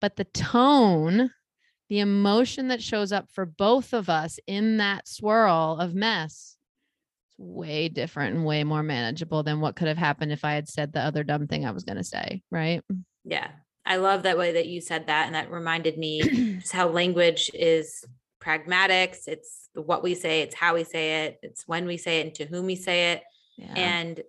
but 0.00 0.16
the 0.16 0.24
tone 0.24 1.30
the 1.88 2.00
emotion 2.00 2.68
that 2.68 2.82
shows 2.82 3.12
up 3.12 3.30
for 3.30 3.46
both 3.46 3.92
of 3.92 4.10
us 4.10 4.38
in 4.46 4.78
that 4.78 5.06
swirl 5.06 5.78
of 5.80 5.94
mess 5.94 6.56
is 7.30 7.34
way 7.38 7.88
different 7.88 8.34
and 8.34 8.44
way 8.44 8.64
more 8.64 8.82
manageable 8.82 9.44
than 9.44 9.60
what 9.60 9.76
could 9.76 9.86
have 9.86 9.96
happened 9.96 10.32
if 10.32 10.44
i 10.44 10.52
had 10.52 10.68
said 10.68 10.92
the 10.92 11.00
other 11.00 11.22
dumb 11.22 11.46
thing 11.46 11.64
i 11.64 11.70
was 11.70 11.84
going 11.84 11.96
to 11.98 12.04
say 12.04 12.42
right 12.50 12.82
Yeah. 13.24 13.48
I 13.86 13.96
love 13.96 14.24
that 14.24 14.36
way 14.36 14.52
that 14.52 14.66
you 14.66 14.80
said 14.82 15.06
that. 15.06 15.26
And 15.26 15.34
that 15.34 15.50
reminded 15.50 15.96
me 15.96 16.20
just 16.60 16.72
how 16.72 16.88
language 16.88 17.50
is 17.54 18.04
pragmatics. 18.42 19.26
It's 19.26 19.67
what 19.82 20.02
we 20.02 20.14
say, 20.14 20.42
it's 20.42 20.54
how 20.54 20.74
we 20.74 20.84
say 20.84 21.24
it, 21.26 21.38
it's 21.42 21.66
when 21.66 21.86
we 21.86 21.96
say 21.96 22.20
it, 22.20 22.26
and 22.26 22.34
to 22.36 22.46
whom 22.46 22.66
we 22.66 22.76
say 22.76 23.12
it. 23.12 23.22
yeah. 23.56 23.74
And 23.76 24.22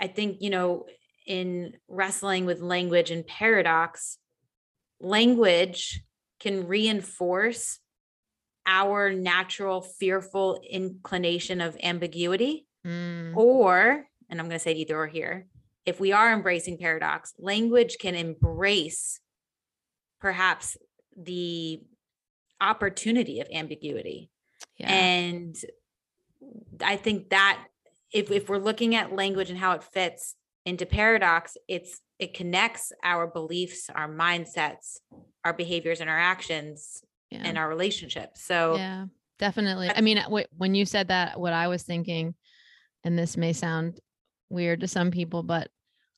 I 0.00 0.06
think, 0.08 0.38
you 0.40 0.50
know, 0.50 0.86
in 1.26 1.74
wrestling 1.88 2.44
with 2.44 2.60
language 2.60 3.10
and 3.10 3.26
paradox, 3.26 4.18
language 5.00 6.02
can 6.40 6.66
reinforce 6.66 7.78
our 8.66 9.12
natural 9.12 9.82
fearful 9.82 10.60
inclination 10.68 11.60
of 11.60 11.76
ambiguity 11.82 12.66
Mm, 12.86 13.34
or 13.34 14.04
and 14.28 14.38
i'm 14.38 14.46
going 14.46 14.58
to 14.58 14.62
say 14.62 14.72
either 14.72 14.94
or 14.98 15.06
here 15.06 15.46
if 15.86 15.98
we 16.00 16.12
are 16.12 16.34
embracing 16.34 16.76
paradox 16.76 17.32
language 17.38 17.96
can 17.98 18.14
embrace 18.14 19.20
perhaps 20.20 20.76
the 21.16 21.80
opportunity 22.60 23.40
of 23.40 23.48
ambiguity 23.50 24.28
yeah. 24.76 24.92
And 24.92 25.56
i 26.82 26.96
think 26.96 27.30
that 27.30 27.64
if, 28.12 28.30
if 28.30 28.48
we're 28.48 28.58
looking 28.58 28.94
at 28.94 29.14
language 29.14 29.50
and 29.50 29.58
how 29.58 29.72
it 29.72 29.82
fits 29.82 30.34
into 30.64 30.86
paradox 30.86 31.56
it's 31.68 32.00
it 32.18 32.34
connects 32.34 32.92
our 33.02 33.26
beliefs 33.26 33.90
our 33.94 34.08
mindsets 34.08 34.98
our 35.44 35.52
behaviors 35.52 36.00
and 36.00 36.08
our 36.08 36.18
actions 36.18 37.02
yeah. 37.30 37.42
and 37.44 37.58
our 37.58 37.68
relationships. 37.68 38.42
So 38.44 38.76
yeah 38.76 39.06
definitely. 39.38 39.90
I- 39.94 40.00
mean 40.00 40.18
wh- 40.18 40.58
when 40.58 40.74
you 40.74 40.86
said 40.86 41.08
that 41.08 41.38
what 41.38 41.52
i 41.52 41.68
was 41.68 41.82
thinking 41.82 42.34
and 43.02 43.18
this 43.18 43.36
may 43.36 43.52
sound 43.52 44.00
weird 44.48 44.80
to 44.80 44.88
some 44.88 45.10
people 45.10 45.42
but 45.42 45.68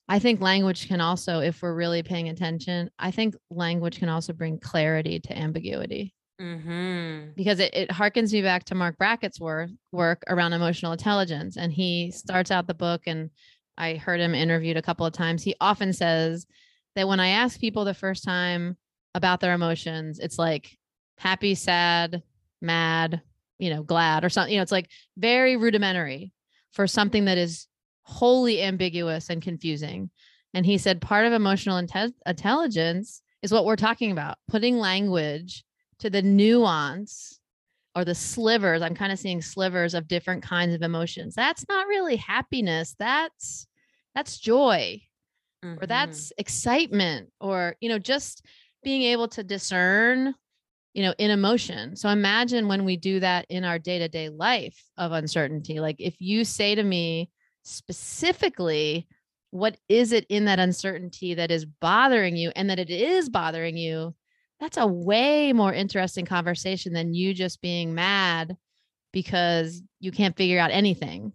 i 0.08 0.18
think 0.18 0.40
language 0.40 0.88
can 0.88 1.00
also 1.00 1.40
if 1.40 1.62
we're 1.62 1.74
really 1.74 2.02
paying 2.02 2.28
attention 2.28 2.90
i 2.98 3.10
think 3.10 3.34
language 3.50 3.98
can 3.98 4.08
also 4.08 4.32
bring 4.32 4.58
clarity 4.58 5.18
to 5.20 5.36
ambiguity 5.36 6.14
mhm, 6.40 7.34
because 7.34 7.60
it, 7.60 7.74
it 7.74 7.90
harkens 7.90 8.32
me 8.32 8.42
back 8.42 8.64
to 8.64 8.74
Marc 8.74 8.98
Brackett's 8.98 9.40
work 9.40 9.70
work 9.92 10.22
around 10.28 10.52
emotional 10.52 10.92
intelligence 10.92 11.56
and 11.56 11.72
he 11.72 12.10
starts 12.10 12.50
out 12.50 12.66
the 12.66 12.74
book 12.74 13.02
and 13.06 13.30
i 13.78 13.94
heard 13.94 14.20
him 14.20 14.34
interviewed 14.34 14.76
a 14.76 14.82
couple 14.82 15.06
of 15.06 15.12
times 15.12 15.42
he 15.42 15.54
often 15.60 15.92
says 15.92 16.46
that 16.94 17.08
when 17.08 17.20
i 17.20 17.28
ask 17.28 17.58
people 17.60 17.84
the 17.84 17.94
first 17.94 18.24
time 18.24 18.76
about 19.14 19.40
their 19.40 19.54
emotions 19.54 20.18
it's 20.18 20.38
like 20.38 20.76
happy 21.18 21.54
sad 21.54 22.22
mad 22.60 23.22
you 23.58 23.70
know, 23.70 23.82
glad 23.82 24.24
or 24.24 24.28
something. 24.28 24.52
You 24.52 24.58
know, 24.58 24.62
it's 24.62 24.72
like 24.72 24.90
very 25.16 25.56
rudimentary 25.56 26.32
for 26.72 26.86
something 26.86 27.24
that 27.26 27.38
is 27.38 27.66
wholly 28.02 28.62
ambiguous 28.62 29.30
and 29.30 29.42
confusing. 29.42 30.10
And 30.54 30.64
he 30.64 30.78
said 30.78 31.00
part 31.00 31.26
of 31.26 31.32
emotional 31.32 31.80
inte- 31.80 32.12
intelligence 32.26 33.22
is 33.42 33.52
what 33.52 33.64
we're 33.64 33.76
talking 33.76 34.12
about, 34.12 34.36
putting 34.48 34.78
language 34.78 35.64
to 36.00 36.10
the 36.10 36.22
nuance 36.22 37.40
or 37.94 38.04
the 38.04 38.14
slivers. 38.14 38.82
I'm 38.82 38.94
kind 38.94 39.12
of 39.12 39.18
seeing 39.18 39.40
slivers 39.40 39.94
of 39.94 40.08
different 40.08 40.42
kinds 40.42 40.74
of 40.74 40.82
emotions. 40.82 41.34
That's 41.34 41.66
not 41.68 41.86
really 41.86 42.16
happiness. 42.16 42.94
That's 42.98 43.66
that's 44.14 44.38
joy 44.38 45.02
Mhm. 45.64 45.82
or 45.82 45.86
that's 45.86 46.32
excitement 46.36 47.30
or 47.40 47.76
you 47.80 47.88
know 47.88 47.98
just 47.98 48.44
being 48.82 49.02
able 49.02 49.26
to 49.28 49.42
discern 49.42 50.34
you 50.92 51.02
know 51.02 51.14
in 51.18 51.30
emotion 51.30 51.96
so 51.96 52.10
imagine 52.10 52.68
when 52.68 52.84
we 52.84 52.96
do 52.96 53.20
that 53.20 53.46
in 53.48 53.64
our 53.64 53.78
day-to-day 53.78 54.28
life 54.28 54.78
of 54.98 55.12
uncertainty 55.12 55.80
like 55.80 55.96
if 55.98 56.20
you 56.20 56.44
say 56.44 56.74
to 56.74 56.82
me 56.82 57.30
specifically 57.62 59.06
what 59.50 59.78
is 59.88 60.12
it 60.12 60.26
in 60.28 60.44
that 60.44 60.58
uncertainty 60.58 61.34
that 61.34 61.50
is 61.50 61.64
bothering 61.64 62.36
you 62.36 62.52
and 62.54 62.68
that 62.68 62.78
it 62.78 62.90
is 62.90 63.28
bothering 63.30 63.76
you 63.76 64.14
that's 64.60 64.76
a 64.78 64.86
way 64.86 65.52
more 65.52 65.72
interesting 65.72 66.24
conversation 66.24 66.92
than 66.92 67.12
you 67.14 67.34
just 67.34 67.60
being 67.60 67.94
mad 67.94 68.56
because 69.12 69.82
you 70.00 70.12
can't 70.12 70.36
figure 70.36 70.58
out 70.58 70.70
anything 70.70 71.32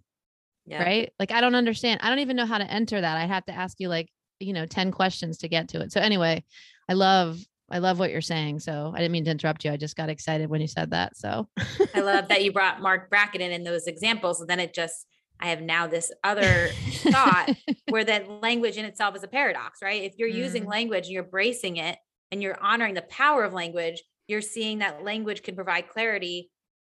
Yeah. 0.65 0.83
right? 0.83 1.13
Like 1.19 1.31
I 1.31 1.41
don't 1.41 1.55
understand. 1.55 2.01
I 2.03 2.09
don't 2.09 2.19
even 2.19 2.35
know 2.35 2.45
how 2.45 2.57
to 2.57 2.69
enter 2.71 2.99
that. 3.01 3.17
I 3.17 3.25
have 3.25 3.45
to 3.45 3.53
ask 3.53 3.79
you 3.79 3.89
like, 3.89 4.09
you 4.39 4.53
know, 4.53 4.65
10 4.65 4.91
questions 4.91 5.39
to 5.39 5.47
get 5.49 5.67
to 5.69 5.81
it. 5.81 5.91
So 5.91 5.99
anyway, 6.01 6.43
I 6.89 6.93
love 6.93 7.39
I 7.73 7.77
love 7.77 7.99
what 7.99 8.11
you're 8.11 8.21
saying. 8.21 8.59
So 8.59 8.91
I 8.93 8.97
didn't 8.99 9.13
mean 9.13 9.23
to 9.25 9.31
interrupt 9.31 9.63
you. 9.63 9.71
I 9.71 9.77
just 9.77 9.95
got 9.95 10.09
excited 10.09 10.49
when 10.49 10.59
you 10.59 10.67
said 10.67 10.91
that. 10.91 11.15
So 11.15 11.47
I 11.93 12.01
love 12.01 12.27
that 12.27 12.43
you 12.43 12.51
brought 12.53 12.81
Marc 12.81 13.09
Brackett 13.09 13.39
in 13.41 13.51
in 13.51 13.63
those 13.63 13.87
examples. 13.87 14.41
And 14.41 14.49
then 14.49 14.59
it 14.59 14.73
just, 14.73 15.05
I 15.39 15.47
have 15.47 15.61
now 15.61 15.87
this 15.87 16.11
other 16.23 16.71
thought 17.11 17.49
where 17.87 18.03
that 18.03 18.29
language 18.41 18.75
in 18.77 18.83
itself 18.83 19.15
is 19.15 19.23
a 19.23 19.27
paradox, 19.29 19.79
right? 19.81 20.03
If 20.03 20.15
you're 20.17 20.27
using 20.27 20.65
Mm. 20.65 20.69
language 20.69 21.05
and 21.05 21.13
you're 21.13 21.23
bracing 21.23 21.77
it 21.77 21.97
and 22.31 22.41
you're 22.41 22.57
honoring 22.61 22.93
the 22.93 23.01
power 23.03 23.43
of 23.43 23.53
language, 23.53 24.03
you're 24.27 24.41
seeing 24.41 24.79
that 24.79 25.03
language 25.03 25.43
can 25.43 25.55
provide 25.55 25.89
clarity 25.89 26.49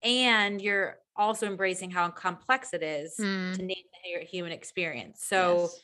and 0.04 0.62
you're 0.62 0.98
also 1.16 1.48
embracing 1.48 1.90
how 1.92 2.10
complex 2.10 2.74
it 2.74 2.84
is 2.84 3.16
Hmm, 3.18 3.54
to 3.54 3.62
name 3.62 3.84
the 4.20 4.26
human 4.26 4.52
experience. 4.52 5.24
So, 5.26 5.62
yes. 5.62 5.80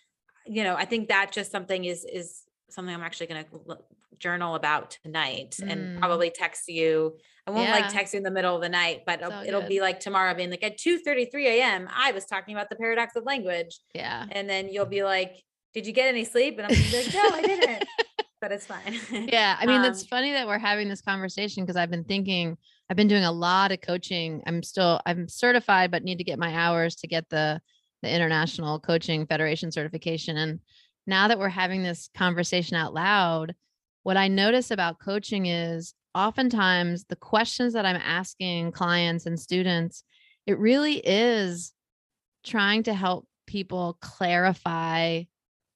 you 0.46 0.64
know, 0.64 0.76
I 0.76 0.86
think 0.86 1.08
that 1.10 1.32
just 1.32 1.52
something 1.52 1.86
is 1.86 2.06
is 2.06 2.44
something 2.70 2.94
I'm 2.94 3.02
actually 3.02 3.28
going 3.28 3.44
to 3.46 3.78
journal 4.18 4.56
about 4.56 4.98
tonight 5.04 5.56
Mm. 5.60 5.72
and 5.72 6.00
probably 6.00 6.30
text 6.30 6.68
you. 6.70 7.18
I 7.48 7.52
won't 7.52 7.68
Yeah. 7.68 7.76
like 7.76 7.90
text 7.92 8.14
you 8.14 8.18
in 8.20 8.24
the 8.24 8.32
middle 8.32 8.56
of 8.56 8.62
the 8.62 8.70
night, 8.70 9.02
but 9.06 9.22
it'll, 9.22 9.42
it'll 9.42 9.68
be 9.68 9.82
like 9.82 10.00
tomorrow 10.00 10.34
being 10.36 10.52
like 10.52 10.64
at 10.64 10.78
2:33 10.78 11.34
a.m. 11.48 11.90
I 11.94 12.12
was 12.12 12.26
talking 12.26 12.56
about 12.56 12.70
the 12.70 12.76
paradox 12.76 13.16
of 13.16 13.24
language, 13.26 13.80
yeah. 13.96 14.26
and 14.32 14.48
then 14.50 14.70
you'll 14.70 14.86
be 14.86 15.04
like, 15.04 15.42
"Did 15.74 15.88
you 15.88 15.92
get 15.94 16.08
any 16.08 16.24
sleep?" 16.24 16.60
And 16.60 16.68
I'm 16.68 16.92
like, 16.94 17.14
"No, 17.14 17.30
I 17.34 17.42
didn't." 17.42 17.86
But 18.42 18.52
it's 18.52 18.66
fine. 18.66 19.00
Yeah. 19.12 19.56
I 19.60 19.66
mean, 19.68 19.84
it's 19.84 20.02
Um, 20.02 20.08
funny 20.08 20.32
that 20.34 20.48
we're 20.48 20.58
having 20.58 20.90
this 20.90 21.02
conversation 21.02 21.64
because 21.64 21.78
I've 21.78 21.92
been 21.92 22.04
thinking, 22.04 22.58
I've 22.90 22.98
been 22.98 23.08
doing 23.08 23.24
a 23.24 23.32
lot 23.32 23.72
of 23.72 23.80
coaching. 23.82 24.42
I'm 24.48 24.64
still, 24.64 25.00
I'm 25.06 25.28
certified, 25.30 25.92
but 25.92 26.04
need 26.04 26.18
to 26.18 26.24
get 26.24 26.40
my 26.40 26.54
hours 26.54 26.96
to 26.98 27.08
get 27.08 27.30
the 27.30 27.62
the 28.02 28.14
International 28.14 28.80
Coaching 28.80 29.28
Federation 29.28 29.72
certification. 29.72 30.36
And 30.36 30.60
now 31.06 31.28
that 31.28 31.38
we're 31.38 31.50
having 31.50 31.84
this 31.84 32.10
conversation 32.18 32.76
out 32.76 32.96
loud, 32.96 33.54
what 34.02 34.18
I 34.18 34.28
notice 34.28 34.72
about 34.72 35.00
coaching 35.00 35.46
is 35.46 35.94
oftentimes 36.16 37.06
the 37.06 37.16
questions 37.16 37.74
that 37.74 37.86
I'm 37.86 38.02
asking 38.04 38.72
clients 38.72 39.28
and 39.28 39.40
students, 39.40 40.04
it 40.48 40.58
really 40.58 40.96
is 40.96 41.74
trying 42.44 42.82
to 42.84 42.94
help 42.96 43.28
people 43.46 43.98
clarify 44.02 45.24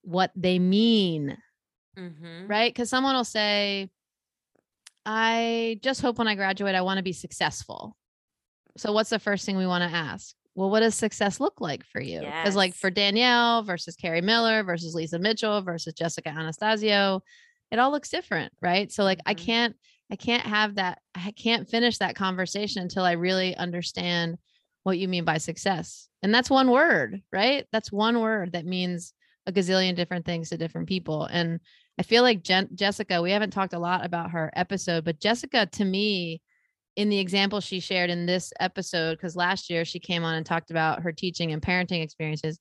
what 0.02 0.32
they 0.36 0.58
mean 0.58 1.38
Mhm. 1.98 2.50
right? 2.50 2.74
Because 2.74 2.90
someone 2.90 3.16
will 3.16 3.24
say, 3.24 3.90
I 5.06 5.80
just 5.84 6.02
hope 6.02 6.18
when 6.18 6.28
I 6.28 6.36
graduate, 6.36 6.76
I 6.76 6.82
want 6.82 6.98
to 6.98 7.04
be 7.04 7.14
successful. 7.14 7.96
So, 8.78 8.92
what's 8.92 9.10
the 9.10 9.20
first 9.20 9.46
thing 9.46 9.58
we 9.58 9.68
want 9.68 9.90
to 9.90 9.96
ask? 9.96 10.36
Well, 10.56 10.70
what 10.70 10.80
does 10.80 10.96
success 10.96 11.40
look 11.40 11.62
like 11.62 11.86
for 11.86 12.02
you? 12.02 12.22
Because, 12.22 12.56
like 12.56 12.74
for 12.74 12.90
Danielle 12.90 13.62
versus 13.64 13.96
Carey 13.96 14.22
Miller 14.22 14.64
versus 14.64 14.96
Lisa 14.96 15.20
Mitchell 15.20 15.62
versus 15.62 15.94
Jessica 15.94 16.30
Anastasio, 16.30 17.22
it 17.72 17.80
all 17.80 17.92
looks 17.92 18.10
different, 18.10 18.54
right? 18.62 18.92
So, 18.92 19.04
like, 19.04 19.20
I 19.26 19.34
Mhm. 19.34 19.38
can't, 19.46 19.76
I 20.12 20.16
can't 20.16 20.44
have 20.44 20.76
that, 20.76 21.00
I 21.14 21.32
can't 21.32 21.70
finish 21.70 21.98
that 22.00 22.16
conversation 22.16 22.82
until 22.82 23.04
I 23.04 23.14
really 23.14 23.56
understand 23.56 24.38
what 24.84 24.98
you 24.98 25.08
mean 25.08 25.26
by 25.26 25.38
success. 25.40 26.10
And 26.22 26.34
that's 26.34 26.50
one 26.50 26.70
word, 26.70 27.22
right? 27.32 27.66
That's 27.72 27.92
one 27.92 28.20
word 28.22 28.54
that 28.54 28.66
means 28.66 29.14
a 29.48 29.52
gazillion 29.52 29.96
different 29.96 30.26
things 30.26 30.50
to 30.50 30.58
different 30.58 30.88
people. 30.88 31.26
And 31.26 31.60
I 31.98 32.04
feel 32.04 32.24
like 32.24 32.44
Jen- 32.44 32.70
Jessica, 32.76 33.22
we 33.22 33.32
haven't 33.32 33.52
talked 33.52 33.74
a 33.74 33.80
lot 33.80 34.06
about 34.06 34.32
her 34.32 34.52
episode, 34.56 35.06
but 35.06 35.20
Jessica, 35.20 35.66
to 35.66 35.86
me, 35.86 36.42
in 36.96 37.10
the 37.10 37.20
example 37.20 37.60
she 37.60 37.80
shared 37.80 38.10
in 38.10 38.26
this 38.26 38.52
episode, 38.60 39.18
because 39.18 39.36
last 39.36 39.70
year 39.70 39.86
she 39.86 40.00
came 40.00 40.24
on 40.24 40.36
and 40.36 40.46
talked 40.46 40.72
about 40.72 41.02
her 41.02 41.12
teaching 41.12 41.52
and 41.52 41.62
parenting 41.62 42.04
experiences, 42.04 42.60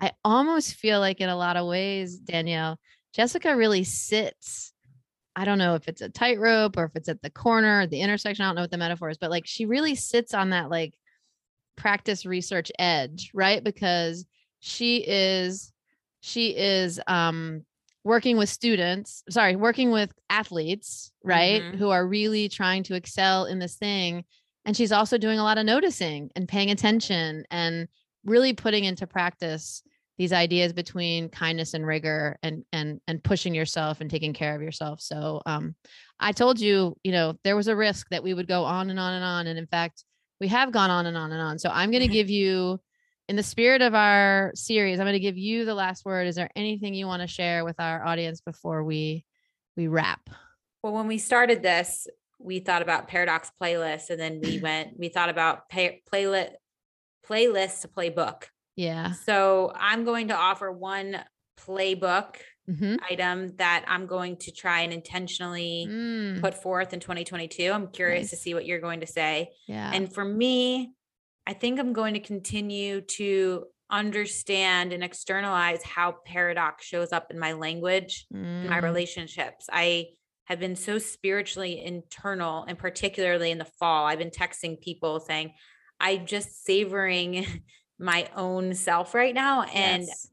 I 0.00 0.12
almost 0.24 0.74
feel 0.74 1.00
like 1.00 1.20
in 1.20 1.28
a 1.28 1.36
lot 1.36 1.56
of 1.56 1.66
ways, 1.66 2.18
Danielle, 2.18 2.78
Jessica 3.14 3.56
really 3.56 3.84
sits. 3.84 4.72
I 5.34 5.44
don't 5.44 5.58
know 5.58 5.74
if 5.74 5.88
it's 5.88 6.00
a 6.02 6.08
tightrope 6.08 6.76
or 6.76 6.84
if 6.84 6.96
it's 6.96 7.08
at 7.08 7.22
the 7.22 7.30
corner, 7.30 7.86
the 7.86 8.00
intersection. 8.00 8.44
I 8.44 8.48
don't 8.48 8.56
know 8.56 8.62
what 8.62 8.70
the 8.70 8.78
metaphor 8.78 9.10
is, 9.10 9.18
but 9.18 9.30
like 9.30 9.46
she 9.46 9.66
really 9.66 9.94
sits 9.94 10.34
on 10.34 10.50
that 10.50 10.70
like 10.70 10.94
practice 11.76 12.26
research 12.26 12.70
edge, 12.78 13.30
right? 13.34 13.62
Because 13.62 14.26
she 14.60 15.04
is 15.06 15.72
she 16.20 16.56
is 16.56 17.00
um 17.06 17.64
working 18.06 18.36
with 18.36 18.48
students, 18.48 19.24
sorry, 19.28 19.56
working 19.56 19.90
with 19.90 20.12
athletes, 20.30 21.10
right? 21.24 21.62
Mhm. 21.62 21.76
Who 21.76 21.90
are 21.90 22.06
really 22.06 22.48
trying 22.48 22.84
to 22.84 22.94
excel 22.94 23.46
in 23.46 23.58
this 23.58 23.74
thing. 23.74 24.24
And 24.64 24.76
she's 24.76 24.92
also 24.92 25.18
doing 25.18 25.40
a 25.40 25.42
lot 25.42 25.58
of 25.58 25.66
noticing 25.66 26.30
and 26.36 26.48
paying 26.48 26.70
attention 26.70 27.44
and 27.50 27.88
really 28.24 28.52
putting 28.52 28.84
into 28.84 29.06
practice 29.08 29.82
these 30.18 30.32
ideas 30.32 30.72
between 30.72 31.28
kindness 31.28 31.74
and 31.74 31.84
rigor 31.84 32.38
and 32.44 32.64
and 32.72 33.00
and 33.08 33.22
pushing 33.22 33.54
yourself 33.54 34.00
and 34.00 34.08
taking 34.08 34.32
care 34.32 34.54
of 34.54 34.62
yourself. 34.62 35.00
So 35.00 35.42
um 35.44 35.74
I 36.20 36.30
told 36.32 36.60
you, 36.60 36.96
you 37.02 37.10
know, 37.12 37.34
there 37.42 37.56
was 37.56 37.66
a 37.68 37.76
risk 37.76 38.06
that 38.10 38.22
we 38.22 38.34
would 38.34 38.46
go 38.48 38.64
on 38.64 38.88
and 38.88 39.00
on 39.00 39.14
and 39.14 39.24
on. 39.24 39.46
And 39.48 39.58
in 39.58 39.66
fact, 39.66 40.04
we 40.40 40.48
have 40.48 40.70
gone 40.70 40.90
on 40.90 41.06
and 41.06 41.16
on 41.16 41.32
and 41.32 41.42
on. 41.42 41.58
So 41.58 41.70
I'm 41.70 41.90
going 41.90 42.02
to 42.08 42.16
give 42.18 42.30
you, 42.30 42.80
in 43.28 43.36
the 43.36 43.42
spirit 43.42 43.82
of 43.82 43.94
our 43.94 44.52
series, 44.54 45.00
I'm 45.00 45.04
going 45.06 45.14
to 45.14 45.20
give 45.20 45.36
you 45.38 45.64
the 45.64 45.74
last 45.74 46.04
word. 46.04 46.26
Is 46.28 46.36
there 46.36 46.50
anything 46.54 46.94
you 46.94 47.06
want 47.06 47.22
to 47.22 47.28
share 47.28 47.64
with 47.64 47.76
our 47.80 48.04
audience 48.06 48.40
before 48.40 48.84
we 48.84 49.24
we 49.76 49.88
wrap? 49.88 50.30
Well, 50.82 50.92
when 50.92 51.06
we 51.08 51.18
started 51.18 51.62
this, 51.62 52.06
we 52.38 52.60
thought 52.60 52.82
about 52.82 53.08
paradox 53.08 53.50
playlists, 53.60 54.10
and 54.10 54.20
then 54.20 54.40
we 54.42 54.58
went. 54.62 54.98
We 54.98 55.08
thought 55.08 55.28
about 55.28 55.68
pay, 55.68 56.02
playlit 56.12 56.50
playlists 57.28 57.80
to 57.82 57.88
play 57.88 58.10
book. 58.10 58.48
Yeah. 58.76 59.12
So 59.12 59.72
I'm 59.74 60.04
going 60.04 60.28
to 60.28 60.36
offer 60.36 60.70
one 60.70 61.22
playbook 61.58 62.36
hmm 62.68 62.96
item 63.08 63.54
that 63.56 63.84
I'm 63.86 64.06
going 64.06 64.36
to 64.38 64.50
try 64.50 64.80
and 64.80 64.92
intentionally 64.92 65.86
Mm, 65.88 66.40
put 66.40 66.60
forth 66.60 66.92
in 66.92 66.98
2022. 67.00 67.70
I'm 67.72 67.86
curious 67.88 68.30
to 68.30 68.36
see 68.36 68.54
what 68.54 68.66
you're 68.66 68.80
going 68.80 69.00
to 69.00 69.06
say. 69.06 69.50
yeah. 69.66 69.90
And 69.94 70.12
for 70.12 70.24
me, 70.24 70.92
I 71.46 71.52
think 71.52 71.78
I'm 71.78 71.92
going 71.92 72.14
to 72.14 72.20
continue 72.20 73.00
to 73.02 73.66
understand 73.90 74.92
and 74.92 75.04
externalize 75.04 75.82
how 75.82 76.16
paradox 76.24 76.84
shows 76.84 77.12
up 77.12 77.30
in 77.30 77.38
my 77.38 77.52
language, 77.52 78.26
in 78.32 78.68
my 78.68 78.80
Mm, 78.80 78.82
relationships. 78.82 79.66
I 79.72 80.08
have 80.46 80.58
been 80.58 80.76
so 80.76 80.98
spiritually 80.98 81.84
internal, 81.84 82.64
and 82.66 82.78
particularly 82.78 83.50
in 83.50 83.58
the 83.58 83.64
fall, 83.78 84.06
I've 84.06 84.18
been 84.18 84.30
texting 84.30 84.80
people 84.80 85.20
saying, 85.20 85.52
I'm 86.00 86.26
just 86.26 86.64
savoring 86.64 87.46
my 87.98 88.28
own 88.34 88.74
self 88.74 89.14
right 89.14 89.34
now. 89.34 89.62
And 89.62 90.02
yes. 90.02 90.28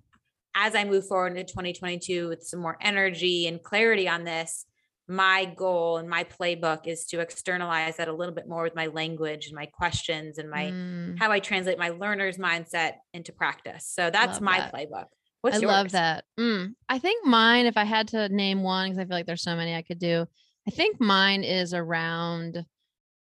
as 0.55 0.75
I 0.75 0.83
move 0.83 1.07
forward 1.07 1.37
into 1.37 1.43
2022 1.43 2.27
with 2.27 2.43
some 2.43 2.59
more 2.59 2.77
energy 2.81 3.47
and 3.47 3.61
clarity 3.61 4.07
on 4.07 4.23
this, 4.23 4.65
my 5.07 5.45
goal 5.45 5.97
and 5.97 6.09
my 6.09 6.23
playbook 6.23 6.87
is 6.87 7.05
to 7.05 7.19
externalize 7.19 7.97
that 7.97 8.07
a 8.07 8.13
little 8.13 8.33
bit 8.33 8.47
more 8.47 8.63
with 8.63 8.75
my 8.75 8.87
language 8.87 9.47
and 9.47 9.55
my 9.55 9.65
questions 9.65 10.37
and 10.37 10.49
my 10.49 10.71
Mm, 10.71 11.19
how 11.19 11.31
I 11.31 11.39
translate 11.39 11.77
my 11.77 11.89
learner's 11.89 12.37
mindset 12.37 12.93
into 13.13 13.33
practice. 13.33 13.85
So 13.85 14.09
that's 14.09 14.35
Love 14.35 14.41
my 14.41 14.59
that. 14.59 14.73
playbook. 14.73 15.05
What's 15.41 15.57
I 15.57 15.59
yours? 15.59 15.71
love 15.71 15.91
that. 15.91 16.23
Mm, 16.39 16.75
I 16.87 16.99
think 16.99 17.25
mine, 17.25 17.65
if 17.65 17.75
I 17.75 17.83
had 17.83 18.07
to 18.09 18.29
name 18.29 18.63
one, 18.63 18.89
because 18.89 18.99
I 18.99 19.05
feel 19.05 19.17
like 19.17 19.25
there's 19.25 19.43
so 19.43 19.55
many 19.57 19.75
I 19.75 19.81
could 19.81 19.99
do, 19.99 20.25
I 20.65 20.71
think 20.71 21.01
mine 21.01 21.43
is 21.43 21.73
around 21.73 22.65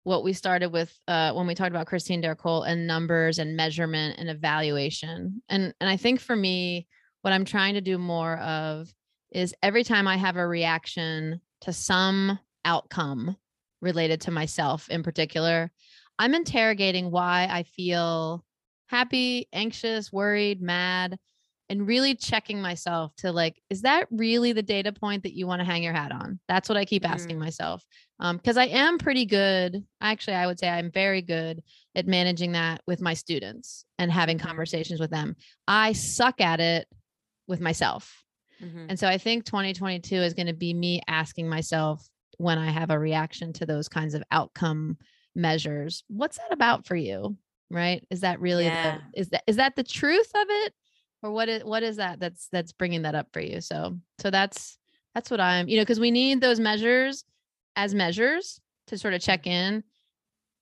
what 0.02 0.22
we 0.22 0.34
started 0.34 0.70
with 0.70 0.94
uh, 1.08 1.32
when 1.32 1.46
we 1.46 1.54
talked 1.54 1.70
about 1.70 1.86
Christine 1.86 2.20
D'Ercole 2.20 2.64
and 2.64 2.86
numbers 2.86 3.38
and 3.38 3.56
measurement 3.56 4.16
and 4.18 4.28
evaluation. 4.28 5.42
And 5.48 5.72
and 5.80 5.88
I 5.88 5.96
think 5.96 6.20
for 6.20 6.36
me, 6.36 6.86
what 7.22 7.32
I'm 7.32 7.46
trying 7.46 7.74
to 7.74 7.80
do 7.80 7.96
more 7.96 8.36
of 8.36 8.92
is 9.32 9.54
every 9.62 9.84
time 9.84 10.06
I 10.06 10.16
have 10.16 10.36
a 10.36 10.46
reaction 10.46 11.40
to 11.62 11.72
some 11.72 12.38
outcome 12.64 13.36
related 13.80 14.20
to 14.22 14.30
myself 14.30 14.88
in 14.88 15.02
particular, 15.02 15.70
I'm 16.18 16.34
interrogating 16.34 17.11
why 17.11 17.48
I 17.50 17.62
feel 17.62 18.44
happy, 18.88 19.48
anxious, 19.52 20.12
worried, 20.12 20.61
mad, 20.61 21.18
and 21.70 21.86
really 21.86 22.16
checking 22.16 22.61
myself 22.61 23.14
to 23.16 23.30
like, 23.30 23.62
is 23.70 23.82
that 23.82 24.08
really 24.11 24.52
the 24.52 24.62
data 24.62 24.92
point 24.92 25.22
that 25.22 25.34
you 25.36 25.46
want 25.46 25.61
to 25.61 25.64
hang 25.64 25.84
your 25.84 25.92
hat 25.92 26.11
on? 26.11 26.40
That's 26.48 26.68
what 26.68 26.76
I 26.76 26.84
keep 26.84 27.08
asking 27.08 27.36
Mm. 27.36 27.40
myself. 27.40 27.84
Um, 28.18 28.36
because 28.36 28.56
I 28.56 28.66
am 28.66 28.98
pretty 28.98 29.24
good. 29.24 29.84
Actually, 30.00 30.34
I 30.34 30.46
would 30.48 30.58
say 30.58 30.68
I'm 30.68 30.90
very 30.90 31.22
good 31.22 31.62
at 31.94 32.08
managing 32.08 32.52
that 32.52 32.82
with 32.88 33.00
my 33.00 33.14
students 33.14 33.84
and 33.98 34.11
having 34.11 34.36
conversations 34.36 34.98
with 34.98 35.11
them. 35.11 35.36
I 35.68 35.92
suck 35.92 36.40
at 36.40 36.58
it 36.58 36.88
with 37.46 37.61
myself. 37.61 38.24
Mhm. 38.62 38.86
And 38.88 38.98
so 38.98 39.08
I 39.08 39.18
think 39.18 39.44
2022 39.44 40.16
is 40.16 40.34
going 40.34 40.46
to 40.48 40.52
be 40.52 40.74
me 40.74 41.00
asking 41.08 41.48
myself 41.48 42.08
when 42.38 42.58
I 42.58 42.70
have 42.70 42.90
a 42.90 42.98
reaction 42.98 43.52
to 43.54 43.66
those 43.66 43.88
kinds 43.88 44.14
of 44.14 44.22
outcome 44.30 44.98
measures, 45.34 46.02
what's 46.08 46.38
that 46.38 46.52
about 46.52 46.86
for 46.86 46.96
you? 46.96 47.36
Right? 47.70 48.04
Is 48.11 48.20
that 48.20 48.40
really 48.40 48.64
Yeah. 48.64 48.98
the 49.14 49.20
is 49.20 49.28
that 49.30 49.44
is 49.46 49.56
that 49.56 49.76
the 49.76 49.84
truth 49.84 50.30
of 50.34 50.46
it 50.48 50.74
or 51.22 51.30
what 51.32 51.48
is 51.48 51.64
what 51.64 51.82
is 51.82 51.96
that 51.96 52.18
that's 52.18 52.48
that's 52.50 52.72
bringing 52.72 53.02
that 53.02 53.14
up 53.14 53.28
for 53.32 53.40
you? 53.40 53.61
So 53.61 53.98
so 54.20 54.30
that's 54.30 54.78
that's 55.14 55.30
what 55.30 55.40
I'm, 55.40 55.68
you 55.68 55.76
know, 55.76 55.82
because 55.82 56.00
we 56.00 56.11
need 56.11 56.40
those 56.40 56.61
measures 56.61 57.24
as 57.76 57.94
measures 57.94 58.61
to 58.88 58.98
sort 58.98 59.14
of 59.14 59.20
check 59.20 59.46
in. 59.46 59.84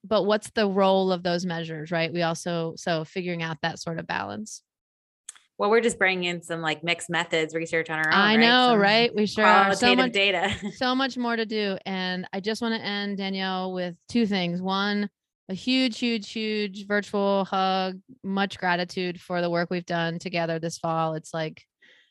But 0.05 0.25
what's 0.25 0.51
the 0.51 0.69
role 0.69 1.13
of 1.13 1.23
those 1.23 1.45
measures, 1.45 1.91
right? 1.91 2.13
We 2.13 2.23
also 2.23 2.75
so 2.77 3.05
figuring 3.05 3.43
out 3.43 3.59
that 3.63 3.79
sort 3.81 3.99
of 3.99 4.07
balance. 4.07 4.63
Well, 5.59 5.71
we're 5.71 5.81
just 5.81 5.99
bringing 5.99 6.25
in 6.25 6.43
some 6.43 6.61
like 6.61 6.85
mixed 6.85 7.11
methods 7.11 7.53
research 7.53 7.91
on 7.91 7.99
our 7.99 8.07
own. 8.07 8.15
I 8.15 8.37
right? 8.37 8.41
know, 8.41 8.69
Some 8.71 8.79
right? 8.81 9.15
We 9.15 9.27
sure 9.27 9.45
are. 9.45 9.75
So 9.75 9.95
much, 9.97 10.13
data. 10.13 10.55
so 10.77 10.95
much 10.95 11.17
more 11.17 11.35
to 11.35 11.45
do. 11.45 11.77
And 11.85 12.29
I 12.33 12.39
just 12.39 12.63
want 12.63 12.77
to 12.77 12.81
end, 12.81 13.19
Danielle, 13.19 13.73
with 13.73 13.97
two 14.09 14.25
things. 14.25 14.63
One, 14.63 15.11
a 15.49 15.55
huge, 15.55 15.99
huge, 15.99 16.31
huge 16.31 16.87
virtual 16.87 17.45
hug. 17.45 17.99
Much 18.23 18.57
gratitude 18.59 19.21
for 19.21 19.41
the 19.41 19.51
work 19.51 19.69
we've 19.69 19.85
done 19.85 20.21
together 20.21 20.61
this 20.61 20.79
fall. 20.79 21.15
It's 21.15 21.35
like 21.35 21.65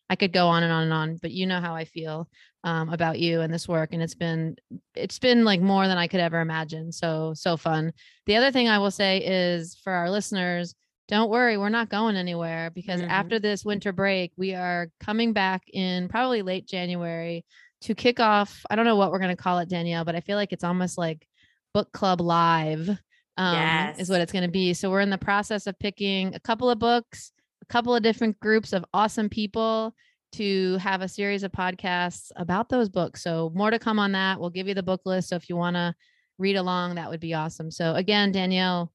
I 0.10 0.18
could 0.18 0.34
go 0.34 0.48
on 0.48 0.64
and 0.64 0.72
on 0.72 0.84
and 0.84 0.94
on, 0.94 1.18
but 1.22 1.32
you 1.32 1.48
know 1.48 1.62
how 1.62 1.74
I 1.74 1.86
feel 1.86 2.28
um, 2.66 2.90
about 2.90 3.20
you 3.20 3.42
and 3.42 3.54
this 3.54 3.68
work, 3.68 3.94
and 3.94 4.02
it's 4.02 4.16
been 4.16 4.58
it's 4.94 5.20
been 5.20 5.46
like 5.46 5.62
more 5.62 5.88
than 5.88 5.98
I 5.98 6.08
could 6.08 6.20
ever 6.20 6.42
imagine. 6.42 6.92
So 6.92 7.34
so 7.34 7.56
fun. 7.56 7.94
The 8.26 8.36
other 8.36 8.52
thing 8.52 8.68
I 8.68 8.80
will 8.80 8.92
say 8.92 9.20
is 9.20 9.80
for 9.84 9.94
our 9.94 10.10
listeners, 10.10 10.76
don't 11.08 11.30
worry, 11.30 11.58
we're 11.58 11.70
not 11.70 11.90
going 11.90 12.16
anywhere 12.18 12.70
because 12.70 13.02
Mhm. 13.02 13.10
after 13.10 13.40
this 13.40 13.64
winter 13.64 13.94
break, 13.94 14.34
we 14.38 14.54
are 14.54 14.90
coming 15.00 15.34
back 15.34 15.64
in 15.72 16.08
probably 16.10 16.42
late 16.42 16.68
January 16.68 17.46
to 17.82 17.96
kick 17.96 18.20
off. 18.20 18.66
I 18.70 18.76
don't 18.76 18.86
know 18.86 18.96
what 18.96 19.12
we're 19.12 19.20
going 19.20 19.36
to 19.36 19.42
call 19.42 19.60
it, 19.60 19.70
Danielle, 19.70 20.04
but 20.04 20.16
I 20.16 20.22
feel 20.22 20.36
like 20.36 20.52
it's 20.52 20.64
almost 20.64 20.98
like 20.98 21.28
book 21.74 21.92
club 21.92 22.22
live 22.22 22.90
um, 23.38 23.56
is 24.00 24.10
what 24.10 24.20
it's 24.20 24.32
going 24.32 24.46
to 24.46 24.52
be. 24.52 24.74
So 24.74 24.90
we're 24.90 25.02
in 25.02 25.12
the 25.12 25.18
process 25.18 25.68
of 25.68 25.78
picking 25.78 26.34
a 26.34 26.40
couple 26.40 26.70
of 26.72 26.80
books, 26.80 27.32
a 27.62 27.66
couple 27.68 27.96
of 27.96 28.02
different 28.02 28.40
groups 28.40 28.74
of 28.74 28.84
awesome 28.94 29.30
people 29.30 29.94
to 30.34 30.78
have 30.78 31.02
a 31.04 31.08
series 31.08 31.44
of 31.44 31.52
podcasts 31.52 32.32
about 32.36 32.68
those 32.68 32.90
books. 32.90 33.24
So 33.24 33.52
more 33.54 33.70
to 33.70 33.78
come 33.80 34.00
on 34.00 34.12
that. 34.14 34.40
We'll 34.40 34.50
give 34.50 34.68
you 34.68 34.74
the 34.74 34.84
book 34.84 35.02
list. 35.06 35.30
So 35.30 35.36
if 35.36 35.50
you 35.50 35.56
want 35.56 35.76
to 35.76 35.94
read 36.40 36.56
along, 36.56 36.96
that 36.96 37.10
would 37.12 37.20
be 37.20 37.34
awesome. 37.36 37.70
So 37.72 37.94
again, 37.94 38.32
Danielle, 38.32 38.92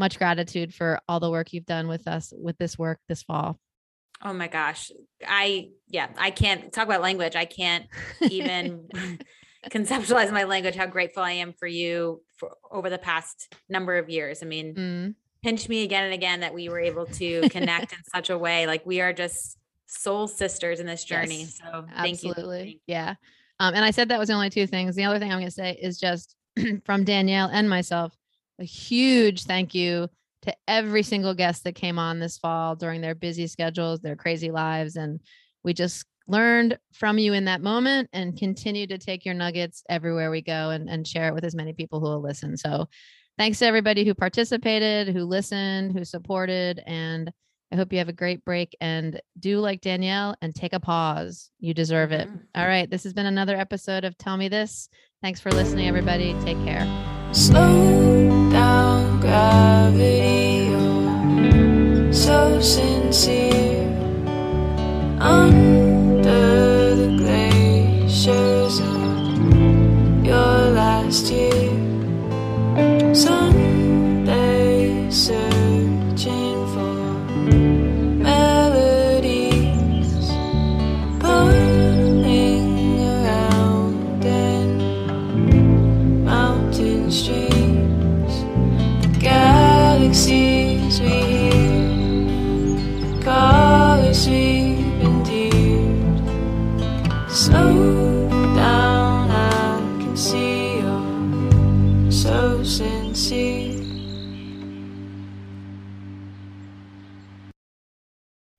much 0.00 0.18
gratitude 0.18 0.74
for 0.74 1.00
all 1.08 1.20
the 1.20 1.30
work 1.30 1.52
you've 1.52 1.66
done 1.66 1.86
with 1.86 2.08
us 2.08 2.32
with 2.36 2.58
this 2.58 2.76
work 2.76 2.98
this 3.08 3.22
fall. 3.22 3.60
Oh 4.22 4.32
my 4.32 4.48
gosh. 4.48 4.90
I 5.24 5.68
yeah, 5.86 6.08
I 6.18 6.30
can't 6.32 6.72
talk 6.72 6.86
about 6.86 7.00
language. 7.00 7.36
I 7.36 7.44
can't 7.44 7.86
even 8.22 8.88
conceptualize 9.70 10.32
my 10.32 10.44
language 10.44 10.74
how 10.74 10.86
grateful 10.86 11.22
I 11.22 11.32
am 11.32 11.52
for 11.52 11.68
you 11.68 12.22
for 12.36 12.56
over 12.72 12.90
the 12.90 12.98
past 12.98 13.54
number 13.68 13.96
of 13.98 14.10
years. 14.10 14.42
I 14.42 14.46
mean, 14.46 14.74
Mm, 14.74 15.14
pinch 15.42 15.68
me 15.68 15.84
again 15.84 16.04
and 16.04 16.14
again 16.14 16.40
that 16.40 16.52
we 16.52 16.68
were 16.68 16.80
able 16.80 17.06
to 17.06 17.48
connect 17.50 17.92
in 17.92 17.98
such 18.12 18.30
a 18.30 18.36
way 18.36 18.66
like 18.66 18.84
we 18.84 19.00
are 19.00 19.12
just 19.12 19.56
soul 19.86 20.26
sisters 20.26 20.80
in 20.80 20.86
this 20.86 21.04
journey. 21.04 21.40
Yes, 21.40 21.58
so 21.58 21.84
thank 21.96 22.22
you. 22.22 22.30
absolutely. 22.30 22.80
Yeah. 22.86 23.14
Um, 23.58 23.74
and 23.74 23.84
I 23.84 23.90
said 23.90 24.08
that 24.08 24.18
was 24.18 24.28
the 24.28 24.34
only 24.34 24.50
two 24.50 24.66
things. 24.66 24.96
The 24.96 25.04
other 25.04 25.18
thing 25.18 25.30
I'm 25.30 25.38
going 25.38 25.48
to 25.48 25.50
say 25.50 25.78
is 25.80 25.98
just 25.98 26.34
from 26.84 27.04
Danielle 27.04 27.50
and 27.52 27.68
myself, 27.68 28.14
a 28.60 28.64
huge 28.64 29.44
thank 29.44 29.74
you 29.74 30.08
to 30.42 30.54
every 30.68 31.02
single 31.02 31.34
guest 31.34 31.64
that 31.64 31.74
came 31.74 31.98
on 31.98 32.18
this 32.18 32.38
fall 32.38 32.76
during 32.76 33.00
their 33.00 33.14
busy 33.14 33.46
schedules, 33.46 34.00
their 34.00 34.16
crazy 34.16 34.50
lives. 34.50 34.96
And 34.96 35.20
we 35.64 35.74
just 35.74 36.06
learned 36.26 36.78
from 36.92 37.18
you 37.18 37.32
in 37.32 37.46
that 37.46 37.60
moment 37.60 38.08
and 38.12 38.38
continue 38.38 38.86
to 38.86 38.98
take 38.98 39.24
your 39.24 39.34
nuggets 39.34 39.82
everywhere 39.88 40.30
we 40.30 40.40
go 40.42 40.70
and, 40.70 40.88
and 40.88 41.06
share 41.06 41.28
it 41.28 41.34
with 41.34 41.44
as 41.44 41.54
many 41.54 41.72
people 41.72 42.00
who 42.00 42.06
will 42.06 42.22
listen. 42.22 42.56
So 42.56 42.88
thanks 43.36 43.58
to 43.58 43.66
everybody 43.66 44.04
who 44.04 44.14
participated, 44.14 45.08
who 45.08 45.24
listened, 45.24 45.92
who 45.92 46.04
supported. 46.04 46.82
And 46.86 47.30
I 47.72 47.76
hope 47.76 47.92
you 47.92 47.98
have 47.98 48.08
a 48.08 48.12
great 48.12 48.44
break 48.44 48.76
and 48.80 49.20
do 49.38 49.58
like 49.58 49.80
Danielle 49.80 50.36
and 50.40 50.54
take 50.54 50.72
a 50.72 50.80
pause. 50.80 51.50
You 51.58 51.74
deserve 51.74 52.12
it. 52.12 52.28
Mhm. 52.28 52.40
All 52.54 52.66
right. 52.66 52.90
This 52.90 53.04
has 53.04 53.12
been 53.12 53.26
another 53.26 53.56
episode 53.56 54.04
of 54.04 54.16
Tell 54.18 54.36
Me 54.36 54.48
This. 54.48 54.88
Thanks 55.22 55.40
for 55.40 55.50
listening, 55.50 55.86
everybody. 55.86 56.34
Take 56.44 56.62
care. 56.64 57.09
Slow 57.32 58.50
down 58.50 59.20
gravity, 59.20 60.66
you're 60.70 62.12
so 62.12 62.60
sincere. 62.60 63.86
Under 65.20 66.96
the 66.96 67.16
glaciers 67.18 68.80
of 68.80 70.26
your 70.26 70.70
last 70.74 71.30
year, 71.30 71.70
Sunday 73.14 73.59